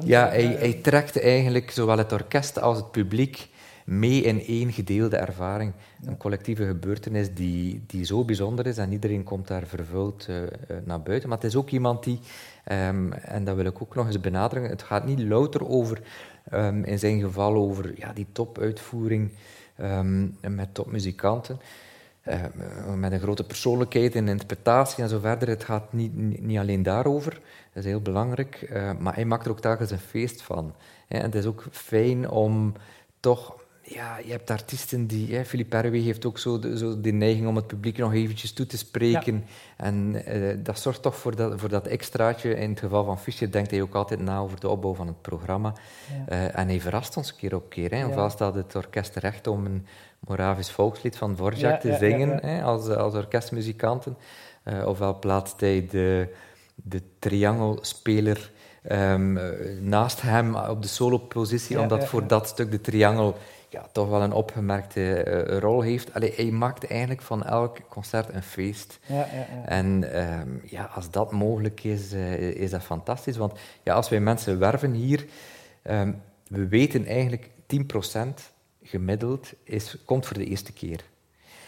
Ja, 0.05 0.27
hij, 0.27 0.55
hij 0.59 0.73
trekt 0.73 1.21
eigenlijk 1.21 1.71
zowel 1.71 1.97
het 1.97 2.11
orkest 2.11 2.59
als 2.59 2.77
het 2.77 2.91
publiek 2.91 3.49
mee 3.85 4.21
in 4.21 4.45
één 4.45 4.71
gedeelde 4.71 5.17
ervaring. 5.17 5.73
Een 6.05 6.17
collectieve 6.17 6.65
gebeurtenis 6.65 7.33
die, 7.33 7.83
die 7.87 8.05
zo 8.05 8.23
bijzonder 8.23 8.67
is 8.67 8.77
en 8.77 8.91
iedereen 8.91 9.23
komt 9.23 9.47
daar 9.47 9.65
vervuld 9.65 10.27
uh, 10.29 10.37
naar 10.83 11.01
buiten. 11.01 11.29
Maar 11.29 11.37
het 11.37 11.47
is 11.47 11.55
ook 11.55 11.69
iemand 11.69 12.03
die, 12.03 12.19
um, 12.71 13.13
en 13.13 13.43
dat 13.43 13.55
wil 13.55 13.65
ik 13.65 13.81
ook 13.81 13.95
nog 13.95 14.07
eens 14.07 14.19
benadrukken, 14.19 14.71
het 14.71 14.83
gaat 14.83 15.05
niet 15.05 15.19
louter 15.19 15.67
over, 15.67 16.01
um, 16.53 16.83
in 16.83 16.99
zijn 16.99 17.21
geval, 17.21 17.55
over 17.55 17.93
ja, 17.99 18.13
die 18.13 18.27
topuitvoering 18.31 19.31
um, 19.81 20.37
met 20.47 20.73
topmuzikanten. 20.73 21.59
Met 22.95 23.11
een 23.11 23.19
grote 23.19 23.43
persoonlijkheid 23.43 24.15
en 24.15 24.27
interpretatie 24.27 25.03
en 25.03 25.09
zo 25.09 25.19
verder. 25.19 25.47
Het 25.47 25.63
gaat 25.63 25.93
niet, 25.93 26.41
niet 26.41 26.57
alleen 26.57 26.83
daarover, 26.83 27.31
dat 27.73 27.83
is 27.83 27.85
heel 27.85 28.01
belangrijk, 28.01 28.69
uh, 28.71 28.91
maar 28.99 29.15
hij 29.15 29.25
maakt 29.25 29.45
er 29.45 29.51
ook 29.51 29.59
telkens 29.59 29.91
een 29.91 29.99
feest 29.99 30.41
van. 30.41 30.73
En 31.07 31.21
het 31.21 31.35
is 31.35 31.45
ook 31.45 31.65
fijn 31.71 32.29
om 32.29 32.73
toch 33.19 33.62
ja, 33.93 34.17
je 34.25 34.31
hebt 34.31 34.49
artiesten 34.49 35.07
die... 35.07 35.35
Hè, 35.35 35.45
Philippe 35.45 35.77
heeft 35.77 36.25
ook 36.25 36.39
zo 36.39 36.59
de, 36.59 36.77
zo 36.77 37.01
de 37.01 37.11
neiging 37.11 37.47
om 37.47 37.55
het 37.55 37.67
publiek 37.67 37.97
nog 37.97 38.13
eventjes 38.13 38.53
toe 38.53 38.65
te 38.65 38.77
spreken. 38.77 39.45
En 39.77 40.23
uh, 40.27 40.57
dat 40.63 40.79
zorgt 40.79 41.01
toch 41.01 41.15
voor 41.15 41.35
dat, 41.35 41.59
voor 41.59 41.69
dat 41.69 41.87
extraatje. 41.87 42.55
In 42.55 42.69
het 42.69 42.79
geval 42.79 43.05
van 43.05 43.19
Fischer 43.19 43.51
denkt 43.51 43.71
hij 43.71 43.81
ook 43.81 43.95
altijd 43.95 44.19
na 44.19 44.39
over 44.39 44.59
de 44.59 44.69
opbouw 44.69 44.93
van 44.93 45.07
het 45.07 45.21
programma. 45.21 45.73
Ja. 46.27 46.33
Uh, 46.35 46.59
en 46.59 46.67
hij 46.67 46.81
verrast 46.81 47.17
ons 47.17 47.35
keer 47.35 47.55
op 47.55 47.69
keer. 47.69 47.91
Hè. 47.91 48.05
Ofwel 48.05 48.29
staat 48.29 48.55
het 48.55 48.75
orkest 48.75 49.13
terecht 49.13 49.47
om 49.47 49.65
een 49.65 49.85
Moravisch 50.19 50.71
volkslied 50.71 51.17
van 51.17 51.35
Dvorak 51.35 51.79
te 51.79 51.95
zingen 51.99 52.39
hè, 52.45 52.63
als, 52.63 52.87
als 52.87 53.13
orkestmuzikanten. 53.13 54.17
Uh, 54.65 54.87
ofwel 54.87 55.19
plaatst 55.19 55.59
hij 55.59 55.87
de, 55.89 56.35
de 56.75 57.01
triangelspeler... 57.19 58.51
Um, 58.91 59.39
naast 59.81 60.21
hem 60.21 60.55
op 60.55 60.81
de 60.81 60.87
solopositie, 60.87 61.79
omdat 61.79 62.05
voor 62.05 62.27
dat 62.27 62.47
stuk 62.47 62.71
de 62.71 62.81
triangel 62.81 63.37
ja, 63.73 63.85
toch 63.91 64.09
wel 64.09 64.21
een 64.21 64.31
opgemerkte 64.31 65.25
uh, 65.49 65.57
rol 65.57 65.81
heeft. 65.81 66.13
Allee, 66.13 66.33
hij 66.35 66.51
maakt 66.51 66.87
eigenlijk 66.87 67.21
van 67.21 67.43
elk 67.43 67.77
concert 67.89 68.33
een 68.33 68.43
feest. 68.43 68.99
Ja, 69.05 69.15
ja, 69.15 69.25
ja. 69.33 69.65
En 69.65 70.19
um, 70.39 70.61
ja, 70.65 70.89
als 70.95 71.11
dat 71.11 71.31
mogelijk 71.31 71.83
is, 71.83 72.13
uh, 72.13 72.33
is 72.33 72.69
dat 72.69 72.83
fantastisch. 72.83 73.37
Want 73.37 73.59
ja, 73.83 73.93
als 73.93 74.09
wij 74.09 74.19
mensen 74.19 74.59
werven 74.59 74.93
hier, 74.93 75.25
um, 75.83 76.21
we 76.47 76.67
weten 76.67 77.05
eigenlijk 77.05 77.49
10% 77.67 77.77
gemiddeld 78.83 79.53
is, 79.63 79.97
komt 80.05 80.25
voor 80.25 80.37
de 80.37 80.45
eerste 80.45 80.73
keer. 80.73 81.03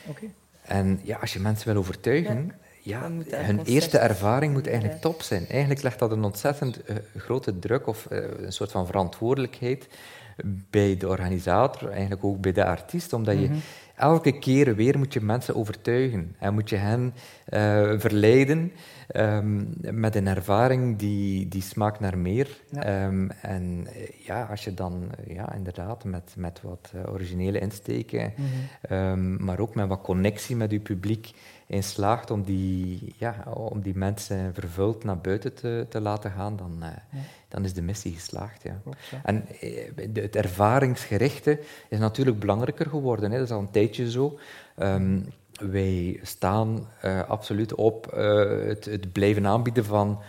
Okay. 0.08 0.30
En 0.62 1.00
ja, 1.04 1.18
als 1.18 1.34
je 1.34 1.40
mensen 1.40 1.68
wil 1.68 1.78
overtuigen, 1.78 2.52
ja, 2.86 3.12
hun 3.30 3.64
eerste 3.64 3.98
ervaring 3.98 4.54
moet 4.54 4.68
eigenlijk 4.68 5.02
top 5.02 5.22
zijn. 5.22 5.48
Eigenlijk 5.48 5.82
legt 5.82 6.00
dat 6.00 6.12
een 6.12 6.24
ontzettend 6.24 6.90
uh, 6.90 6.96
grote 7.16 7.60
druk 7.60 7.88
of 7.88 8.08
een 8.10 8.54
soort 8.54 8.72
van 8.72 8.86
verantwoordelijkheid 8.86 9.88
bij 10.70 10.98
de 10.98 11.08
organisator, 11.08 11.90
eigenlijk 11.90 12.24
ook 12.24 12.42
bij 12.42 12.52
de 12.52 12.66
artiest, 12.66 13.14
omdat 13.14 13.40
je 13.40 13.48
mhm. 13.48 13.58
elke 13.96 14.40
keer 14.40 14.76
weer 14.76 14.98
moet 14.98 15.14
je 15.14 15.22
mensen 15.22 15.56
overtuigen 15.56 16.36
en 16.40 16.54
moet 16.54 16.70
je 16.70 16.76
hen 16.76 17.14
uh, 17.50 18.00
verleiden 18.00 18.72
um, 19.16 19.74
met 19.80 20.16
een 20.16 20.28
ervaring 20.28 20.98
die, 20.98 21.48
die 21.48 21.62
smaakt 21.62 22.00
naar 22.00 22.18
meer. 22.18 22.62
Ja. 22.72 23.06
Um, 23.06 23.32
en 23.42 23.88
eh, 23.94 24.26
ja, 24.26 24.44
als 24.44 24.64
je 24.64 24.74
dan 24.74 25.12
ja, 25.28 25.54
inderdaad 25.54 26.04
met, 26.04 26.34
met 26.38 26.62
wat 26.62 26.92
originele 27.10 27.60
insteken, 27.60 28.34
mm 28.36 28.46
-hmm. 28.88 28.98
um, 28.98 29.44
maar 29.44 29.60
ook 29.60 29.76
met 29.76 29.88
wat 29.88 30.02
connectie 30.02 30.56
met 30.56 30.72
je 30.72 30.80
publiek 30.80 31.32
in 31.68 31.84
slaagt 31.84 32.32
om 32.32 32.44
die, 32.44 33.14
ja, 33.18 33.44
om 33.54 33.82
die 33.82 33.96
mensen 33.96 34.54
vervuld 34.54 35.04
naar 35.04 35.18
buiten 35.18 35.54
te, 35.54 35.86
te 35.90 36.02
laten 36.02 36.32
gaan, 36.32 36.56
dan, 36.58 36.78
uh, 36.80 36.88
ja. 37.12 37.20
dan 37.48 37.64
is 37.64 37.74
de 37.74 37.82
missie 37.82 38.14
geslaagd. 38.14 38.64
Ja. 38.64 38.82
En 39.24 39.46
uh, 39.62 40.14
het 40.14 40.36
ervaringsgerichte 40.36 41.60
is 41.90 42.00
natuurlijk 42.00 42.40
belangrijker 42.40 42.86
geworden. 42.86 43.32
Hè. 43.32 43.38
Dat 43.38 43.48
is 43.48 43.54
al 43.54 43.60
een 43.60 43.72
tijdje 43.72 44.12
zo. 44.12 44.40
Um, 44.78 45.26
wij 45.60 46.20
staan 46.22 46.88
uh, 47.06 47.30
absoluut 47.30 47.76
op 47.76 48.12
het, 48.68 48.86
het 48.86 49.12
blijven 49.12 49.48
aanbieden 49.48 49.86
van 49.86 50.20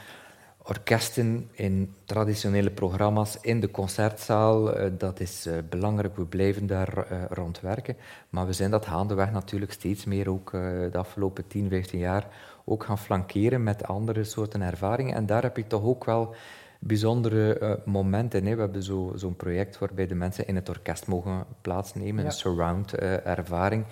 orkesten 0.69 1.49
in 1.53 1.95
traditionele 2.05 2.71
programma's 2.71 3.39
in 3.41 3.61
de 3.61 3.71
concertzaal. 3.71 4.79
Uh, 4.79 4.91
dat 4.99 5.21
is 5.21 5.47
uh, 5.47 5.55
belangrijk, 5.69 6.17
we 6.17 6.25
blijven 6.25 6.67
daar 6.67 7.13
uh, 7.13 7.23
rond 7.31 7.61
werken. 7.61 7.97
Maar 8.29 8.47
we 8.47 8.53
zijn 8.53 8.71
dat 8.71 8.87
gaandeweg 8.87 9.33
natuurlijk 9.33 9.73
steeds 9.73 10.05
meer, 10.05 10.31
ook 10.31 10.51
de 10.51 10.99
afgelopen 10.99 11.47
10, 11.47 11.69
15 11.69 11.99
jaar, 11.99 12.27
ook 12.65 12.85
gaan 12.85 12.99
flankeren 12.99 13.63
met 13.63 13.87
andere 13.87 14.25
soorten 14.25 14.63
ervaringen. 14.63 15.15
En 15.15 15.27
daar 15.27 15.43
heb 15.43 15.57
je 15.57 15.67
toch 15.67 15.83
ook 15.83 16.05
wel 16.05 16.35
bijzondere 16.79 17.81
momenten. 17.85 18.47
Hè. 18.47 18.55
We 18.55 18.61
hebben 18.61 18.83
zo'n 18.83 19.19
zo 19.19 19.31
project 19.31 19.79
waarbij 19.79 20.07
de 20.07 20.15
mensen 20.15 20.47
in 20.47 20.55
het 20.55 20.69
orkest 20.69 21.07
mogen 21.07 21.45
plaatsnemen, 21.61 22.23
ja. 22.23 22.31
een 22.31 22.37
surround-ervaring. 22.37 23.85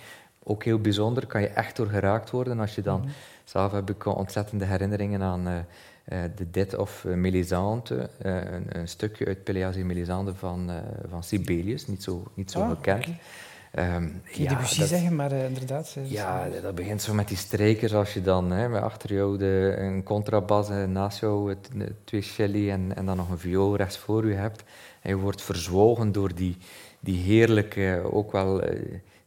ook 0.42 0.64
heel 0.64 0.78
bijzonder, 0.78 1.26
kan 1.26 1.40
je 1.40 1.48
echt 1.48 1.76
door 1.76 1.86
geraakt 1.86 2.30
worden 2.30 2.60
als 2.60 2.74
je 2.74 2.82
dan... 2.82 3.00
-hmm. 3.00 3.10
Zelf 3.44 3.72
heb 3.72 3.90
ik 3.90 4.06
ontzettende 4.06 4.64
herinneringen 4.64 5.22
aan 5.22 5.48
uh, 5.48 5.58
de 6.04 6.50
Death 6.50 6.76
of 6.76 7.04
Melisande, 7.04 8.10
uh, 8.26 8.34
een, 8.34 8.66
een, 8.68 8.88
stukje 8.88 9.26
uit 9.26 9.44
Pelléas 9.44 9.76
et 9.76 9.84
Melisande 9.84 10.34
van, 10.34 10.70
uh, 10.70 10.76
van 11.08 11.22
Sibelius, 11.22 11.86
niet 11.86 12.02
zo, 12.02 12.22
niet 12.34 12.50
zo 12.50 12.58
oh, 12.58 12.68
bekend. 12.68 13.06
Okay. 13.06 13.96
Um, 13.96 14.22
ja, 14.32 14.48
Debussy 14.48 14.78
dat, 14.78 14.88
zeggen, 14.88 15.16
maar 15.16 15.32
inderdaad. 15.32 15.96
Ja, 16.02 16.48
dat 16.62 16.74
begint 16.74 17.02
zo 17.02 17.14
met 17.14 17.28
die 17.28 17.36
strijkers 17.36 17.94
als 17.94 18.14
je 18.14 18.22
dan 18.22 18.50
hè, 18.50 18.68
met 18.68 18.82
achter 18.82 19.12
jou 19.12 19.38
de, 19.38 19.74
een 19.78 20.02
contrabas 20.02 20.70
en 20.70 20.92
naast 20.92 21.20
jou 21.20 21.48
het, 21.48 21.70
twee 22.04 22.22
celli 22.22 22.70
en, 22.70 22.96
en 22.96 23.06
dan 23.06 23.16
nog 23.16 23.30
een 23.30 23.38
viool 23.38 23.76
rechts 23.76 23.98
voor 23.98 24.28
je 24.28 24.34
hebt. 24.34 24.64
En 25.00 25.10
je 25.10 25.16
wordt 25.16 25.42
verzwogen 25.42 26.12
door 26.12 26.34
die, 26.34 26.56
die 27.00 27.22
heerlijke, 27.22 28.02
ook 28.12 28.32
wel 28.32 28.62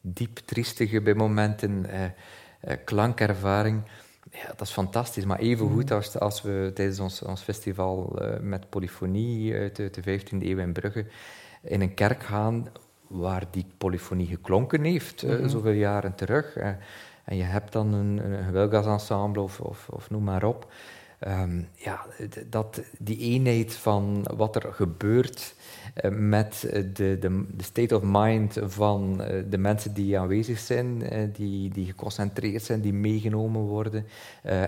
diep 0.02 0.38
triestige 0.46 1.02
bij 1.02 1.14
momenten 1.14 1.86
klankervaring 2.86 3.82
ja, 4.32 4.48
dat 4.48 4.62
is 4.62 4.72
fantastisch. 4.72 5.26
Maar 5.26 5.40
even 5.40 5.70
goed 5.70 5.86
mhm. 5.86 5.94
als, 5.94 6.20
als 6.20 6.42
we 6.42 6.72
tijdens 6.74 7.00
ons, 7.00 7.22
ons 7.22 7.42
festival 7.42 8.20
uh, 8.22 8.40
met 8.40 8.70
polyfonie 8.70 9.56
uit 9.56 9.76
de, 9.76 9.90
de 9.90 10.20
15e 10.20 10.38
eeuw 10.40 10.58
in 10.58 10.74
Brugge 10.74 11.06
in 11.62 11.82
een 11.82 11.94
kerk 11.94 12.24
gaan 12.24 12.68
waar 13.08 13.44
die 13.52 13.66
polyfonie 13.78 14.28
geklonken 14.28 14.84
heeft, 14.84 15.24
mm 15.24 15.30
-hmm. 15.30 15.50
zoveel 15.50 15.72
jaren 15.72 16.16
terug. 16.16 16.58
Uh, 16.58 16.68
en 17.24 17.38
je 17.38 17.44
hebt 17.44 17.72
dan 17.72 17.94
een, 17.94 18.18
een 18.18 18.44
gewelgasensemble 18.44 19.42
of, 19.42 19.60
of, 19.60 19.90
of, 19.90 20.10
noem 20.10 20.24
maar 20.24 20.44
op. 20.44 20.72
ehm, 21.20 21.62
ja, 21.74 22.06
dat, 22.50 22.82
die 22.98 23.18
eenheid 23.18 23.74
van 23.74 24.28
wat 24.36 24.56
er 24.56 24.74
gebeurt 24.74 25.56
eh, 25.98 26.12
met 26.12 26.60
de, 26.72 26.92
de, 26.94 27.46
de, 27.56 27.64
state 27.64 27.96
of 27.96 28.02
mind 28.06 28.58
van 28.62 29.22
eh, 29.22 29.44
de 29.50 29.58
mensen 29.58 29.94
die 29.94 30.20
aanwezig 30.20 30.60
zijn, 30.60 31.10
eh, 31.10 31.20
die, 31.34 31.70
die 31.70 31.86
geconcentreerd 31.86 32.64
zijn, 32.64 32.82
die 32.82 32.94
meegenomen 32.94 33.62
worden. 33.62 34.06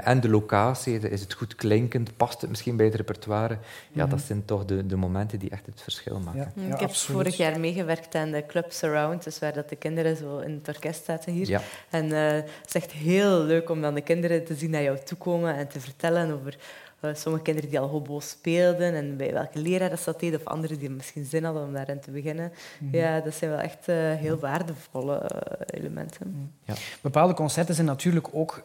en 0.03 0.19
de 0.19 0.29
locatie, 0.29 0.99
is 0.99 1.21
het 1.21 1.33
goed 1.33 1.55
klinkend, 1.55 2.17
past 2.17 2.41
het 2.41 2.49
misschien 2.49 2.75
bij 2.75 2.85
het 2.85 2.95
repertoire? 2.95 3.57
Ja, 3.91 4.05
dat 4.05 4.17
mhm. 4.17 4.27
zijn 4.27 4.45
toch 4.45 4.65
de, 4.65 4.85
de 4.85 4.95
momenten 4.95 5.39
die 5.39 5.49
echt 5.49 5.65
het 5.65 5.81
verschil 5.81 6.19
maken. 6.19 6.51
Ja, 6.55 6.73
ik 6.73 6.79
heb 6.79 6.95
vorig 6.95 7.37
jaar 7.37 7.59
meegewerkt 7.59 8.15
aan 8.15 8.31
de 8.31 8.45
Club 8.45 8.71
Surround, 8.71 9.23
dus 9.23 9.39
waar 9.39 9.53
dat 9.53 9.69
de 9.69 9.75
kinderen 9.75 10.15
zo 10.15 10.37
in 10.37 10.51
het 10.53 10.67
orkest 10.67 11.05
zaten 11.05 11.33
hier. 11.33 11.47
Ja. 11.47 11.61
En 11.89 12.09
het 12.09 12.49
is 12.65 12.75
echt 12.75 12.91
heel 12.91 13.43
leuk 13.43 13.69
om 13.69 13.81
dan 13.81 13.93
de 13.93 14.01
kinderen 14.01 14.45
te 14.45 14.55
zien 14.55 14.69
naar 14.69 14.83
jou 14.83 14.97
toekomen 15.05 15.55
en 15.55 15.67
te 15.67 15.79
vertellen 15.79 16.38
over 16.39 16.57
uh, 17.01 17.11
sommige 17.13 17.43
kinderen 17.43 17.69
die 17.69 17.79
al 17.79 17.87
hobo 17.87 18.19
speelden 18.19 18.93
en 18.93 19.17
bij 19.17 19.33
welke 19.33 19.59
leraar 19.59 19.89
dat 19.89 20.03
dat 20.03 20.19
deed, 20.19 20.35
of 20.35 20.45
anderen 20.45 20.79
die 20.79 20.89
misschien 20.89 21.25
zin 21.25 21.43
hadden 21.43 21.63
om 21.63 21.73
daarin 21.73 21.99
te 21.99 22.11
beginnen. 22.11 22.51
Mhm. 22.79 22.95
Ja, 22.95 23.19
dat 23.19 23.33
zijn 23.33 23.51
wel 23.51 23.59
echt 23.59 23.87
uh, 23.87 23.95
heel 24.13 24.39
waardevolle 24.39 25.15
uh, 25.15 25.79
elementen. 25.79 26.27
Mhm. 26.27 26.45
Ja. 26.63 26.73
Bepaalde 27.01 27.33
concerten 27.33 27.75
zijn 27.75 27.87
natuurlijk 27.87 28.27
ook 28.31 28.63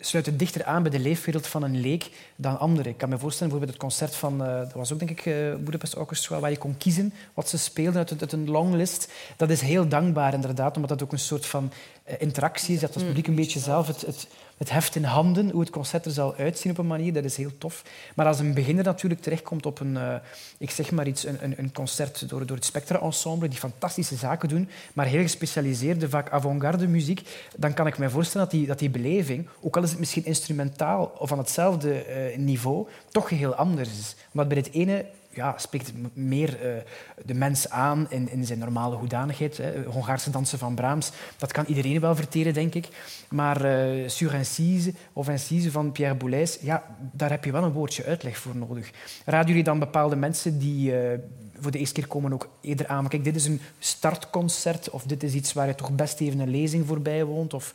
sluiten 0.00 0.36
dichter 0.36 0.64
aan 0.64 0.82
bij 0.82 0.90
de 0.90 0.98
leefwereld 0.98 1.46
van 1.46 1.62
een 1.62 1.80
leek 1.80 2.10
dan 2.36 2.58
andere. 2.58 2.88
Ik 2.88 2.96
kan 2.96 3.08
me 3.08 3.18
voorstellen, 3.18 3.52
bijvoorbeeld 3.52 3.82
het 3.82 3.90
concert 3.90 4.14
van, 4.14 4.42
uh, 4.42 4.58
dat 4.58 4.72
was 4.72 4.92
ook 4.92 4.98
denk 4.98 5.10
ik 5.10 5.26
uh, 5.26 5.54
Budapest 5.54 5.96
Orchestra, 5.96 6.40
waar 6.40 6.50
je 6.50 6.58
kon 6.58 6.76
kiezen 6.76 7.12
wat 7.34 7.48
ze 7.48 7.58
speelden 7.58 7.96
uit, 7.96 8.20
uit, 8.20 8.32
een 8.32 8.50
longlist. 8.50 9.12
Dat 9.36 9.50
is 9.50 9.60
heel 9.60 9.88
dankbaar 9.88 10.34
inderdaad, 10.34 10.74
omdat 10.74 10.90
dat 10.90 11.02
ook 11.02 11.12
een 11.12 11.18
soort 11.18 11.46
van 11.46 11.72
interactie 12.18 12.74
is, 12.74 12.80
dat 12.80 12.94
het 12.94 13.06
publiek 13.06 13.26
een 13.26 13.34
beetje 13.34 13.58
zelf 13.58 13.86
het, 13.86 14.00
het 14.00 14.26
het 14.60 14.70
heft 14.70 14.96
in 14.96 15.04
handen, 15.04 15.50
hoe 15.50 15.60
het 15.60 15.70
concert 15.70 16.04
er 16.04 16.12
zal 16.12 16.34
uitzien 16.34 16.72
op 16.72 16.78
een 16.78 16.86
manier, 16.86 17.12
dat 17.12 17.24
is 17.24 17.36
heel 17.36 17.58
tof. 17.58 17.84
Maar 18.14 18.26
als 18.26 18.38
een 18.38 18.54
beginner 18.54 18.84
natuurlijk 18.84 19.20
terechtkomt 19.20 19.66
op 19.66 19.80
een, 19.80 19.94
uh, 19.94 20.14
ik 20.58 20.70
zeg 20.70 20.90
maar 20.90 21.06
iets, 21.06 21.24
een, 21.24 21.54
een 21.58 21.72
concert 21.72 22.28
door, 22.28 22.46
door 22.46 22.56
het 22.56 22.64
Spectra 22.64 23.00
Ensemble, 23.00 23.48
die 23.48 23.58
fantastische 23.58 24.16
zaken 24.16 24.48
doen, 24.48 24.68
maar 24.92 25.06
heel 25.06 25.22
gespecialiseerde, 25.22 26.08
vaak 26.08 26.30
avant-garde 26.30 26.88
muziek, 26.88 27.22
dan 27.56 27.74
kan 27.74 27.86
ik 27.86 27.98
me 27.98 28.10
voorstellen 28.10 28.48
dat 28.48 28.58
die, 28.58 28.66
dat 28.66 28.78
die 28.78 28.90
beleving, 28.90 29.48
ook 29.60 29.76
al 29.76 29.82
is 29.82 29.90
het 29.90 29.98
misschien 29.98 30.24
instrumentaal 30.24 31.12
of 31.18 31.32
aan 31.32 31.38
hetzelfde 31.38 32.04
uh, 32.32 32.38
niveau, 32.38 32.86
toch 33.10 33.28
heel 33.28 33.54
anders 33.54 33.88
is. 33.88 34.16
Omdat 34.32 34.48
bij 34.48 34.56
het 34.56 34.72
ene 34.72 35.04
ja, 35.30 35.54
spreekt 35.58 35.92
meer 36.12 36.48
uh, 36.64 36.80
de 37.24 37.34
mens 37.34 37.70
aan 37.70 38.06
in, 38.10 38.30
in 38.30 38.44
zijn 38.44 38.58
normale 38.58 38.96
hoedanigheid. 38.96 39.56
Hè. 39.56 39.82
Hongaarse 39.82 40.30
dansen 40.30 40.58
van 40.58 40.74
Brahms, 40.74 41.10
dat 41.36 41.52
kan 41.52 41.64
iedereen 41.64 42.00
wel 42.00 42.16
verteren, 42.16 42.54
denk 42.54 42.74
ik. 42.74 42.88
Maar 43.30 43.64
uh, 43.64 44.08
Sur 44.08 44.34
Incise 44.34 44.94
of 45.12 45.28
Incise 45.28 45.70
van 45.70 45.92
Pierre 45.92 46.14
Boulez, 46.14 46.58
ja, 46.60 46.96
daar 47.12 47.30
heb 47.30 47.44
je 47.44 47.52
wel 47.52 47.64
een 47.64 47.72
woordje 47.72 48.04
uitleg 48.04 48.38
voor 48.38 48.56
nodig. 48.56 48.90
Raden 49.24 49.48
jullie 49.48 49.64
dan 49.64 49.78
bepaalde 49.78 50.16
mensen 50.16 50.58
die 50.58 50.92
uh, 50.92 51.18
voor 51.60 51.70
de 51.70 51.78
eerste 51.78 51.94
keer 51.94 52.06
komen 52.06 52.32
ook 52.32 52.48
eerder 52.60 52.86
aan? 52.86 53.08
Kijk, 53.08 53.24
dit 53.24 53.36
is 53.36 53.46
een 53.46 53.60
startconcert 53.78 54.90
of 54.90 55.02
dit 55.02 55.22
is 55.22 55.34
iets 55.34 55.52
waar 55.52 55.66
je 55.66 55.74
toch 55.74 55.92
best 55.92 56.20
even 56.20 56.38
een 56.38 56.50
lezing 56.50 56.86
voorbij 56.86 57.24
woont? 57.24 57.54
Of, 57.54 57.74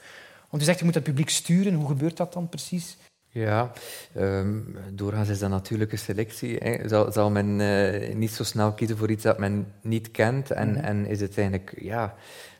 want 0.49 0.61
je 0.61 0.67
zegt, 0.67 0.79
je 0.79 0.85
moet 0.85 0.93
het 0.93 1.03
publiek 1.03 1.29
sturen. 1.29 1.73
Hoe 1.73 1.87
gebeurt 1.87 2.17
dat 2.17 2.33
dan 2.33 2.49
precies? 2.49 2.97
Ja, 3.35 3.71
um, 4.17 4.75
doorgaans 4.91 5.29
is 5.29 5.39
dat 5.39 5.49
natuurlijk 5.49 5.91
een 5.91 5.97
selectie. 5.97 6.57
Hè. 6.57 6.87
Zal, 6.87 7.11
zal 7.11 7.31
men 7.31 7.59
uh, 7.59 8.15
niet 8.15 8.31
zo 8.31 8.43
snel 8.43 8.73
kiezen 8.73 8.97
voor 8.97 9.09
iets 9.09 9.23
dat 9.23 9.37
men 9.37 9.67
niet 9.81 10.11
kent 10.11 10.51
en, 10.51 10.67
mm 10.67 10.73
-hmm. 10.73 10.83
en 10.83 11.05
is 11.05 11.21
het 11.21 11.37
eigenlijk 11.37 11.73
ja, 11.81 12.15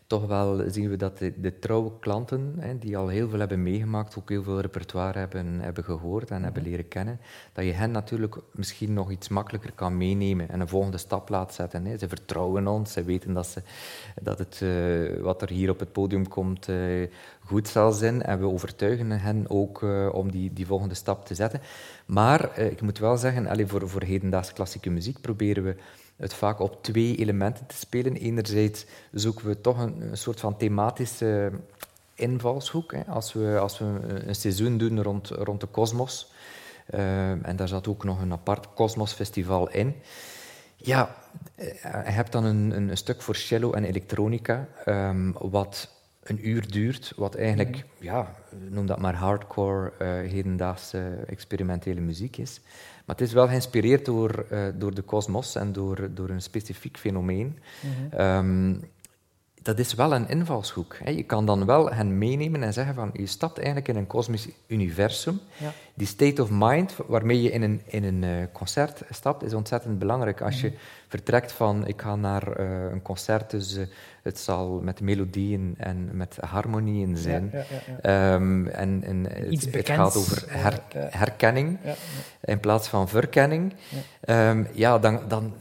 toch 0.08 0.26
wel 0.26 0.64
zien 0.68 0.90
we 0.90 0.96
dat 0.96 1.18
de, 1.18 1.34
de 1.42 1.60
trouwe 1.60 1.92
klanten, 2.00 2.56
hè, 2.60 2.78
die 2.78 2.98
al 2.98 3.08
heel 3.08 3.30
veel 3.30 3.40
hebben 3.40 3.64
meegemaakt, 3.64 4.18
ook 4.18 4.30
heel 4.30 4.44
veel 4.44 4.60
repertoire 4.60 5.20
hebben, 5.20 5.60
hebben 5.60 5.84
gehoord 5.84 6.32
en 6.32 6.44
hebben 6.44 6.62
mhm. 6.62 6.72
leren 6.72 6.88
kennen, 6.88 7.20
dat 7.54 7.66
je 7.66 7.72
hen 7.72 7.92
natuurlijk 7.92 8.38
misschien 8.52 8.94
nog 8.94 9.12
iets 9.12 9.28
makkelijker 9.28 9.72
kan 9.72 9.98
meenemen 9.98 10.50
en 10.50 10.60
een 10.60 10.68
volgende 10.68 10.98
stap 10.98 11.30
laat 11.30 11.54
zetten. 11.54 11.86
Hè. 11.86 11.98
Ze 11.98 12.08
vertrouwen 12.08 12.68
ons, 12.68 12.92
ze 12.92 13.04
weten 13.04 13.34
dat, 13.34 13.48
ze, 13.48 13.62
dat 14.22 14.40
het, 14.40 14.60
uh, 14.64 15.22
wat 15.22 15.42
er 15.42 15.50
hier 15.50 15.70
op 15.70 15.80
het 15.80 15.92
podium 15.92 16.28
komt 16.28 16.68
uh, 16.68 17.08
goed 17.40 17.68
zal 17.68 17.92
zijn 17.92 18.22
en 18.22 18.40
we 18.40 18.46
overtuigen 18.46 19.12
hen 19.12 19.50
ook 19.50 19.82
uh, 19.82 20.10
om 20.14 20.32
die, 20.32 20.54
die 20.54 20.66
volgende 20.66 20.96
stap 20.96 21.26
te 21.26 21.36
zetten. 21.36 21.62
Maar 22.06 22.60
ik 22.60 22.82
moet 22.82 22.98
wel 22.98 23.18
zeggen, 23.18 23.48
allez, 23.48 23.70
voor, 23.70 23.90
voor 23.90 24.02
hedendaagse 24.02 24.54
klassieke 24.54 24.90
muziek 24.90 25.22
proberen 25.22 25.64
we 25.64 25.76
het 26.16 26.34
vaak 26.34 26.60
op 26.60 26.84
twee 26.84 27.16
elementen 27.16 27.66
te 27.66 27.76
spelen. 27.76 28.16
Enerzijds 28.16 28.86
zoeken 29.12 29.48
we 29.48 29.62
toch 29.62 29.78
een, 29.80 30.10
soort 30.12 30.40
van 30.40 30.58
thematische 30.58 31.52
invalshoek. 32.14 32.92
Hè. 32.92 33.04
Als, 33.06 33.34
we, 33.34 33.58
als 33.60 33.78
we 33.78 33.86
een 34.26 34.36
seizoen 34.36 34.78
doen 34.78 35.04
rond, 35.04 35.30
rond 35.30 35.62
de 35.62 35.68
kosmos, 35.68 36.32
uh, 36.94 37.48
en 37.48 37.56
daar 37.56 37.68
zat 37.68 37.88
ook 37.88 38.04
nog 38.04 38.22
een 38.22 38.32
apart 38.32 38.74
kosmosfestival 38.74 39.70
in. 39.70 39.96
Ja, 40.76 41.16
eh, 41.56 41.82
je 41.82 42.12
hebt 42.12 42.32
dan 42.32 42.44
een, 42.44 42.72
een, 42.72 42.98
stuk 42.98 43.22
voor 43.22 43.36
cello 43.36 43.72
en 43.72 43.84
elektronica, 43.84 44.68
um, 44.86 45.36
wat 45.40 45.95
een 46.26 46.50
uur 46.50 46.72
duurt, 46.72 47.14
wat 47.16 47.36
eigenlijk, 47.36 47.76
mm. 47.76 47.84
ja, 48.00 48.36
noem 48.70 48.86
dat 48.86 49.00
maar 49.00 49.16
hardcore, 49.16 49.92
uh, 50.02 50.08
hedendaagse 50.32 51.24
experimentele 51.28 52.02
muziek 52.02 52.38
is. 52.38 52.62
Maar 53.06 53.16
het 53.16 53.28
is 53.28 53.34
wel 53.34 53.48
geïnspireerd 53.48 54.06
door, 54.06 54.46
uh, 54.52 54.66
door 54.76 54.94
de 54.94 55.02
kosmos 55.02 55.56
en 55.56 55.74
door, 55.74 56.10
door 56.14 56.30
een 56.30 56.42
specifiek 56.42 56.98
fenomeen. 56.98 57.60
Mhm. 57.82 58.16
Ehm, 58.16 58.76
dat 59.66 59.80
is 59.80 59.94
wel 59.94 60.14
een 60.14 60.30
invalshoek. 60.30 60.98
Hè. 61.04 61.10
Je 61.10 61.24
kan 61.24 61.46
dan 61.46 61.66
wel 61.66 61.92
hen 61.92 62.18
meenemen 62.18 62.64
en 62.64 62.74
zeggen 62.74 62.96
van 62.96 63.10
je 63.14 63.26
stapt 63.26 63.58
eigenlijk 63.58 63.88
in 63.88 63.96
een 63.96 64.08
kosmisch 64.08 64.48
universum. 64.68 65.40
Ja. 65.58 65.72
Die 65.94 66.08
state 66.08 66.42
of 66.42 66.50
mind 66.52 66.96
waarmee 67.08 67.42
je 67.42 67.52
in 67.52 67.62
een, 67.62 67.82
in 67.86 68.04
een 68.04 68.24
uh, 68.24 68.46
concert 68.52 69.02
stapt 69.10 69.44
is 69.44 69.54
ontzettend 69.54 70.00
belangrijk. 70.00 70.42
Als 70.42 70.62
je 70.62 70.68
mhm. 70.68 70.78
vertrekt 71.08 71.52
van 71.52 71.88
ik 71.88 72.02
ga 72.02 72.16
naar 72.16 72.60
uh, 72.60 72.92
een 72.92 73.02
concert, 73.02 73.50
dus 73.50 73.78
uh, 73.78 73.86
het 74.24 74.40
zal 74.40 74.80
met 74.84 75.02
melodieën 75.02 75.76
en 75.78 76.10
met 76.14 76.38
harmonieën 76.40 77.18
zijn. 77.18 77.50
Ja, 77.54 77.64
ja, 78.02 78.34
um, 78.34 78.68
en, 78.68 79.04
en 79.04 79.26
het, 79.30 79.74
het, 79.74 79.90
gaat 79.90 80.16
over 80.16 80.44
her, 80.48 80.82
herkenning 80.94 81.80
in 82.42 82.60
plaats 82.60 82.88
van 82.88 83.10
verkenning. 83.10 83.74
Um, 84.30 84.68
ja, 84.74 85.00
dan, 85.00 85.20
dan 85.28 85.54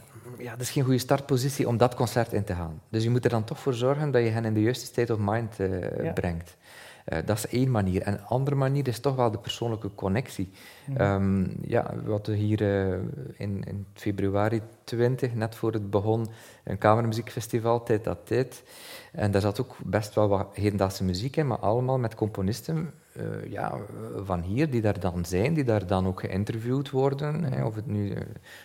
ja, 0.45 0.51
dat 0.51 0.61
is 0.61 0.69
geen 0.69 0.83
goede 0.83 0.97
startpositie 0.99 1.67
om 1.67 1.77
dat 1.77 1.95
concert 1.95 2.33
in 2.33 2.43
te 2.43 2.53
gaan. 2.53 2.81
Dus 2.89 3.03
je 3.03 3.09
moet 3.09 3.23
er 3.23 3.29
dan 3.29 3.43
toch 3.43 3.59
voor 3.59 3.73
zorgen 3.73 4.11
dat 4.11 4.23
je 4.23 4.29
hen 4.29 4.45
in 4.45 4.53
de 4.53 4.61
juiste 4.61 4.85
state 4.85 5.13
of 5.13 5.19
mind 5.21 5.59
uh, 5.59 6.13
brengt. 6.13 6.57
Uh, 7.05 7.19
dat 7.25 7.37
is 7.37 7.47
één 7.47 7.71
manier. 7.71 8.01
En 8.01 8.13
een 8.13 8.25
andere 8.25 8.55
manier 8.55 8.87
is 8.87 8.99
toch 8.99 9.15
wel 9.15 9.31
de 9.31 9.37
persoonlijke 9.37 9.95
connectie. 9.95 10.51
Um, 10.99 11.57
ja, 11.61 11.93
wat 12.03 12.27
we 12.27 12.35
hier 12.35 12.61
uh, 12.61 12.99
in, 13.37 13.63
in, 13.63 13.85
februari 13.93 14.61
20, 14.83 15.33
net 15.33 15.55
voor 15.55 15.73
het 15.73 15.89
begon, 15.89 16.27
een 16.63 16.77
kamermuziekfestival, 16.77 17.83
tijd 17.83 18.03
dat 18.03 18.19
tijd. 18.23 18.63
En 19.11 19.31
daar 19.31 19.41
zat 19.41 19.61
ook 19.61 19.75
best 19.85 20.15
wel 20.15 20.27
wat 20.27 20.47
hedendaagse 20.53 21.03
muziek 21.03 21.35
in, 21.35 21.47
maar 21.47 21.59
allemaal 21.59 21.97
met 21.97 22.15
componisten 22.15 22.93
uh, 23.17 23.51
ja, 23.51 23.77
van 24.23 24.41
hier, 24.41 24.69
die 24.69 24.81
daar 24.81 24.99
dan 24.99 25.25
zijn, 25.25 25.53
die 25.53 25.63
daar 25.63 25.87
dan 25.87 26.07
ook 26.07 26.19
geïnterviewd 26.19 26.89
worden. 26.89 27.43
Hè, 27.43 27.65
of 27.65 27.75
het 27.75 27.87
nu, 27.87 28.09
uh, 28.09 28.17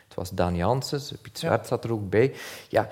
het 0.04 0.14
was 0.14 0.30
Daan 0.30 0.56
Janssens, 0.56 1.14
Piet 1.22 1.38
Zwart 1.38 1.66
zat 1.66 1.84
er 1.84 1.92
ook 1.92 2.10
bij. 2.10 2.34
Ja, 2.68 2.88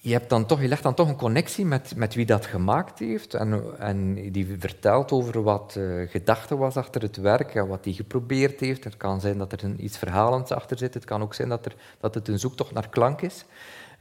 je, 0.00 0.12
hebt 0.12 0.28
dan 0.28 0.46
toch, 0.46 0.60
je 0.60 0.68
legt 0.68 0.82
dan 0.82 0.94
toch 0.94 1.08
een 1.08 1.16
connectie 1.16 1.64
met, 1.64 1.96
met 1.96 2.14
wie 2.14 2.26
dat 2.26 2.46
gemaakt 2.46 2.98
heeft 2.98 3.34
en, 3.34 3.78
en 3.78 4.14
die 4.32 4.56
vertelt 4.58 5.12
over 5.12 5.42
wat 5.42 5.74
uh, 5.78 6.08
gedachte 6.08 6.56
was 6.56 6.76
achter 6.76 7.02
het 7.02 7.16
werk 7.16 7.54
en 7.54 7.66
wat 7.66 7.84
hij 7.84 7.94
geprobeerd 7.94 8.60
heeft. 8.60 8.84
Het 8.84 8.96
kan 8.96 9.20
zijn 9.20 9.38
dat 9.38 9.52
er 9.52 9.64
een, 9.64 9.84
iets 9.84 9.98
verhalends 9.98 10.50
achter 10.50 10.78
zit. 10.78 10.94
Het 10.94 11.04
kan 11.04 11.22
ook 11.22 11.34
zijn 11.34 11.48
dat, 11.48 11.66
er, 11.66 11.74
dat 12.00 12.14
het 12.14 12.28
een 12.28 12.38
zoektocht 12.38 12.72
naar 12.72 12.88
klank 12.88 13.20
is. 13.22 13.44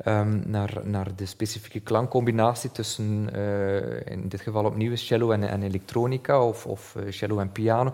Um, 0.07 0.43
naar, 0.45 0.81
naar 0.83 1.15
de 1.15 1.25
specifieke 1.25 1.79
klankcombinatie 1.79 2.71
tussen, 2.71 3.29
uh, 3.35 4.05
in 4.05 4.27
dit 4.27 4.41
geval 4.41 4.65
opnieuw 4.65 4.95
cello 4.95 5.31
en, 5.31 5.43
en 5.43 5.63
elektronica 5.63 6.43
of, 6.43 6.65
of 6.65 6.95
uh, 6.97 7.11
cello 7.11 7.39
en 7.39 7.51
piano. 7.51 7.93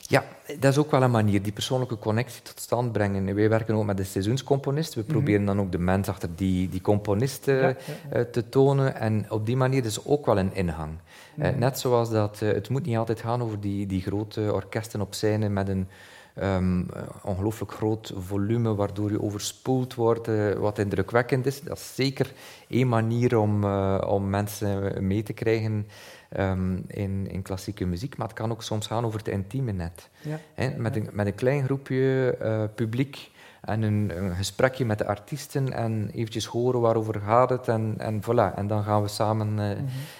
Ja, 0.00 0.24
dat 0.58 0.72
is 0.72 0.78
ook 0.78 0.90
wel 0.90 1.02
een 1.02 1.10
manier, 1.10 1.42
die 1.42 1.52
persoonlijke 1.52 1.98
connectie 1.98 2.42
tot 2.42 2.60
stand 2.60 2.92
brengen. 2.92 3.34
Wij 3.34 3.48
werken 3.48 3.74
ook 3.74 3.84
met 3.84 3.96
de 3.96 4.04
seizoenscomponist. 4.04 4.94
We 4.94 5.00
mhm. 5.00 5.10
proberen 5.12 5.44
dan 5.44 5.60
ook 5.60 5.72
de 5.72 5.78
mens 5.78 6.08
achter 6.08 6.28
die, 6.36 6.68
die 6.68 6.80
componist 6.80 7.48
uh, 7.48 7.68
te 8.32 8.48
tonen. 8.48 8.94
En 8.94 9.26
op 9.30 9.46
die 9.46 9.56
manier 9.56 9.84
is 9.84 10.04
ook 10.04 10.26
wel 10.26 10.38
een 10.38 10.54
ingang. 10.54 10.92
Mhm. 11.34 11.58
net 11.58 11.78
zoals 11.78 12.10
dat, 12.10 12.38
het 12.38 12.68
moet 12.68 12.86
niet 12.86 12.96
altijd 12.96 13.20
gaan 13.20 13.42
over 13.42 13.60
die, 13.60 13.86
die 13.86 14.02
grote 14.02 14.52
orkesten 14.52 15.00
op 15.00 15.14
scène 15.14 15.48
met 15.48 15.68
een 15.68 15.88
um, 16.42 16.86
ongelooflijk 17.22 17.72
groot 17.72 18.12
volume, 18.16 18.74
waardoor 18.74 19.10
je 19.10 19.22
overspoeld 19.22 19.94
wordt, 19.94 20.28
uh, 20.28 20.52
wat 20.52 20.78
indrukwekkend 20.78 21.46
is. 21.46 21.60
Dat 21.60 21.76
is 21.76 21.94
zeker 21.94 22.32
één 22.68 22.88
manier 22.88 23.38
om, 23.38 23.64
uh, 23.64 24.00
om 24.06 24.30
mensen 24.30 25.06
mee 25.06 25.22
te 25.22 25.32
krijgen 25.32 25.86
um, 26.38 26.84
in, 26.86 27.26
in 27.30 27.42
klassieke 27.42 27.86
muziek, 27.86 28.16
maar 28.16 28.26
het 28.26 28.36
kan 28.36 28.50
ook 28.50 28.62
soms 28.62 28.86
gaan 28.86 29.04
over 29.04 29.18
het 29.18 29.28
intieme 29.28 29.72
net. 29.72 30.08
Ja. 30.22 30.38
met, 30.76 30.96
een, 30.96 31.08
met 31.12 31.26
een 31.26 31.34
klein 31.34 31.64
groepje 31.64 32.36
uh, 32.42 32.64
publiek 32.74 33.30
en 33.60 33.82
een, 33.82 34.12
een, 34.16 34.34
gesprekje 34.34 34.84
met 34.84 34.98
de 34.98 35.06
artiesten 35.06 35.72
en 35.72 36.10
eventjes 36.12 36.46
horen 36.46 36.80
waarover 36.80 37.20
gaat 37.20 37.50
het 37.50 37.68
en, 37.68 37.94
en 37.98 38.22
voilà. 38.22 38.54
En 38.54 38.66
dan 38.66 38.84
gaan 38.84 39.02
we 39.02 39.08
samen 39.08 39.58
uh, 39.58 39.70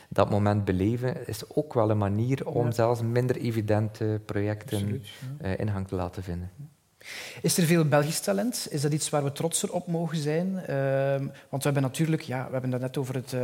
dat 0.08 0.30
moment 0.30 0.64
beleven. 0.64 1.26
Is 1.26 1.42
ook 1.54 1.74
wel 1.74 1.90
een 1.90 1.98
manier 1.98 2.46
om 2.46 2.64
ja. 2.64 2.72
zelfs 2.72 3.02
minder 3.02 3.36
evidente 3.36 4.20
projecten 4.24 4.78
Absoluut, 4.78 5.08
ja. 5.40 5.46
uh, 5.48 5.58
ingang 5.58 5.88
te 5.88 5.94
laten 5.94 6.22
vinden. 6.22 6.50
Is 7.42 7.58
er 7.58 7.64
veel 7.64 7.84
Belgisch 7.84 8.20
talent? 8.20 8.66
Is 8.70 8.80
dat 8.80 8.92
iets 8.92 9.10
waar 9.10 9.24
we 9.24 9.32
trotser 9.32 9.72
op 9.72 9.86
mogen 9.86 10.16
zijn? 10.16 10.46
Uh, 10.46 11.28
want 11.48 11.62
we 11.62 11.70
hebben 11.70 11.82
natuurlijk, 11.82 12.22
ja, 12.22 12.46
we 12.46 12.52
hebben 12.52 12.72
het 12.72 12.80
net 12.80 12.96
over 12.96 13.14
het 13.14 13.32
uh, 13.32 13.40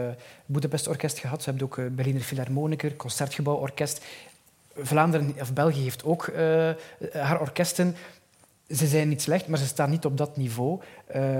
Budapest 0.46 0.88
Orkest 0.88 1.18
gehad. 1.18 1.44
We 1.44 1.50
hebben 1.50 1.66
ook 1.66 1.76
uh, 1.76 1.86
Berliner 1.90 2.22
Philharmoniker, 2.22 2.96
Concertgebouworkest. 2.96 4.04
Vlaanderen 4.78 5.34
of 5.40 5.52
België 5.52 5.82
heeft 5.82 6.04
ook 6.04 6.32
haar 7.12 7.40
orkesten. 7.40 7.94
Ze 8.68 8.86
zijn 8.86 9.08
niet 9.08 9.22
slecht, 9.22 9.48
maar 9.48 9.58
ze 9.58 9.66
staan 9.66 9.90
niet 9.90 10.04
op 10.04 10.16
dat 10.16 10.36
niveau. 10.36 10.80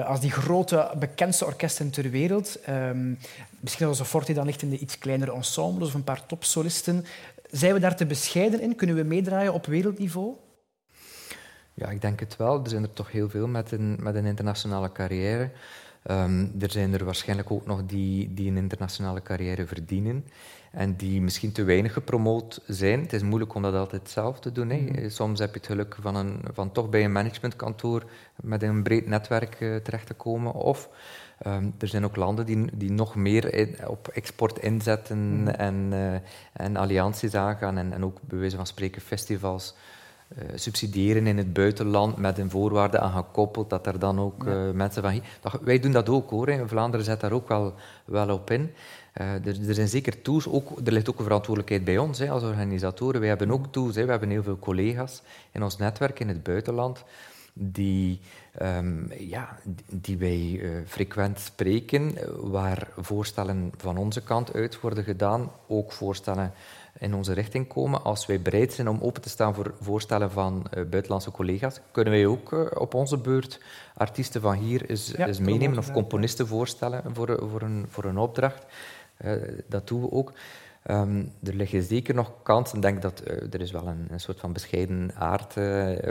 als 0.04 0.20
die 0.20 0.30
grote, 0.30 0.90
bekendste 0.98 1.44
orkesten 1.44 1.90
ter 1.90 2.10
wereld. 2.10 2.60
Ehm, 2.64 3.14
misschien 3.60 3.86
als 3.86 4.00
Forte 4.00 4.32
dan 4.32 4.46
ligt 4.46 4.62
in 4.62 4.70
de 4.70 4.78
iets 4.78 4.98
kleinere 4.98 5.32
ensembles 5.32 5.88
of 5.88 5.94
een 5.94 6.04
paar 6.04 6.26
topsolisten. 6.26 7.04
Zijn 7.50 7.74
we 7.74 7.80
daar 7.80 7.96
te 7.96 8.06
bescheiden 8.06 8.60
in? 8.60 8.74
Kunnen 8.74 8.96
we 8.96 9.02
meedraaien 9.02 9.52
op 9.52 9.66
wereldniveau? 9.66 10.34
Ja, 11.74 11.88
ik 11.88 12.00
denk 12.00 12.20
het 12.20 12.36
wel. 12.36 12.62
Er 12.62 12.70
zijn 12.70 12.82
er 12.82 12.92
toch 12.92 13.10
heel 13.10 13.28
veel 13.28 13.46
met 13.46 13.72
een, 13.72 13.96
met 14.00 14.14
een 14.14 14.24
internationale 14.24 14.92
carrière. 14.92 15.50
Um, 16.10 16.52
er 16.60 16.70
zijn 16.70 16.94
er 16.94 17.04
waarschijnlijk 17.04 17.50
ook 17.50 17.66
nog 17.66 17.86
die, 17.86 18.34
die 18.34 18.50
een 18.50 18.56
internationale 18.56 19.22
carrière 19.22 19.66
verdienen 19.66 20.24
en 20.76 20.96
die 20.96 21.20
misschien 21.20 21.52
te 21.52 21.64
weinig 21.64 21.92
gepromoot 21.92 22.60
zijn. 22.66 23.00
Het 23.00 23.12
is 23.12 23.22
moeilijk 23.22 23.54
om 23.54 23.62
dat 23.62 23.74
altijd 23.74 24.10
zelf 24.10 24.40
te 24.40 24.52
doen. 24.52 24.70
Hè. 24.70 24.76
Mm-hmm. 24.76 25.10
Soms 25.10 25.38
heb 25.38 25.52
je 25.52 25.58
het 25.58 25.66
geluk 25.66 25.96
van, 26.00 26.16
een, 26.16 26.40
van 26.52 26.72
toch 26.72 26.88
bij 26.88 27.04
een 27.04 27.12
managementkantoor 27.12 28.04
met 28.36 28.62
een 28.62 28.82
breed 28.82 29.06
netwerk 29.06 29.60
uh, 29.60 29.76
terecht 29.76 30.06
te 30.06 30.14
komen. 30.14 30.52
Of 30.52 30.88
um, 31.46 31.74
er 31.78 31.88
zijn 31.88 32.04
ook 32.04 32.16
landen 32.16 32.46
die, 32.46 32.76
die 32.76 32.90
nog 32.90 33.14
meer 33.14 33.54
in, 33.54 33.88
op 33.88 34.08
export 34.08 34.58
inzetten 34.58 35.40
mm. 35.40 35.48
en, 35.48 35.90
uh, 35.92 36.14
en 36.52 36.76
allianties 36.76 37.34
aangaan 37.34 37.78
en, 37.78 37.92
en 37.92 38.04
ook 38.04 38.18
bij 38.22 38.38
wijze 38.38 38.56
van 38.56 38.66
spreken 38.66 39.02
festivals 39.02 39.74
subsidiëren 40.54 41.26
in 41.26 41.36
het 41.36 41.52
buitenland 41.52 42.16
met 42.16 42.38
een 42.38 42.50
voorwaarde 42.50 42.98
aan 42.98 43.12
gekoppeld 43.12 43.70
dat 43.70 43.86
er 43.86 43.98
dan 43.98 44.20
ook 44.20 44.44
uh, 44.44 44.70
mensen 44.70 45.02
van. 45.02 45.22
Dat, 45.40 45.58
wij 45.62 45.78
doen 45.78 45.92
dat 45.92 46.08
ook 46.08 46.30
hoor, 46.30 46.48
in 46.48 46.68
Vlaanderen 46.68 47.04
zet 47.04 47.20
daar 47.20 47.32
ook 47.32 47.48
wel, 47.48 47.74
wel 48.04 48.30
op 48.30 48.50
in. 48.50 48.70
Uh, 49.20 49.32
er, 49.32 49.68
er, 49.68 49.74
zijn 49.74 49.88
zeker 49.88 50.22
tools, 50.22 50.48
ook, 50.48 50.70
er 50.84 50.92
ligt 50.92 51.10
ook 51.10 51.18
een 51.18 51.24
verantwoordelijkheid 51.24 51.84
bij 51.84 51.98
ons 51.98 52.18
hè, 52.18 52.30
als 52.30 52.42
organisatoren. 52.42 53.20
Wij 53.20 53.28
hebben 53.28 53.50
ook 53.50 53.66
tools, 53.72 53.94
hè. 53.94 54.04
we 54.04 54.10
hebben 54.10 54.30
heel 54.30 54.42
veel 54.42 54.58
collega's 54.58 55.22
in 55.52 55.62
ons 55.62 55.76
netwerk 55.76 56.20
in 56.20 56.28
het 56.28 56.42
buitenland 56.42 57.04
die, 57.52 58.20
um, 58.62 59.12
ja, 59.18 59.58
die 59.86 60.18
wij 60.18 60.60
frequent 60.86 61.40
spreken, 61.40 62.14
waar 62.50 62.88
voorstellen 62.96 63.72
van 63.76 63.96
onze 63.96 64.22
kant 64.22 64.54
uit 64.54 64.80
worden 64.80 65.04
gedaan, 65.04 65.50
ook 65.66 65.92
voorstellen 65.92 66.52
in 66.98 67.14
onze 67.14 67.32
richting 67.32 67.68
komen. 67.68 68.02
Als 68.04 68.26
wij 68.26 68.42
bereid 68.42 68.72
zijn 68.72 68.88
om 68.88 68.98
open 69.00 69.22
te 69.22 69.28
staan 69.28 69.54
voor 69.54 69.74
voorstellen 69.80 70.30
van 70.30 70.66
uh, 70.74 70.84
buitenlandse 70.84 71.30
collega's, 71.30 71.80
kunnen 71.90 72.12
wij 72.12 72.26
ook 72.26 72.52
uh, 72.52 72.66
op 72.74 72.94
onze 72.94 73.18
beurt 73.18 73.60
artiesten 73.94 74.40
van 74.40 74.54
hier 74.54 74.90
eens, 74.90 75.12
ja, 75.16 75.26
eens 75.26 75.38
meenemen 75.38 75.78
of 75.78 75.92
componisten 75.92 76.46
voorstellen 76.46 77.02
voor, 77.14 77.42
voor, 77.50 77.62
een, 77.62 77.86
voor 77.88 78.04
een 78.04 78.18
opdracht. 78.18 78.64
Uh, 79.24 79.32
dat 79.68 79.88
doen 79.88 80.00
we 80.00 80.10
ook. 80.10 80.32
Um, 80.90 81.32
er 81.42 81.54
liggen 81.54 81.82
zeker 81.82 82.14
nog 82.14 82.32
kansen. 82.42 82.76
Ik 82.76 82.82
denk 82.82 83.02
dat 83.02 83.22
er 83.50 83.60
is 83.60 83.70
wel 83.70 83.86
een, 83.86 84.06
een, 84.10 84.20
soort 84.20 84.40
van 84.40 84.52
bescheiden 84.52 85.10
aard 85.14 85.54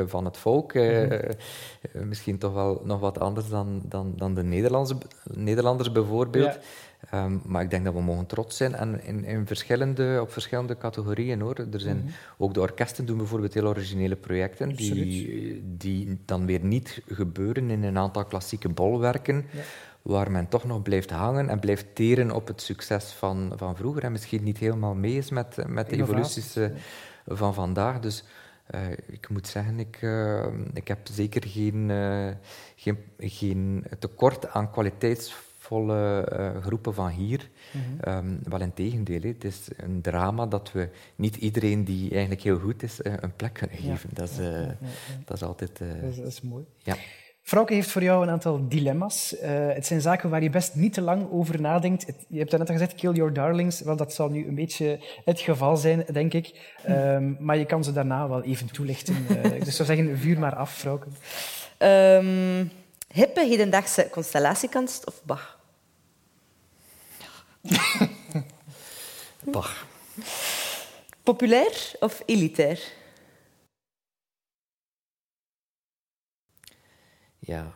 van 0.09 0.25
het 0.25 0.37
volk. 0.37 0.73
Mm 0.73 0.81
-hmm. 0.81 2.07
misschien 2.07 2.37
toch 2.37 2.53
wel 2.53 2.81
nog 2.83 2.99
wat 2.99 3.19
anders 3.19 3.49
dan, 3.49 3.81
dan, 3.83 4.13
dan 4.15 4.33
de 4.33 4.43
Nederlandse, 4.43 4.95
Nederlanders 5.23 5.91
bijvoorbeeld. 5.91 6.57
Um, 7.13 7.41
maar 7.45 7.61
ik 7.63 7.69
denk 7.69 7.85
dat 7.85 7.93
we 7.93 8.01
mogen 8.01 8.25
trots 8.25 8.57
zijn 8.57 8.75
en 8.75 9.03
in, 9.03 9.23
in 9.23 9.47
verschillende, 9.47 10.17
op 10.21 10.31
verschillende 10.31 10.77
categorieën. 10.77 11.41
Hoor. 11.41 11.55
Er 11.71 11.79
zijn, 11.79 11.97
mm 11.97 12.01
-hmm. 12.01 12.13
Ook 12.37 12.53
de 12.53 12.59
orkesten 12.59 13.05
doen 13.05 13.17
bijvoorbeeld 13.17 13.53
heel 13.53 13.67
originele 13.67 14.15
projecten 14.15 14.75
die, 14.75 15.63
die 15.77 16.21
dan 16.25 16.45
weer 16.45 16.63
niet 16.63 17.01
gebeuren 17.07 17.69
in 17.69 17.83
een 17.83 17.97
aantal 17.97 18.25
klassieke 18.25 18.69
bolwerken. 18.69 19.45
Ja. 19.51 19.61
Waar 20.01 20.31
men 20.31 20.47
toch 20.47 20.63
nog 20.63 20.81
blijft 20.81 21.09
hangen 21.09 21.49
en 21.49 21.59
blijft 21.59 21.95
teren 21.95 22.31
op 22.31 22.47
het 22.47 22.61
succes 22.61 23.11
van, 23.11 23.53
van 23.55 23.75
vroeger. 23.75 24.03
En 24.03 24.11
misschien 24.11 24.43
niet 24.43 24.57
helemaal 24.57 24.95
mee 24.95 25.17
is 25.17 25.29
met, 25.29 25.57
met 25.67 25.89
de 25.89 25.95
evoluties 25.95 26.57
uh, 26.57 26.67
van 27.25 27.53
vandaag. 27.53 27.99
Dus 27.99 28.23
uh, 28.75 28.81
ik 29.05 29.29
moet 29.29 29.47
zeggen, 29.47 29.79
ik, 29.79 30.01
uh, 30.01 30.45
ik 30.73 30.87
heb 30.87 30.99
zeker 31.03 31.43
geen, 31.47 31.91
geen, 32.75 32.97
geen 33.17 33.85
tekort 33.99 34.49
aan 34.49 34.71
kwaliteits 34.71 35.35
volle 35.65 36.27
uh, 36.39 36.63
groepen 36.63 36.93
van 36.93 37.09
hier. 37.09 37.49
Mm 37.71 37.81
-hmm. 37.81 38.13
um, 38.13 38.39
wel 38.43 38.61
in 38.61 38.73
tegendeel, 38.73 39.21
het 39.21 39.43
is 39.43 39.67
een 39.77 40.01
drama 40.01 40.45
dat 40.45 40.71
we 40.71 40.89
niet 41.15 41.35
iedereen 41.35 41.83
die 41.83 42.11
eigenlijk 42.11 42.41
heel 42.41 42.59
goed 42.59 42.83
is, 42.83 42.99
uh, 43.01 43.13
een 43.19 43.35
plek 43.35 43.53
kunnen 43.53 43.77
geven. 43.77 44.09
Ja. 44.09 44.15
Dat, 44.15 44.29
is, 44.29 44.39
uh, 44.39 44.45
ja, 44.45 44.59
ja, 44.59 44.77
dat 45.25 45.35
is 45.35 45.43
altijd... 45.43 45.77
Dat 45.77 46.09
is, 46.09 46.15
dat, 46.15 46.27
is, 46.27 46.41
mooi. 46.41 46.65
Ja. 46.77 46.95
Frauke 47.41 47.73
heeft 47.73 47.91
voor 47.91 48.03
jou 48.03 48.23
een 48.23 48.29
aantal 48.29 48.67
dilemma's. 48.67 49.35
het 49.39 49.85
zijn 49.85 50.01
zaken 50.01 50.29
waar 50.29 50.43
je 50.43 50.49
best 50.49 50.75
niet 50.75 50.93
te 50.93 51.01
lang 51.01 51.31
over 51.31 51.61
nadenkt. 51.61 52.05
Het, 52.05 52.25
je 52.27 52.39
hebt 52.39 52.51
net 52.51 52.59
al 52.59 52.65
gezegd, 52.65 52.95
kill 52.95 53.11
your 53.11 53.33
darlings. 53.33 53.81
Wel, 53.81 53.95
dat 53.95 54.13
zal 54.13 54.29
nu 54.29 54.47
een 54.47 54.55
beetje 54.55 54.99
het 55.25 55.39
geval 55.39 55.77
zijn, 55.77 56.05
denk 56.11 56.33
ik. 56.33 56.73
Hm. 56.85 56.91
Um, 56.91 57.37
maar 57.39 57.57
je 57.57 57.65
kan 57.65 57.83
ze 57.83 57.93
daarna 57.93 58.29
wel 58.29 58.43
even 58.43 58.71
toelichten. 58.71 59.15
dus 59.43 59.67
ik 59.67 59.71
zou 59.71 59.87
zeggen, 59.87 60.17
vuur 60.17 60.39
maar 60.39 60.55
af, 60.55 60.73
Frauke. 60.73 61.07
Um, 61.77 62.71
hippe 63.15 63.45
hedendaagse 63.45 64.07
constellatiekunst 64.11 65.07
of 65.07 65.21
Bach? 65.23 65.54
Bach. 69.53 69.85
Populair 71.23 71.91
of 71.99 72.23
elitair? 72.25 72.79
Ja, 77.39 77.73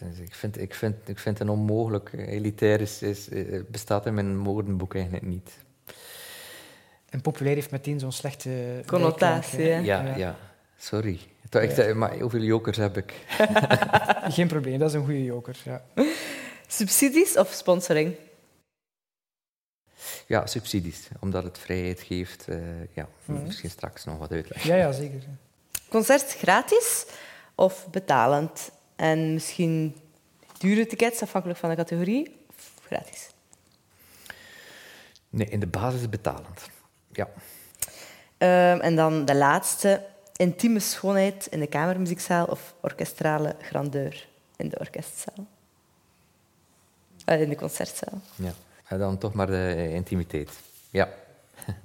ik 0.00 0.34
vind, 0.34 0.60
ik 0.60 0.74
vind, 0.74 1.08
ik 1.08 1.18
vind 1.18 1.38
het 1.38 1.48
onmogelijk. 1.48 2.12
Elitair 2.12 2.80
is, 2.80 3.02
is, 3.02 3.28
bestaat 3.68 4.06
in 4.06 4.14
mijn 4.14 4.42
woordenboek 4.44 4.94
eigenlijk 4.94 5.24
niet. 5.24 5.50
En 7.08 7.20
populair 7.20 7.54
heeft 7.54 7.70
meteen 7.70 7.98
zo'n 7.98 8.12
slechte... 8.12 8.82
Connotatie, 8.86 9.64
ja, 9.64 9.78
ja, 9.78 10.16
ja. 10.16 10.36
Sorry. 10.78 11.20
Ik 11.50 11.70
zei, 11.70 11.94
maar 11.94 12.18
hoeveel 12.18 12.42
jokers 12.42 12.76
heb 12.76 12.96
ik? 12.96 13.12
Geen 14.36 14.46
probleem, 14.46 14.78
dat 14.78 14.88
is 14.88 14.94
een 14.94 15.04
goede 15.04 15.24
joker. 15.24 15.56
Ja. 15.64 15.82
Subsidies 16.66 17.36
of 17.36 17.52
sponsoring? 17.52 18.14
Ja, 20.30 20.46
subsidies, 20.46 21.08
omdat 21.20 21.44
het 21.44 21.58
vrijheid 21.58 22.00
geeft. 22.00 22.48
Uh, 22.48 22.56
ja, 22.92 23.08
mm. 23.24 23.42
misschien 23.42 23.70
straks 23.70 24.04
nog 24.04 24.18
wat 24.18 24.32
uitleggen. 24.32 24.70
Ja, 24.70 24.76
ja 24.76 24.92
zeker. 24.92 25.22
Concert 25.88 26.34
gratis 26.34 27.06
of 27.54 27.86
betalend? 27.90 28.70
En 28.96 29.32
misschien 29.32 29.96
dure 30.58 30.86
tickets, 30.86 31.22
afhankelijk 31.22 31.58
van 31.58 31.70
de 31.70 31.76
categorie, 31.76 32.44
of 32.48 32.72
gratis? 32.86 33.30
Nee, 35.30 35.46
in 35.46 35.60
de 35.60 35.66
basis 35.66 36.08
betalend. 36.08 36.68
Ja. 37.12 37.28
Um, 38.72 38.80
en 38.80 38.96
dan 38.96 39.24
de 39.24 39.34
laatste. 39.34 40.06
Intieme 40.36 40.80
schoonheid 40.80 41.46
in 41.46 41.60
de 41.60 41.66
kamermuziekzaal 41.66 42.46
of 42.46 42.74
orkestrale 42.80 43.56
grandeur 43.62 44.28
in 44.56 44.68
de 44.68 44.78
orkestzaal? 44.78 45.46
Uh, 47.26 47.40
in 47.40 47.48
de 47.48 47.56
concertzaal. 47.56 48.20
Ja 48.34 48.54
dan 48.98 49.18
toch 49.18 49.32
maar 49.32 49.46
de 49.46 49.90
intimiteit. 49.92 50.50
Ja. 50.90 51.08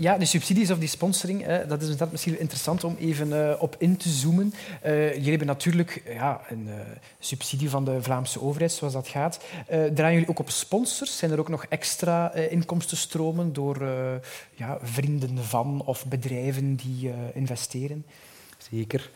Ja, 0.00 0.18
de 0.18 0.24
subsidies 0.24 0.70
of 0.70 0.78
die 0.78 0.88
sponsoring, 0.88 1.46
dat 1.66 1.82
is 1.82 1.96
dat 1.96 2.10
misschien 2.10 2.38
interessant 2.38 2.84
om 2.84 2.96
even 2.98 3.28
uh, 3.28 3.54
op 3.58 3.76
in 3.78 3.96
te 3.96 4.08
zoomen. 4.08 4.54
Uh, 4.84 5.12
jullie 5.12 5.28
hebben 5.28 5.46
natuurlijk 5.46 6.02
ja, 6.06 6.40
een 6.48 6.66
uh, 6.66 6.74
subsidie 7.18 7.70
van 7.70 7.84
de 7.84 8.02
Vlaamse 8.02 8.40
overheid, 8.40 8.72
zoals 8.72 8.92
dat 8.92 9.08
gaat. 9.08 9.40
draaien 9.66 10.12
jullie 10.12 10.28
ook 10.28 10.38
op 10.38 10.50
sponsors? 10.50 11.16
Zijn 11.16 11.30
er 11.30 11.38
ook 11.38 11.48
nog 11.48 11.64
extra 11.64 12.32
inkomstenstromen 12.34 13.52
door 13.52 13.82
ja, 14.54 14.78
vrienden 14.82 15.44
van 15.44 15.82
of 15.84 16.06
bedrijven 16.06 16.76
die 16.76 17.12
investeren? 17.34 18.04
Zeker. 18.70 19.10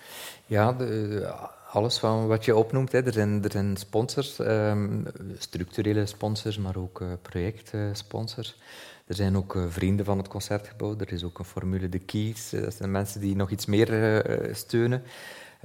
Ja, 0.47 0.73
de, 0.73 1.33
alles 1.73 1.99
van 1.99 2.27
wat 2.27 2.45
je 2.45 2.57
opnoemt. 2.57 2.93
Hè. 2.93 3.03
Er, 3.03 3.13
zijn, 3.13 3.45
er 3.45 3.51
zijn 3.51 3.77
sponsors, 3.77 4.39
um, 4.39 5.07
structurele 5.39 6.07
sponsors, 6.07 6.59
maar 6.59 6.77
ook 6.77 7.01
uh, 7.01 7.09
projectsponsors. 7.23 8.59
Er 9.07 9.15
zijn 9.15 9.37
ook 9.37 9.55
uh, 9.55 9.65
vrienden 9.69 10.05
van 10.05 10.19
het 10.19 10.29
concertgebouw. 10.29 10.95
Er 10.99 11.13
is 11.13 11.25
ook 11.25 11.39
een 11.39 11.45
formule 11.45 11.89
de 11.89 11.99
Keys. 11.99 12.53
Uh, 12.53 12.63
dat 12.63 12.75
zijn 12.75 12.91
mensen 12.91 13.21
die 13.21 13.37
nog 13.37 13.51
iets 13.51 13.67
meer 13.67 14.25
steunen. 14.53 15.03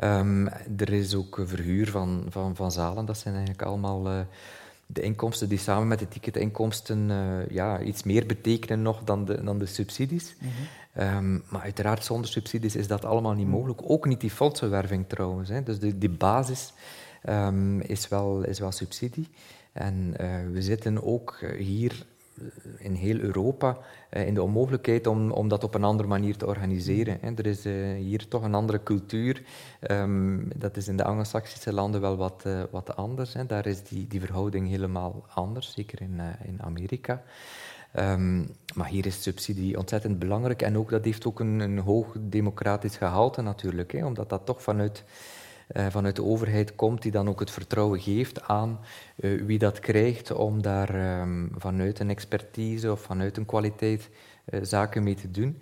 Um, 0.03 0.47
er 0.78 0.93
is 0.93 1.16
ook 1.16 1.41
verhuur 1.43 1.89
van, 1.89 2.26
van, 2.30 2.55
van 2.55 2.72
zalen. 2.72 3.05
Dat 3.05 3.18
zijn 3.18 3.36
eigenlijk 3.36 3.64
allemaal 3.68 4.26
de 4.86 5.01
inkomsten 5.01 5.49
die 5.49 5.58
samen 5.58 5.88
met 5.88 5.99
de 5.99 6.08
ticketinkomsten 6.08 7.12
ja, 7.49 7.82
iets 7.82 8.03
meer 8.03 8.26
betekenen 8.26 8.82
nog 8.82 9.03
dan 9.03 9.26
de, 9.26 9.43
dan 9.43 9.58
de 9.58 9.66
subsidies. 9.66 10.36
Mm 10.39 10.49
Ehm, 10.98 11.34
maar 11.50 11.62
uiteraard 11.62 12.06
zonder 12.06 12.30
subsidies 12.30 12.76
is 12.76 12.88
dat 12.88 13.06
allemaal 13.06 13.34
niet 13.34 13.48
mogelijk. 13.48 13.82
Ook 13.84 14.06
niet 14.06 14.22
die 14.22 14.32
fondsenwerving 14.32 15.06
trouwens. 15.08 15.50
Hè. 15.50 15.64
Dus 15.64 15.80
de, 15.80 15.98
die 15.98 16.10
basis 16.10 16.74
ehm, 17.22 17.80
is, 17.80 18.08
wel, 18.08 18.43
is 18.43 18.60
wel 18.60 18.72
subsidie. 18.72 19.30
En 19.72 20.14
uh, 20.22 20.28
we 20.52 20.62
zitten 20.62 21.04
ook 21.04 21.39
hier 21.58 22.06
in 22.78 22.93
heel 22.93 23.20
Europa 23.20 23.78
in 24.10 24.34
de 24.34 24.41
onmogelijkheid 24.41 25.08
om, 25.08 25.32
om 25.32 25.48
dat 25.48 25.64
op 25.64 25.74
een 25.74 25.84
andere 25.84 26.08
manier 26.08 26.38
te 26.38 26.45
organiseren. 26.45 27.38
Er 27.38 27.45
is 27.45 27.64
hier 28.04 28.28
toch 28.28 28.43
een 28.43 28.54
andere 28.54 28.84
cultuur. 28.84 29.43
Um, 29.91 30.48
dat 30.56 30.78
is 30.78 30.88
in 30.88 30.98
de 30.98 31.04
Anglo-Saxische 31.04 31.74
landen 31.74 32.02
wel 32.02 32.18
wat, 32.18 32.45
wat 32.72 32.95
anders. 32.95 33.36
Daar 33.48 33.66
is 33.66 33.84
die, 33.84 34.08
die 34.08 34.20
verhouding 34.20 34.68
helemaal 34.68 35.26
anders, 35.34 35.74
zeker 35.74 36.02
in, 36.02 36.22
in 36.45 36.62
Amerika. 36.62 37.24
Um, 37.95 38.47
maar 38.75 38.88
hier 38.88 39.05
is 39.05 39.21
subsidie 39.21 39.77
ontzettend 39.77 40.19
belangrijk 40.19 40.61
en 40.61 40.77
ook, 40.77 40.89
dat 40.89 41.05
heeft 41.05 41.25
ook 41.25 41.39
een, 41.39 41.59
een 41.59 41.77
hoog 41.77 42.15
democratisch 42.19 42.97
gehalte 42.97 43.41
natuurlijk, 43.41 43.91
hè, 43.91 44.05
omdat 44.05 44.29
dat 44.29 44.45
toch 44.45 44.61
vanuit, 44.61 45.03
uh, 45.75 45.85
vanuit 45.89 46.15
de 46.15 46.23
overheid 46.23 46.75
komt 46.75 47.01
die 47.01 47.11
dan 47.11 47.29
ook 47.29 47.39
het 47.39 47.51
vertrouwen 47.51 47.99
geeft 47.99 48.41
aan 48.41 48.79
uh, 49.15 49.45
wie 49.45 49.59
dat 49.59 49.79
krijgt 49.79 50.31
om 50.31 50.61
daar 50.61 51.19
um, 51.21 51.51
vanuit 51.57 51.99
een 51.99 52.09
expertise 52.09 52.91
of 52.91 53.01
vanuit 53.01 53.38
een 53.38 53.45
kwaliteit 53.45 54.09
uh, 54.49 54.59
zaken 54.63 55.03
mee 55.03 55.15
te 55.15 55.31
doen. 55.31 55.61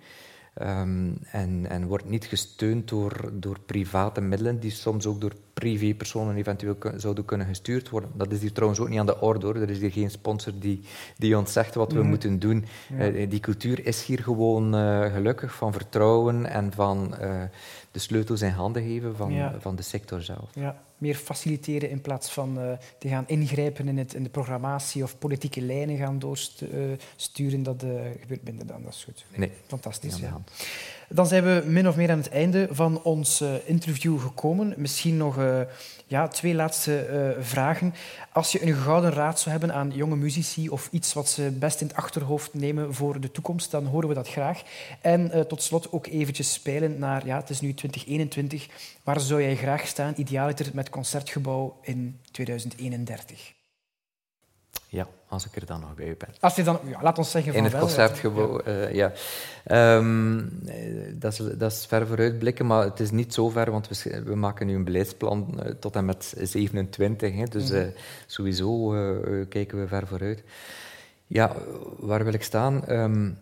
Um, 0.62 1.18
en, 1.30 1.66
en, 1.68 1.86
wordt 1.86 2.08
niet 2.08 2.24
gesteund 2.24 2.88
door, 2.88 3.30
door 3.32 3.60
private 3.60 4.20
middelen 4.20 4.60
die 4.60 4.70
soms 4.70 5.06
ook 5.06 5.20
door 5.20 5.32
privépersonen 5.52 6.36
eventueel 6.36 6.76
zouden 6.96 7.24
kunnen 7.24 7.46
gestuurd 7.46 7.88
worden. 7.88 8.10
Dat 8.14 8.32
is 8.32 8.40
hier 8.40 8.52
trouwens 8.52 8.80
ook 8.80 8.88
niet 8.88 8.98
aan 8.98 9.06
de 9.06 9.20
orde 9.20 9.46
hoor. 9.46 9.56
Er 9.56 9.70
is 9.70 9.78
hier 9.78 9.90
geen 9.90 10.10
sponsor 10.10 10.52
die, 10.58 10.80
die 11.16 11.38
ons 11.38 11.52
zegt 11.52 11.74
wat 11.74 11.92
we 11.92 12.02
mm. 12.02 12.08
moeten 12.08 12.38
doen. 12.38 12.64
Ja. 12.98 13.08
Uh, 13.08 13.30
die 13.30 13.40
cultuur 13.40 13.86
is 13.86 14.04
hier 14.04 14.22
gewoon 14.22 14.74
uh, 14.74 15.12
gelukkig 15.12 15.54
van 15.54 15.72
vertrouwen 15.72 16.46
en 16.46 16.72
van 16.72 17.14
uh, 17.20 17.42
de 17.90 17.98
sleutels 17.98 18.42
in 18.42 18.50
handen 18.50 18.82
geven 18.82 19.16
van, 19.16 19.32
ja. 19.32 19.54
van 19.58 19.76
de 19.76 19.82
sector 19.82 20.22
zelf. 20.22 20.50
Ja 20.52 20.84
meer 20.98 21.14
faciliteren 21.14 21.90
in 21.90 22.00
plaats 22.00 22.30
van 22.30 22.58
uh, 22.58 22.72
te 22.98 23.08
gaan 23.08 23.24
ingrijpen 23.26 23.88
in, 23.88 23.98
het, 23.98 24.14
in 24.14 24.22
de 24.22 24.28
programmatie 24.28 25.02
of 25.02 25.18
politieke 25.18 25.60
lijnen 25.60 25.96
gaan 25.96 26.18
doorsturen. 26.18 27.62
Dat 27.62 27.82
uh, 27.84 27.90
gebeurt 28.20 28.44
minder 28.44 28.66
dan. 28.66 28.82
Dat 28.82 28.92
is 28.92 29.04
goed. 29.04 29.24
Nee. 29.34 29.50
Fantastisch. 29.66 30.18
Ja. 30.18 30.40
Dan 31.08 31.26
zijn 31.26 31.44
we 31.44 31.62
min 31.66 31.88
of 31.88 31.96
meer 31.96 32.10
aan 32.10 32.18
het 32.18 32.28
einde 32.28 32.68
van 32.70 33.02
ons 33.02 33.42
uh, 33.42 33.54
interview 33.64 34.20
gekomen. 34.20 34.74
Misschien 34.76 35.16
nog 35.16 35.38
ja, 36.06 36.28
twee 36.28 36.54
laatste 36.54 37.36
vragen. 37.40 37.94
Als 38.32 38.52
je 38.52 38.66
een 38.66 38.74
gouden 38.74 39.12
raad 39.12 39.40
zou 39.40 39.50
hebben 39.50 39.74
aan 39.74 39.90
jonge 39.94 40.16
muzici 40.16 40.68
of 40.68 40.88
iets 40.92 41.12
wat 41.12 41.28
ze 41.28 41.50
best 41.50 41.80
in 41.80 41.86
het 41.86 41.96
achterhoofd 41.96 42.54
nemen 42.54 42.94
voor 42.94 43.20
de 43.20 43.30
toekomst, 43.30 43.70
dan 43.70 43.86
horen 43.86 44.08
we 44.08 44.14
dat 44.14 44.28
graag. 44.28 44.62
En 45.00 45.46
tot 45.48 45.62
slot 45.62 45.92
ook 45.92 46.06
eventjes 46.06 46.52
spelen 46.52 46.98
naar, 46.98 47.26
ja, 47.26 47.36
het 47.36 47.50
is 47.50 47.60
nu 47.60 47.74
2021, 47.74 48.68
waar 49.02 49.20
zou 49.20 49.42
jij 49.42 49.56
graag 49.56 49.86
staan, 49.86 50.14
idealiter 50.16 50.70
met 50.72 50.85
Concertgebouw 50.90 51.78
in 51.82 52.20
2031? 52.30 53.54
Ja, 54.88 55.06
als 55.28 55.46
ik 55.46 55.56
er 55.56 55.66
dan 55.66 55.80
nog 55.80 55.94
bij 55.94 56.14
ben. 56.18 56.28
Als 56.40 56.54
je 56.54 56.62
dan, 56.62 56.78
ja, 56.88 57.02
laat 57.02 57.18
ons 57.18 57.30
zeggen 57.30 57.52
van 57.52 57.64
In 57.64 57.70
het 57.70 57.80
concertgebouw, 57.80 58.60
ja. 58.64 58.90
Uh, 58.90 58.94
ja. 58.94 59.12
Um, 59.96 60.62
dat, 61.12 61.32
is, 61.32 61.38
dat 61.58 61.72
is 61.72 61.86
ver 61.86 62.06
vooruitblikken, 62.06 62.66
maar 62.66 62.84
het 62.84 63.00
is 63.00 63.10
niet 63.10 63.34
zo 63.34 63.48
ver, 63.48 63.70
want 63.70 63.88
we, 63.88 64.22
we 64.22 64.34
maken 64.34 64.66
nu 64.66 64.74
een 64.74 64.84
beleidsplan 64.84 65.60
uh, 65.64 65.70
tot 65.70 65.96
en 65.96 66.04
met 66.04 66.34
27. 66.42 67.34
Hè, 67.34 67.44
dus 67.44 67.70
uh, 67.70 67.86
sowieso 68.26 68.90
kijken 69.48 69.80
we 69.80 69.88
ver 69.88 70.06
vooruit. 70.06 70.42
Ja, 71.26 71.56
waar 71.98 72.24
wil 72.24 72.32
ik 72.32 72.42
staan? 72.42 72.90
Um, 72.90 73.38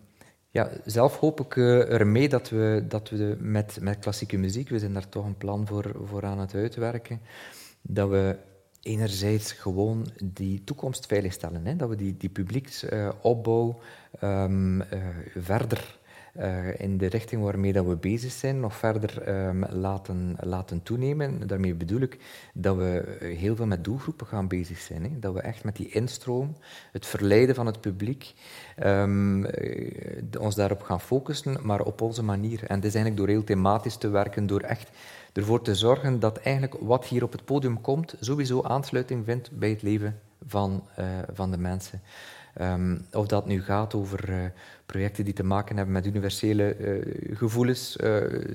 ja, 0.55 0.69
zelf 0.85 1.19
hoop 1.19 1.39
ik 1.39 1.57
ermee 1.57 2.29
dat 2.29 2.49
we, 2.49 2.85
dat 2.87 3.09
we 3.09 3.37
met, 3.39 3.77
met 3.81 3.99
klassieke 3.99 4.37
muziek, 4.37 4.69
we 4.69 4.79
zijn 4.79 4.93
daar 4.93 5.09
toch 5.09 5.25
een 5.25 5.37
plan 5.37 5.67
voor, 5.67 5.91
voor 6.03 6.23
aan 6.23 6.39
het 6.39 6.53
uitwerken, 6.53 7.21
dat 7.81 8.09
we 8.09 8.37
enerzijds 8.81 9.51
gewoon 9.51 10.07
die 10.23 10.63
toekomst 10.63 11.05
veiligstellen. 11.05 11.65
Hè? 11.65 11.75
Dat 11.75 11.89
we 11.89 11.95
die, 11.95 12.17
die 12.17 12.29
publieksopbouw 12.29 13.79
um, 14.23 14.83
verder 15.35 15.94
uh, 16.39 16.79
in 16.79 16.97
de 16.97 17.05
richting 17.05 17.43
waarmee 17.43 17.73
dat 17.73 17.85
we 17.85 17.95
bezig 17.95 18.31
zijn 18.31 18.59
nog 18.59 18.75
verder 18.75 19.45
um, 19.47 19.65
laten, 19.69 20.35
laten 20.39 20.83
toenemen. 20.83 21.47
Daarmee 21.47 21.73
bedoel 21.73 22.01
ik 22.01 22.17
dat 22.53 22.75
we 22.75 23.17
heel 23.37 23.55
veel 23.55 23.65
met 23.65 23.83
doelgroepen 23.83 24.27
gaan 24.27 24.47
bezig 24.47 24.77
zijn. 24.77 25.03
Hè? 25.03 25.09
Dat 25.19 25.33
we 25.33 25.41
echt 25.41 25.63
met 25.63 25.75
die 25.75 25.89
instroom, 25.89 26.55
het 26.91 27.05
verleiden 27.05 27.55
van 27.55 27.65
het 27.65 27.81
publiek, 27.81 28.33
um, 28.83 29.45
ons 30.39 30.55
daarop 30.55 30.81
gaan 30.81 31.01
focussen, 31.01 31.57
maar 31.61 31.81
op 31.81 32.01
onze 32.01 32.23
manier. 32.23 32.63
En 32.63 32.75
dat 32.75 32.85
is 32.85 32.95
eigenlijk 32.95 33.17
door 33.17 33.27
heel 33.27 33.43
thematisch 33.43 33.97
te 33.97 34.09
werken, 34.09 34.47
door 34.47 34.61
echt 34.61 34.89
ervoor 35.33 35.61
te 35.61 35.75
zorgen 35.75 36.19
dat 36.19 36.37
eigenlijk 36.37 36.75
wat 36.81 37.05
hier 37.05 37.23
op 37.23 37.31
het 37.31 37.45
podium 37.45 37.81
komt, 37.81 38.15
sowieso 38.19 38.63
aansluiting 38.63 39.25
vindt 39.25 39.51
bij 39.51 39.69
het 39.69 39.81
leven 39.81 40.19
van, 40.47 40.83
van 41.33 41.51
de 41.51 41.57
mensen. 41.57 42.01
Um, 42.61 43.05
of 43.11 43.27
dat 43.27 43.45
nu 43.45 43.61
gaat 43.61 43.93
over 43.93 44.29
uh, 44.29 44.35
projecten 44.85 45.25
die 45.25 45.33
te 45.33 45.43
maken 45.43 45.75
hebben 45.75 45.93
met 45.93 46.05
universele 46.05 46.77
uh, 46.77 47.37
gevoelens, 47.37 47.97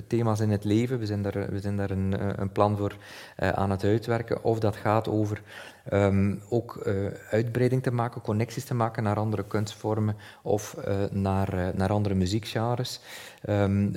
thema's 0.07 0.41
in 0.41 0.51
het 0.51 0.65
leven. 0.65 0.99
We 0.99 1.07
zijn 1.07 1.23
daar, 1.23 1.51
we 1.51 1.61
zijn 1.61 1.77
daar 1.77 1.91
een, 1.91 2.41
een 2.41 2.53
plan 2.53 2.77
voor 2.77 2.97
aan 3.37 3.71
het 3.71 3.85
uitwerken. 3.85 4.45
Of 4.45 4.59
dat 4.59 4.77
gaat 4.77 5.09
over 5.09 5.43
um, 5.93 6.41
ook 6.49 6.89
uitbreiding 7.31 7.83
te 7.83 7.93
maken, 7.93 8.21
connecties 8.21 8.65
te 8.65 8.75
maken 8.75 9.03
naar 9.03 9.17
andere 9.17 9.45
kunstvormen 9.45 10.17
of 10.43 10.77
naar, 11.11 11.73
naar 11.75 11.91
andere 11.91 12.15
muziekgenres. 12.15 13.01
Um, 13.49 13.93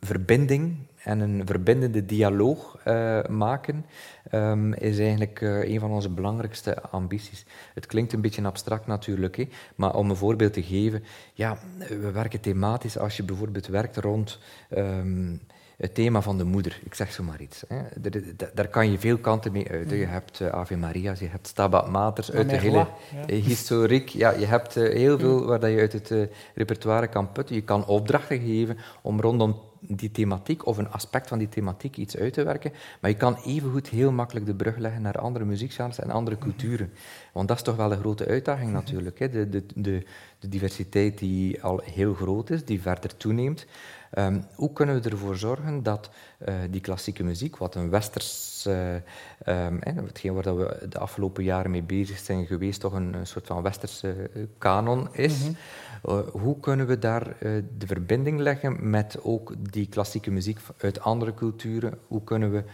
verbinding 0.00 0.76
en 1.04 1.20
een 1.20 1.42
verbindende 1.46 2.04
dialoog 2.04 2.78
maken, 3.28 3.84
um, 4.32 4.74
is 4.74 4.98
eigenlijk 4.98 5.40
uh, 5.40 5.68
een 5.68 5.80
van 5.80 5.90
onze 5.90 6.08
belangrijkste 6.08 6.82
ambities. 6.82 7.44
Het 7.74 7.86
klinkt 7.86 8.12
een 8.12 8.20
beetje 8.20 8.42
abstract 8.42 8.86
natuurlijk, 8.86 9.36
hè, 9.36 9.48
maar 9.74 9.94
om 9.94 10.10
een 10.10 10.16
voorbeeld 10.16 10.52
te 10.52 10.62
geven, 10.62 11.04
ja, 11.34 11.58
we 11.78 12.10
werken 12.10 12.40
thematisch 12.40 12.98
als 12.98 13.16
je 13.16 13.22
bijvoorbeeld 13.22 13.66
werkt 13.66 13.96
rond 13.96 14.38
um, 14.76 15.40
het 15.76 15.94
thema 15.94 16.22
van 16.22 16.38
de 16.38 16.44
moeder, 16.44 16.80
ik 16.84 16.94
zeg 16.94 17.12
zo 17.12 17.22
maar 17.22 17.40
iets. 17.40 17.64
Hè. 17.68 17.76
Daar, 18.00 18.22
daar 18.54 18.68
kan 18.68 18.90
je 18.90 18.98
veel 18.98 19.18
kanten 19.18 19.52
mee 19.52 19.70
uit. 19.70 19.90
Je 19.90 20.04
hebt 20.04 20.42
Ave 20.50 20.76
Maria's, 20.76 21.18
je 21.18 21.28
hebt 21.28 21.46
Stabat 21.46 21.90
Maters 21.90 22.32
uit 22.32 22.50
de 22.50 22.56
hele 22.56 22.86
ja. 23.26 23.34
historiek. 23.34 24.08
Ja, 24.08 24.30
je 24.30 24.46
hebt 24.46 24.74
heel 24.74 25.18
veel 25.18 25.46
waar 25.46 25.68
je 25.68 25.80
uit 25.80 25.92
het 25.92 26.14
repertoire 26.54 27.08
kan 27.08 27.32
putten. 27.32 27.54
Je 27.54 27.62
kan 27.62 27.86
opdrachten 27.86 28.40
geven 28.40 28.78
om 29.02 29.20
rondom 29.20 29.60
die 29.80 30.10
thematiek 30.10 30.66
of 30.66 30.78
een 30.78 30.90
aspect 30.90 31.28
van 31.28 31.38
die 31.38 31.48
thematiek 31.48 31.96
iets 31.96 32.16
uit 32.16 32.32
te 32.32 32.44
werken. 32.44 32.72
Maar 33.00 33.10
je 33.10 33.16
kan 33.16 33.36
evengoed 33.44 33.88
heel 33.88 34.12
makkelijk 34.12 34.46
de 34.46 34.54
brug 34.54 34.76
leggen 34.76 35.02
naar 35.02 35.18
andere 35.18 35.44
muziekgenres 35.44 35.98
en 35.98 36.10
andere 36.10 36.36
mhm. 36.36 36.44
culturen. 36.44 36.92
Want 37.32 37.48
dat 37.48 37.56
is 37.56 37.62
toch 37.62 37.76
wel 37.76 37.92
een 37.92 37.98
grote 37.98 38.26
uitdaging 38.26 38.70
mhm. 38.70 38.78
natuurlijk. 38.78 39.18
Hè? 39.18 39.28
De, 39.28 39.48
de, 39.48 39.64
de, 39.74 40.06
de 40.38 40.48
diversiteit 40.48 41.18
die 41.18 41.62
al 41.62 41.80
heel 41.84 42.14
groot 42.14 42.50
is, 42.50 42.64
die 42.64 42.80
verder 42.80 43.16
toeneemt. 43.16 43.66
Um, 44.18 44.44
hoe 44.54 44.72
kunnen 44.72 45.02
we 45.02 45.10
ervoor 45.10 45.36
zorgen 45.36 45.82
dat 45.82 46.10
uh, 46.48 46.54
die 46.70 46.80
klassieke 46.80 47.22
muziek, 47.22 47.56
wat 47.56 47.74
een 47.74 47.90
westers, 47.90 48.49
uh, 48.66 48.94
um, 49.46 49.78
hetgeen 49.80 50.34
waar 50.34 50.56
we 50.56 50.86
de 50.88 50.98
afgelopen 50.98 51.44
jaren 51.44 51.70
mee 51.70 51.82
bezig 51.82 52.18
zijn 52.18 52.46
geweest, 52.46 52.80
toch 52.80 52.92
een, 52.92 53.14
een 53.14 53.26
soort 53.26 53.46
van 53.46 53.62
westerse 53.62 54.30
kanon 54.58 55.08
is, 55.12 55.38
mm 55.38 55.56
-hmm. 56.02 56.18
uh, 56.18 56.28
hoe 56.28 56.60
kunnen 56.60 56.86
we 56.86 56.98
daar 56.98 57.36
de 57.78 57.86
verbinding 57.86 58.40
leggen 58.40 58.90
met 58.90 59.18
ook 59.22 59.54
die 59.70 59.88
klassieke 59.88 60.30
muziek 60.30 60.58
uit 60.78 61.00
andere 61.00 61.34
culturen? 61.34 61.98
Hoe 62.06 62.24
kunnen 62.24 62.52
we 62.52 62.64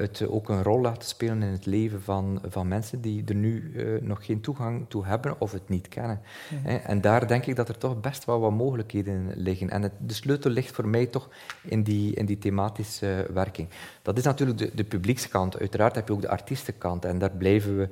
het 0.00 0.26
ook 0.28 0.48
een 0.48 0.62
rol 0.62 0.80
laten 0.80 1.08
spelen 1.08 1.42
in 1.42 1.52
het 1.52 1.66
leven 1.66 2.02
van, 2.02 2.42
van 2.48 2.68
mensen 2.68 3.00
die 3.00 3.24
er 3.26 3.34
nu 3.34 3.72
nog 4.02 4.24
geen 4.24 4.40
toegang 4.40 4.84
toe 4.88 5.06
hebben 5.06 5.40
of 5.40 5.52
het 5.52 5.68
niet 5.68 5.88
kennen? 5.88 6.20
Mm 6.50 6.58
-hmm. 6.58 6.76
En 6.76 7.00
daar 7.00 7.28
denk 7.28 7.46
ik 7.46 7.56
dat 7.56 7.68
er 7.68 7.78
toch 7.78 8.00
best 8.00 8.24
wel 8.24 8.40
wat 8.40 8.52
mogelijkheden 8.52 9.32
liggen. 9.34 9.70
En 9.70 9.82
het, 9.82 9.92
de 9.98 10.14
sleutel 10.14 10.50
ligt 10.50 10.74
voor 10.74 10.88
mij 10.88 11.06
toch 11.06 11.28
in 11.62 11.82
die, 11.82 12.14
in 12.14 12.26
die 12.26 12.38
thematische 12.38 13.26
werking. 13.32 13.68
Dat 14.02 14.18
is 14.18 14.24
natuurlijk 14.24 14.58
de, 14.58 14.70
de 14.74 14.84
publiekskant. 14.84 15.58
Uiteraard 15.58 15.94
heb 15.94 16.06
je 16.06 16.14
ook 16.14 16.20
de 16.20 16.28
artiestenkant. 16.28 17.04
En 17.04 17.18
daar 17.18 17.30
blijven 17.30 17.76
we 17.76 17.88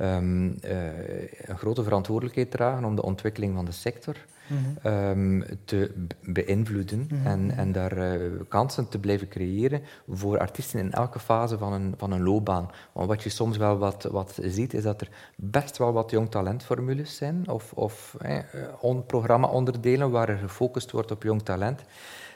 um, 0.00 0.46
uh, 0.46 0.86
een 1.40 1.58
grote 1.58 1.82
verantwoordelijkheid 1.82 2.50
dragen 2.50 2.84
om 2.84 2.96
de 2.96 3.02
ontwikkeling 3.02 3.54
van 3.54 3.64
de 3.64 3.72
sector 3.72 4.16
mm 4.46 4.58
-hmm. 4.82 4.92
um, 4.92 5.44
te 5.64 5.90
beïnvloeden 6.20 6.98
mm 6.98 7.18
-hmm. 7.18 7.26
en, 7.26 7.56
en 7.56 7.72
daar 7.72 7.98
uh, 7.98 8.40
kansen 8.48 8.88
te 8.88 8.98
blijven 8.98 9.28
creëren 9.28 9.82
voor 10.08 10.38
artiesten 10.38 10.80
in 10.80 10.92
elke 10.92 11.18
fase 11.18 11.58
van 11.58 11.72
een, 11.72 11.94
van 11.96 12.12
een 12.12 12.22
loopbaan. 12.22 12.70
Want 12.92 13.08
wat 13.08 13.22
je 13.22 13.30
soms 13.30 13.56
wel 13.56 13.78
wat, 13.78 14.08
wat 14.10 14.38
ziet, 14.42 14.74
is 14.74 14.82
dat 14.82 15.00
er 15.00 15.08
best 15.36 15.76
wel 15.76 15.92
wat 15.92 16.10
jong 16.10 16.30
talentformules 16.30 17.16
zijn 17.16 17.48
of, 17.48 17.72
of 17.72 18.16
eh, 18.20 18.38
on 18.80 19.06
programma-onderdelen 19.06 20.10
waar 20.10 20.28
er 20.28 20.38
gefocust 20.38 20.90
wordt 20.90 21.10
op 21.10 21.22
jong 21.22 21.42
talent. 21.42 21.82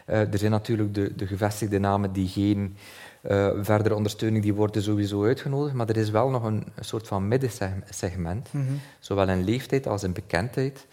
Uh, 0.07 0.33
er 0.33 0.39
zijn 0.39 0.51
natuurlijk 0.51 0.95
de, 0.95 1.13
de 1.17 1.27
gevestigde 1.27 1.79
namen 1.79 2.13
die 2.13 2.29
geen 2.29 2.77
uh, 3.31 3.49
verdere 3.61 3.95
ondersteuning, 3.95 4.43
die 4.43 4.55
worden 4.55 4.83
sowieso 4.83 5.25
uitgenodigd, 5.25 5.75
maar 5.75 5.89
er 5.89 5.97
is 5.97 6.11
wel 6.11 6.29
nog 6.29 6.43
een, 6.45 6.65
soort 6.81 7.07
van 7.07 7.29
middensegment, 7.29 8.49
mm 8.53 8.67
-hmm. 8.67 8.81
zowel 9.01 9.29
in 9.29 9.45
leeftijd 9.45 9.87
als 9.87 10.03
in 10.03 10.13
bekendheid. 10.13 10.87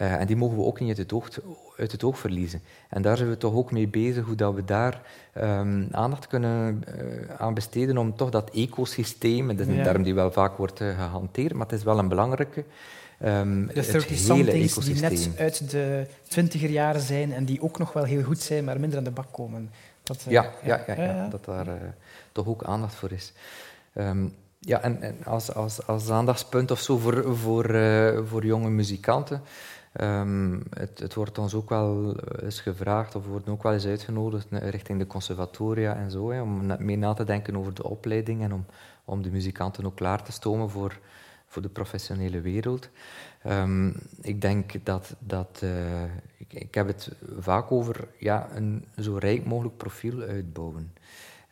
Uh, 0.00 0.12
en 0.12 0.26
die 0.26 0.36
mogen 0.36 0.56
we 0.56 0.62
ook 0.62 0.80
niet 0.80 0.88
uit 0.88 0.98
het, 0.98 1.12
oog, 1.12 1.28
uit 1.76 1.92
het 1.92 2.04
oog 2.04 2.18
verliezen. 2.18 2.60
En 2.88 3.02
daar 3.02 3.16
zijn 3.16 3.28
we 3.28 3.36
toch 3.36 3.54
ook 3.54 3.72
mee 3.72 3.88
bezig, 3.88 4.24
hoe 4.24 4.34
dat 4.34 4.54
we 4.54 4.64
daar 4.64 5.02
um, 5.40 5.88
aandacht 5.90 6.26
kunnen 6.26 6.84
uh, 6.88 7.04
aan 7.38 7.54
besteden 7.54 7.98
om 7.98 8.16
toch 8.16 8.30
dat 8.30 8.50
ecosysteem, 8.50 9.46
dat 9.46 9.60
is 9.60 9.66
een 9.66 9.74
ja. 9.74 9.82
term 9.82 10.02
die 10.02 10.14
wel 10.14 10.32
vaak 10.32 10.56
wordt 10.56 10.78
gehanteerd, 10.78 11.52
maar 11.52 11.66
het 11.66 11.78
is 11.78 11.84
wel 11.84 11.98
een 11.98 12.08
belangrijke, 12.08 12.64
Um, 13.24 13.66
de 13.66 13.84
30-somethings 13.84 14.74
die 14.84 15.00
net 15.00 15.30
uit 15.38 15.70
de 15.70 16.06
twintiger 16.28 16.70
jaren 16.70 17.00
zijn 17.00 17.32
en 17.32 17.44
die 17.44 17.62
ook 17.62 17.78
nog 17.78 17.92
wel 17.92 18.04
heel 18.04 18.22
goed 18.22 18.40
zijn, 18.40 18.64
maar 18.64 18.80
minder 18.80 18.98
aan 18.98 19.04
de 19.04 19.10
bak 19.10 19.32
komen. 19.32 19.70
Dat, 20.06 20.24
uh, 20.26 20.32
ja, 20.32 20.50
ja, 20.62 20.84
ja, 20.86 20.94
ja, 20.94 21.28
dat 21.28 21.44
daar 21.44 21.66
uh, 21.66 21.74
toch 22.32 22.46
ook 22.46 22.64
aandacht 22.64 22.94
voor 22.94 23.12
is. 23.12 23.32
Um, 23.94 24.34
ja, 24.58 24.80
en, 24.82 25.02
en, 25.02 25.24
als, 25.24 25.54
als, 25.54 25.86
als 25.86 26.10
aandachtspunt 26.10 26.70
of 26.70 26.80
zo 26.80 26.96
voor, 26.96 27.36
voor, 27.36 27.70
uh, 27.70 28.18
voor 28.24 28.44
jonge 28.44 28.70
muzikanten. 28.70 29.42
Um, 30.00 30.62
het, 30.70 30.98
het, 30.98 31.14
wordt 31.14 31.38
ons 31.38 31.54
ook 31.54 31.68
wel 31.68 32.16
eens 32.42 32.60
gevraagd, 32.60 33.14
of 33.14 33.24
we 33.24 33.30
worden 33.30 33.52
ook 33.52 33.62
wel 33.62 33.72
eens 33.72 33.86
uitgenodigd 33.86 34.46
richting 34.50 34.98
de 34.98 35.06
conservatoria 35.06 35.96
en 35.96 36.10
zo, 36.10 36.30
hè, 36.30 36.40
om 36.40 36.76
mee 36.78 36.96
na 36.96 37.14
te 37.14 37.24
denken 37.24 37.56
over 37.56 37.74
de 37.74 37.84
opleiding 37.84 38.42
en 38.42 38.52
om, 38.52 38.66
om 39.04 39.22
de 39.22 39.30
muzikanten 39.30 39.86
ook 39.86 39.96
klaar 39.96 40.22
te 40.22 40.32
stomen 40.32 40.70
voor, 40.70 40.98
voor 41.46 41.62
de 41.62 41.68
professionele 41.68 42.40
wereld. 42.40 42.88
Um, 43.46 43.94
ik 44.20 44.40
denk 44.40 44.84
dat, 44.84 45.14
dat 45.18 45.60
uh, 45.64 45.70
ik, 46.48 46.60
ik, 46.60 46.74
heb 46.74 46.86
het 46.86 47.10
vaak 47.38 47.72
over 47.72 48.08
ja, 48.18 48.48
een 48.54 48.84
zo 48.98 49.16
rijk 49.16 49.44
mogelijk 49.44 49.76
profiel 49.76 50.20
uitbouwen. 50.20 50.92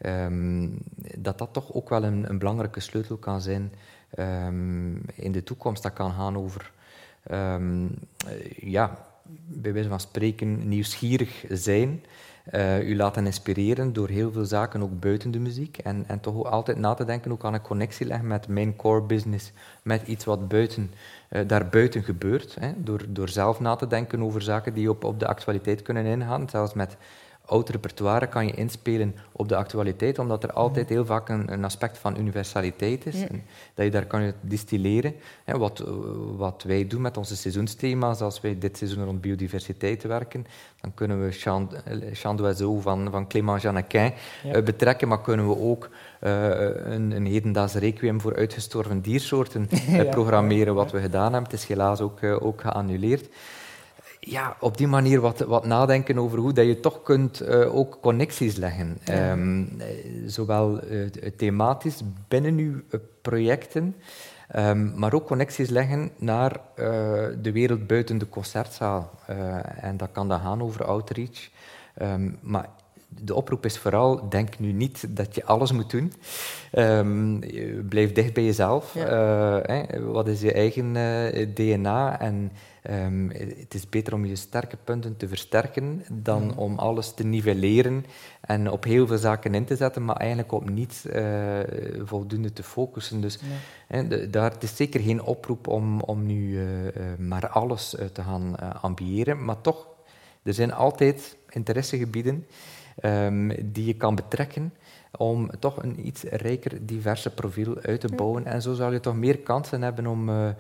Um, 0.07 0.79
dat 1.17 1.39
dat 1.39 1.53
toch 1.53 1.73
ook 1.73 1.89
wel 1.89 2.05
een, 2.05 2.31
een 2.31 2.39
belangrijke 2.39 2.81
sleutel 2.81 3.17
kan 3.17 3.41
zijn 3.41 3.73
um, 4.19 5.03
in 5.15 5.33
de 5.33 5.43
toekomst. 5.43 5.83
Dat 5.83 5.93
kan 5.93 6.13
gaan 6.13 6.37
over, 6.37 6.73
ja, 8.57 9.07
bij 9.47 9.73
wijze 9.73 9.89
van 9.89 10.01
spreken, 10.01 10.69
nieuwsgierig 10.69 11.45
zijn. 11.49 12.05
Uh, 12.53 12.89
u 12.89 12.97
laten 12.97 13.27
inspireren 13.27 13.93
door 13.93 14.09
heel 14.09 14.33
veel 14.33 14.45
zaken, 14.45 14.83
ook 14.83 15.01
buiten 15.01 15.31
de 15.31 15.39
muziek. 15.39 15.79
En, 15.79 16.05
en 16.07 16.21
toch 16.21 16.45
altijd 16.45 16.79
na 16.79 16.95
te 16.95 17.05
denken, 17.05 17.33
ook 17.33 17.45
aan 17.45 17.55
een 17.55 17.61
connectie 17.61 18.07
leggen 18.07 18.27
met 18.27 18.49
mijn 18.49 18.77
core 18.77 19.03
business, 19.03 19.53
met 19.83 20.07
iets 20.07 20.25
wat 20.25 20.49
buiten, 20.49 20.91
uh, 21.31 21.49
daarbuiten 21.49 22.03
gebeurt. 22.03 22.57
Hè, 22.61 22.73
door, 22.77 23.05
door 23.09 23.29
zelf 23.29 23.61
na 23.61 23.77
te 23.77 23.87
denken 23.87 24.23
over 24.23 24.43
zaken 24.43 24.75
die 24.75 24.91
op, 24.91 25.05
op 25.05 25.21
de 25.21 25.27
actualiteit 25.27 25.83
kunnen 25.83 26.05
ingaan, 26.05 26.49
zelfs 26.49 26.75
met 26.75 26.97
oud 27.47 27.69
repertoire 27.69 28.27
kan 28.27 28.47
je 28.47 28.55
inspelen 28.55 29.15
op 29.33 29.49
de 29.49 29.57
actualiteit, 29.57 30.19
omdat 30.19 30.43
er 30.43 30.53
altijd 30.53 30.89
heel 30.89 31.05
vaak 31.05 31.29
een, 31.29 31.53
een 31.53 31.65
aspect 31.65 31.99
van 31.99 32.19
universaliteit 32.19 33.07
is. 33.07 33.21
En 33.21 33.43
dat 33.75 33.85
je 33.85 33.91
daar 33.91 34.07
kan 34.07 34.33
distilleren. 34.41 35.15
Hè, 35.45 35.59
wat, 35.59 35.85
wat 36.37 36.63
wij 36.67 36.87
doen 36.87 37.01
met 37.01 37.17
onze 37.17 37.37
seizoensthema's, 37.37 38.21
als 38.21 38.41
wij 38.41 38.59
dit 38.59 38.77
seizoen 38.77 39.05
rond 39.05 39.21
biodiversiteit 39.21 40.03
werken, 40.03 40.47
dan 40.81 40.95
kunnen 40.95 41.25
we 41.25 41.31
Chant, 41.33 41.75
Chant 42.13 42.39
d'Oiseau 42.39 42.81
van, 42.81 43.11
van 43.11 43.29
Clément 43.29 43.63
Jeannequin 43.63 44.13
ja. 44.43 44.57
uh, 44.57 44.63
betrekken, 44.63 45.09
maar 45.09 45.21
kunnen 45.21 45.49
we 45.49 45.59
ook 45.59 45.89
uh, 46.23 46.49
een, 46.85 47.11
een 47.11 47.27
hedendaags 47.27 47.75
requiem 47.75 48.21
voor 48.21 48.37
uitgestorven 48.37 49.01
diersoorten 49.01 49.69
programmeren, 50.11 50.75
wat 50.75 50.91
we 50.91 51.01
gedaan 51.01 51.33
hebben. 51.33 51.51
Het 51.51 51.61
is 51.61 51.69
helaas 51.69 52.01
ook, 52.01 52.23
ook 52.23 52.61
geannuleerd 52.61 53.29
ja, 54.27 54.57
op 54.61 54.77
die 54.77 54.87
manier 54.87 55.21
wat, 55.21 55.39
wat 55.39 55.67
nadenken 55.67 56.19
over 56.19 56.39
hoe 56.39 56.53
dat 56.53 56.67
je 56.67 56.81
toch 56.81 57.03
kunt 57.03 57.43
uh, 57.43 57.75
ook 57.77 57.99
connecties 58.01 58.57
leggen. 58.57 58.99
Ja. 59.05 59.33
Um, 59.33 59.77
zowel 60.27 60.85
uh, 60.85 61.07
thematisch 61.37 62.01
binnen 62.29 62.59
uw 62.59 62.81
projecten, 63.23 63.97
um, 64.57 64.93
maar 64.97 65.13
ook 65.15 65.27
connecties 65.27 65.69
leggen 65.69 66.11
naar 66.17 66.61
de 67.43 67.53
wereld 67.53 67.87
buiten 67.87 68.19
de 68.19 68.29
concertzaal. 68.29 69.11
en 69.81 69.97
dat 69.97 70.09
kan 70.13 70.29
dan 70.29 70.41
gaan 70.41 70.63
over 70.63 70.85
outreach. 70.85 71.51
Um, 72.03 72.39
maar 72.41 72.69
de 73.23 73.35
oproep 73.35 73.65
is 73.65 73.79
vooral, 73.79 74.29
denk 74.29 74.59
nu 74.59 74.73
niet 74.73 75.17
dat 75.17 75.35
je 75.35 75.45
alles 75.45 75.73
moet 75.73 75.91
doen. 75.91 76.13
Um, 76.73 77.41
blijf 77.89 78.13
dicht 78.13 78.33
bij 78.33 78.45
jezelf. 78.45 78.95
Ja. 78.95 79.69
Uh, 79.71 80.13
wat 80.13 80.29
is 80.29 80.41
je 80.41 80.53
eigen 80.53 80.95
uh, 80.95 81.47
DNA? 81.55 82.21
En 82.21 82.53
um, 82.91 83.31
het 83.59 83.75
is 83.75 83.89
beter 83.89 84.15
om 84.15 84.25
je 84.25 84.37
sterke 84.37 84.77
punten 84.85 85.17
te 85.17 85.29
versterken 85.29 86.05
dan 86.13 86.43
mm. 86.43 86.51
om 86.51 86.79
alles 86.79 87.15
te 87.15 87.25
nivelleren 87.25 88.05
en 88.41 88.71
op 88.71 88.85
heel 88.85 89.07
veel 89.07 89.19
zaken 89.19 89.55
in 89.55 89.65
te 89.65 89.77
zetten, 89.77 90.05
maar 90.05 90.17
eigenlijk 90.17 90.53
op 90.53 90.71
niets 90.71 91.07
uh, 91.07 91.59
voldoende 92.05 92.53
te 92.53 92.63
focussen. 92.63 93.21
Dus 93.21 93.39
de, 93.89 94.31
daar, 94.31 94.51
het 94.53 94.63
is 94.63 94.77
zeker 94.77 95.01
geen 95.01 95.23
oproep 95.23 95.67
om, 95.67 96.01
om 96.01 96.27
nu 96.27 96.59
maar 97.19 97.49
alles 97.49 97.97
te 98.13 98.23
gaan 98.23 98.57
ambiëren, 98.81 99.45
maar 99.45 99.61
toch, 99.61 99.87
er 100.43 100.55
zijn 100.55 100.73
altijd 100.73 101.37
interessegebieden 101.51 102.47
um, 103.03 103.53
die 103.73 103.87
je 103.87 103.95
kan 103.95 104.15
betrekken 104.15 104.73
om 105.17 105.51
toch 105.59 105.83
een 105.83 106.07
iets 106.07 106.23
rijker, 106.23 106.87
diverse 106.87 107.31
profiel 107.31 107.79
uit 107.83 108.01
te 108.01 108.09
bouwen. 108.17 108.47
En 108.47 108.63
zo 108.63 108.75
zal 108.75 108.93
je 108.93 109.01
toch 109.01 109.17
meer 109.17 109.39
kansen 109.39 109.83
hebben 109.83 110.07
om, 110.07 110.29
uh, 110.29 110.45
uh, 110.45 110.53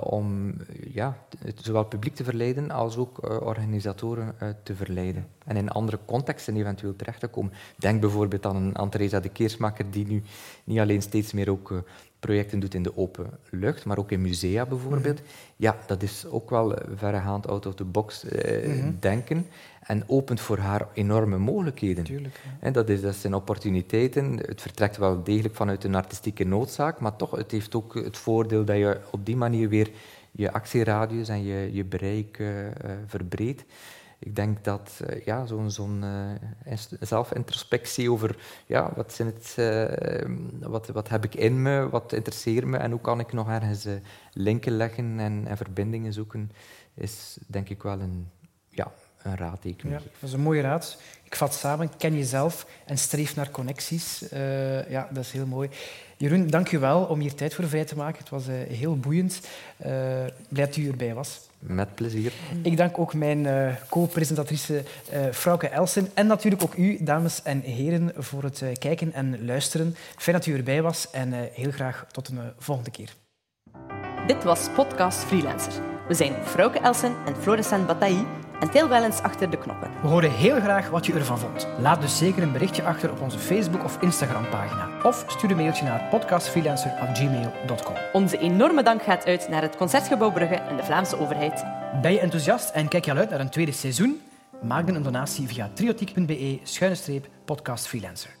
om 0.00 0.54
ja, 0.90 1.18
zowel 1.54 1.84
publiek 1.84 2.14
te 2.14 2.24
verleiden 2.24 2.70
als 2.70 2.96
ook 2.96 3.18
uh, 3.24 3.40
organisatoren 3.40 4.34
te 4.62 4.74
verleiden. 4.74 5.26
En 5.44 5.56
in 5.56 5.70
andere 5.70 5.98
contexten 6.04 6.56
eventueel 6.56 6.96
terecht 6.96 7.20
te 7.20 7.26
komen. 7.26 7.52
Denk 7.76 8.00
bijvoorbeeld 8.00 8.46
aan, 8.46 8.78
aan 8.78 8.90
Theresa 8.90 9.20
de 9.20 9.28
Keersmaker, 9.28 9.90
die 9.90 10.06
nu 10.06 10.22
niet 10.64 10.78
alleen 10.78 11.02
steeds 11.02 11.32
meer 11.32 11.50
ook 11.50 11.82
projecten 12.20 12.60
doet 12.60 12.74
in 12.74 12.82
de 12.82 12.96
open 12.96 13.30
lucht, 13.50 13.84
maar 13.84 13.98
ook 13.98 14.10
in 14.10 14.20
musea 14.20 14.66
bijvoorbeeld. 14.66 15.20
Mhm. 15.20 15.28
Ja, 15.56 15.76
dat 15.86 16.02
is 16.02 16.26
ook 16.26 16.50
wel 16.50 16.74
verregaand 16.94 17.46
out 17.46 17.66
of 17.66 17.74
the 17.74 17.84
box 17.84 18.24
mm 18.24 18.96
denken 19.00 19.46
en 19.88 20.04
opent 20.06 20.40
voor 20.40 20.58
haar 20.58 20.86
enorme 20.92 21.38
mogelijkheden. 21.38 22.04
Tuurlijk, 22.04 22.40
ja. 22.62 22.70
dat, 22.70 22.88
is, 22.88 23.00
dat 23.00 23.14
zijn 23.14 23.34
opportuniteiten. 23.34 24.36
Het 24.36 24.60
vertrekt 24.60 24.96
wel 24.96 25.22
degelijk 25.22 25.54
vanuit 25.54 25.84
een 25.84 25.94
artistieke 25.94 26.44
noodzaak, 26.44 27.00
maar 27.00 27.16
toch, 27.16 27.30
het 27.30 27.50
heeft 27.50 27.74
ook 27.74 27.94
het 27.94 28.16
voordeel 28.16 28.64
dat 28.64 28.76
je 28.76 29.00
op 29.10 29.26
die 29.26 29.36
manier 29.36 29.57
weer 29.66 29.90
je 30.30 30.52
actieradius 30.52 31.28
en 31.28 31.44
je, 31.44 31.72
je 31.72 31.84
bereik 31.84 32.38
uh, 32.38 32.48
verbreedt. 33.06 33.64
Ik 34.18 34.36
denk 34.36 34.64
dat 34.64 35.00
uh, 35.02 35.24
ja, 35.24 35.46
zo'n 35.46 35.70
zo'n 35.70 36.04
zelfintrospectie 37.00 38.10
over 38.10 38.36
ja, 38.66 38.92
wat, 38.96 39.12
zijn 39.12 39.32
het, 39.34 39.56
wat, 40.60 40.86
wat 40.86 41.08
heb 41.08 41.24
ik 41.24 41.34
in 41.34 41.62
me, 41.62 41.88
wat 41.88 42.12
interesseert 42.12 42.64
me 42.64 42.76
en 42.76 42.90
hoe 42.90 43.00
kan 43.00 43.20
ik 43.20 43.32
nog 43.32 43.48
ergens 43.48 43.86
linken 44.32 44.72
leggen 44.72 45.20
en, 45.20 45.46
en 45.46 45.56
verbindingen 45.56 46.12
zoeken, 46.12 46.50
is 46.94 47.38
denk 47.46 47.68
ik 47.68 47.82
wel 47.82 48.00
een, 48.00 48.28
ja, 48.68 48.92
een 49.22 49.36
raad 49.36 49.62
die 49.62 49.72
ik 49.72 49.82
ja, 49.82 49.90
Dat 49.90 50.02
is 50.20 50.32
een 50.32 50.40
mooie 50.40 50.62
raad. 50.62 50.98
Ik 51.28 51.36
vat 51.36 51.54
samen, 51.54 51.90
ken 51.96 52.14
jezelf 52.14 52.66
en 52.84 52.98
streef 52.98 53.36
naar 53.36 53.50
connecties. 53.50 54.22
Uh, 54.32 54.90
ja, 54.90 55.08
dat 55.10 55.24
is 55.24 55.32
heel 55.32 55.46
mooi. 55.46 55.68
Jeroen, 56.16 56.46
dank 56.46 56.72
u 56.72 56.78
wel 56.78 57.02
om 57.02 57.20
hier 57.20 57.34
tijd 57.34 57.54
voor 57.54 57.68
vrij 57.68 57.84
te 57.84 57.96
maken. 57.96 58.18
Het 58.18 58.28
was 58.28 58.48
uh, 58.48 58.54
heel 58.68 58.96
boeiend. 58.96 59.40
Uh, 59.40 59.86
blij 60.48 60.66
dat 60.66 60.76
u 60.76 60.88
erbij 60.88 61.14
was. 61.14 61.40
Met 61.58 61.94
plezier. 61.94 62.32
Ik 62.62 62.76
dank 62.76 62.98
ook 62.98 63.14
mijn 63.14 63.44
uh, 63.44 63.74
co-presentatrice 63.88 64.82
uh, 65.12 65.20
Frauke 65.32 65.68
Elsen 65.68 66.10
en 66.14 66.26
natuurlijk 66.26 66.62
ook 66.62 66.74
u, 66.74 66.98
dames 67.00 67.42
en 67.42 67.60
heren, 67.60 68.12
voor 68.16 68.42
het 68.42 68.60
uh, 68.60 68.68
kijken 68.72 69.12
en 69.12 69.44
luisteren. 69.44 69.96
Fijn 70.16 70.36
dat 70.36 70.46
u 70.46 70.56
erbij 70.56 70.82
was 70.82 71.10
en 71.10 71.32
heel 71.52 71.70
graag 71.70 72.06
tot 72.12 72.28
een 72.28 72.40
volgende 72.58 72.90
keer. 72.90 73.14
Dit 74.26 74.44
was 74.44 74.68
Podcast 74.74 75.18
Freelancer. 75.18 75.72
We 76.08 76.14
zijn 76.14 76.34
Frauke 76.44 76.78
Elsen 76.78 77.14
en 77.26 77.36
Florissant 77.36 77.86
Bataille 77.86 78.24
en 78.60 78.70
tel 78.70 78.88
wel 78.88 79.04
eens 79.04 79.20
achter 79.20 79.50
de 79.50 79.58
knoppen. 79.58 79.90
We 80.02 80.08
horen 80.08 80.30
heel 80.30 80.60
graag 80.60 80.88
wat 80.88 81.06
je 81.06 81.12
ervan 81.12 81.38
vond. 81.38 81.68
Laat 81.80 82.00
dus 82.00 82.18
zeker 82.18 82.42
een 82.42 82.52
berichtje 82.52 82.82
achter 82.82 83.10
op 83.10 83.20
onze 83.20 83.38
Facebook- 83.38 83.84
of 83.84 83.96
Instagram-pagina. 84.00 84.88
Of 85.02 85.24
stuur 85.26 85.50
een 85.50 85.56
mailtje 85.56 85.84
naar 85.84 86.06
podcastfreelancer.gmail.com. 86.10 87.94
Onze 88.12 88.38
enorme 88.38 88.82
dank 88.82 89.02
gaat 89.02 89.26
uit 89.26 89.48
naar 89.48 89.62
het 89.62 89.76
Concertgebouw 89.76 90.32
Brugge 90.32 90.54
en 90.54 90.76
de 90.76 90.84
Vlaamse 90.84 91.18
overheid. 91.18 91.64
Ben 92.02 92.12
je 92.12 92.20
enthousiast 92.20 92.70
en 92.70 92.88
kijk 92.88 93.04
je 93.04 93.10
al 93.10 93.16
uit 93.16 93.30
naar 93.30 93.40
een 93.40 93.50
tweede 93.50 93.72
seizoen? 93.72 94.20
Maak 94.62 94.86
dan 94.86 94.94
een 94.94 95.02
donatie 95.02 95.48
via 95.48 95.70
triotiek.be-podcastfreelancer. 95.74 98.37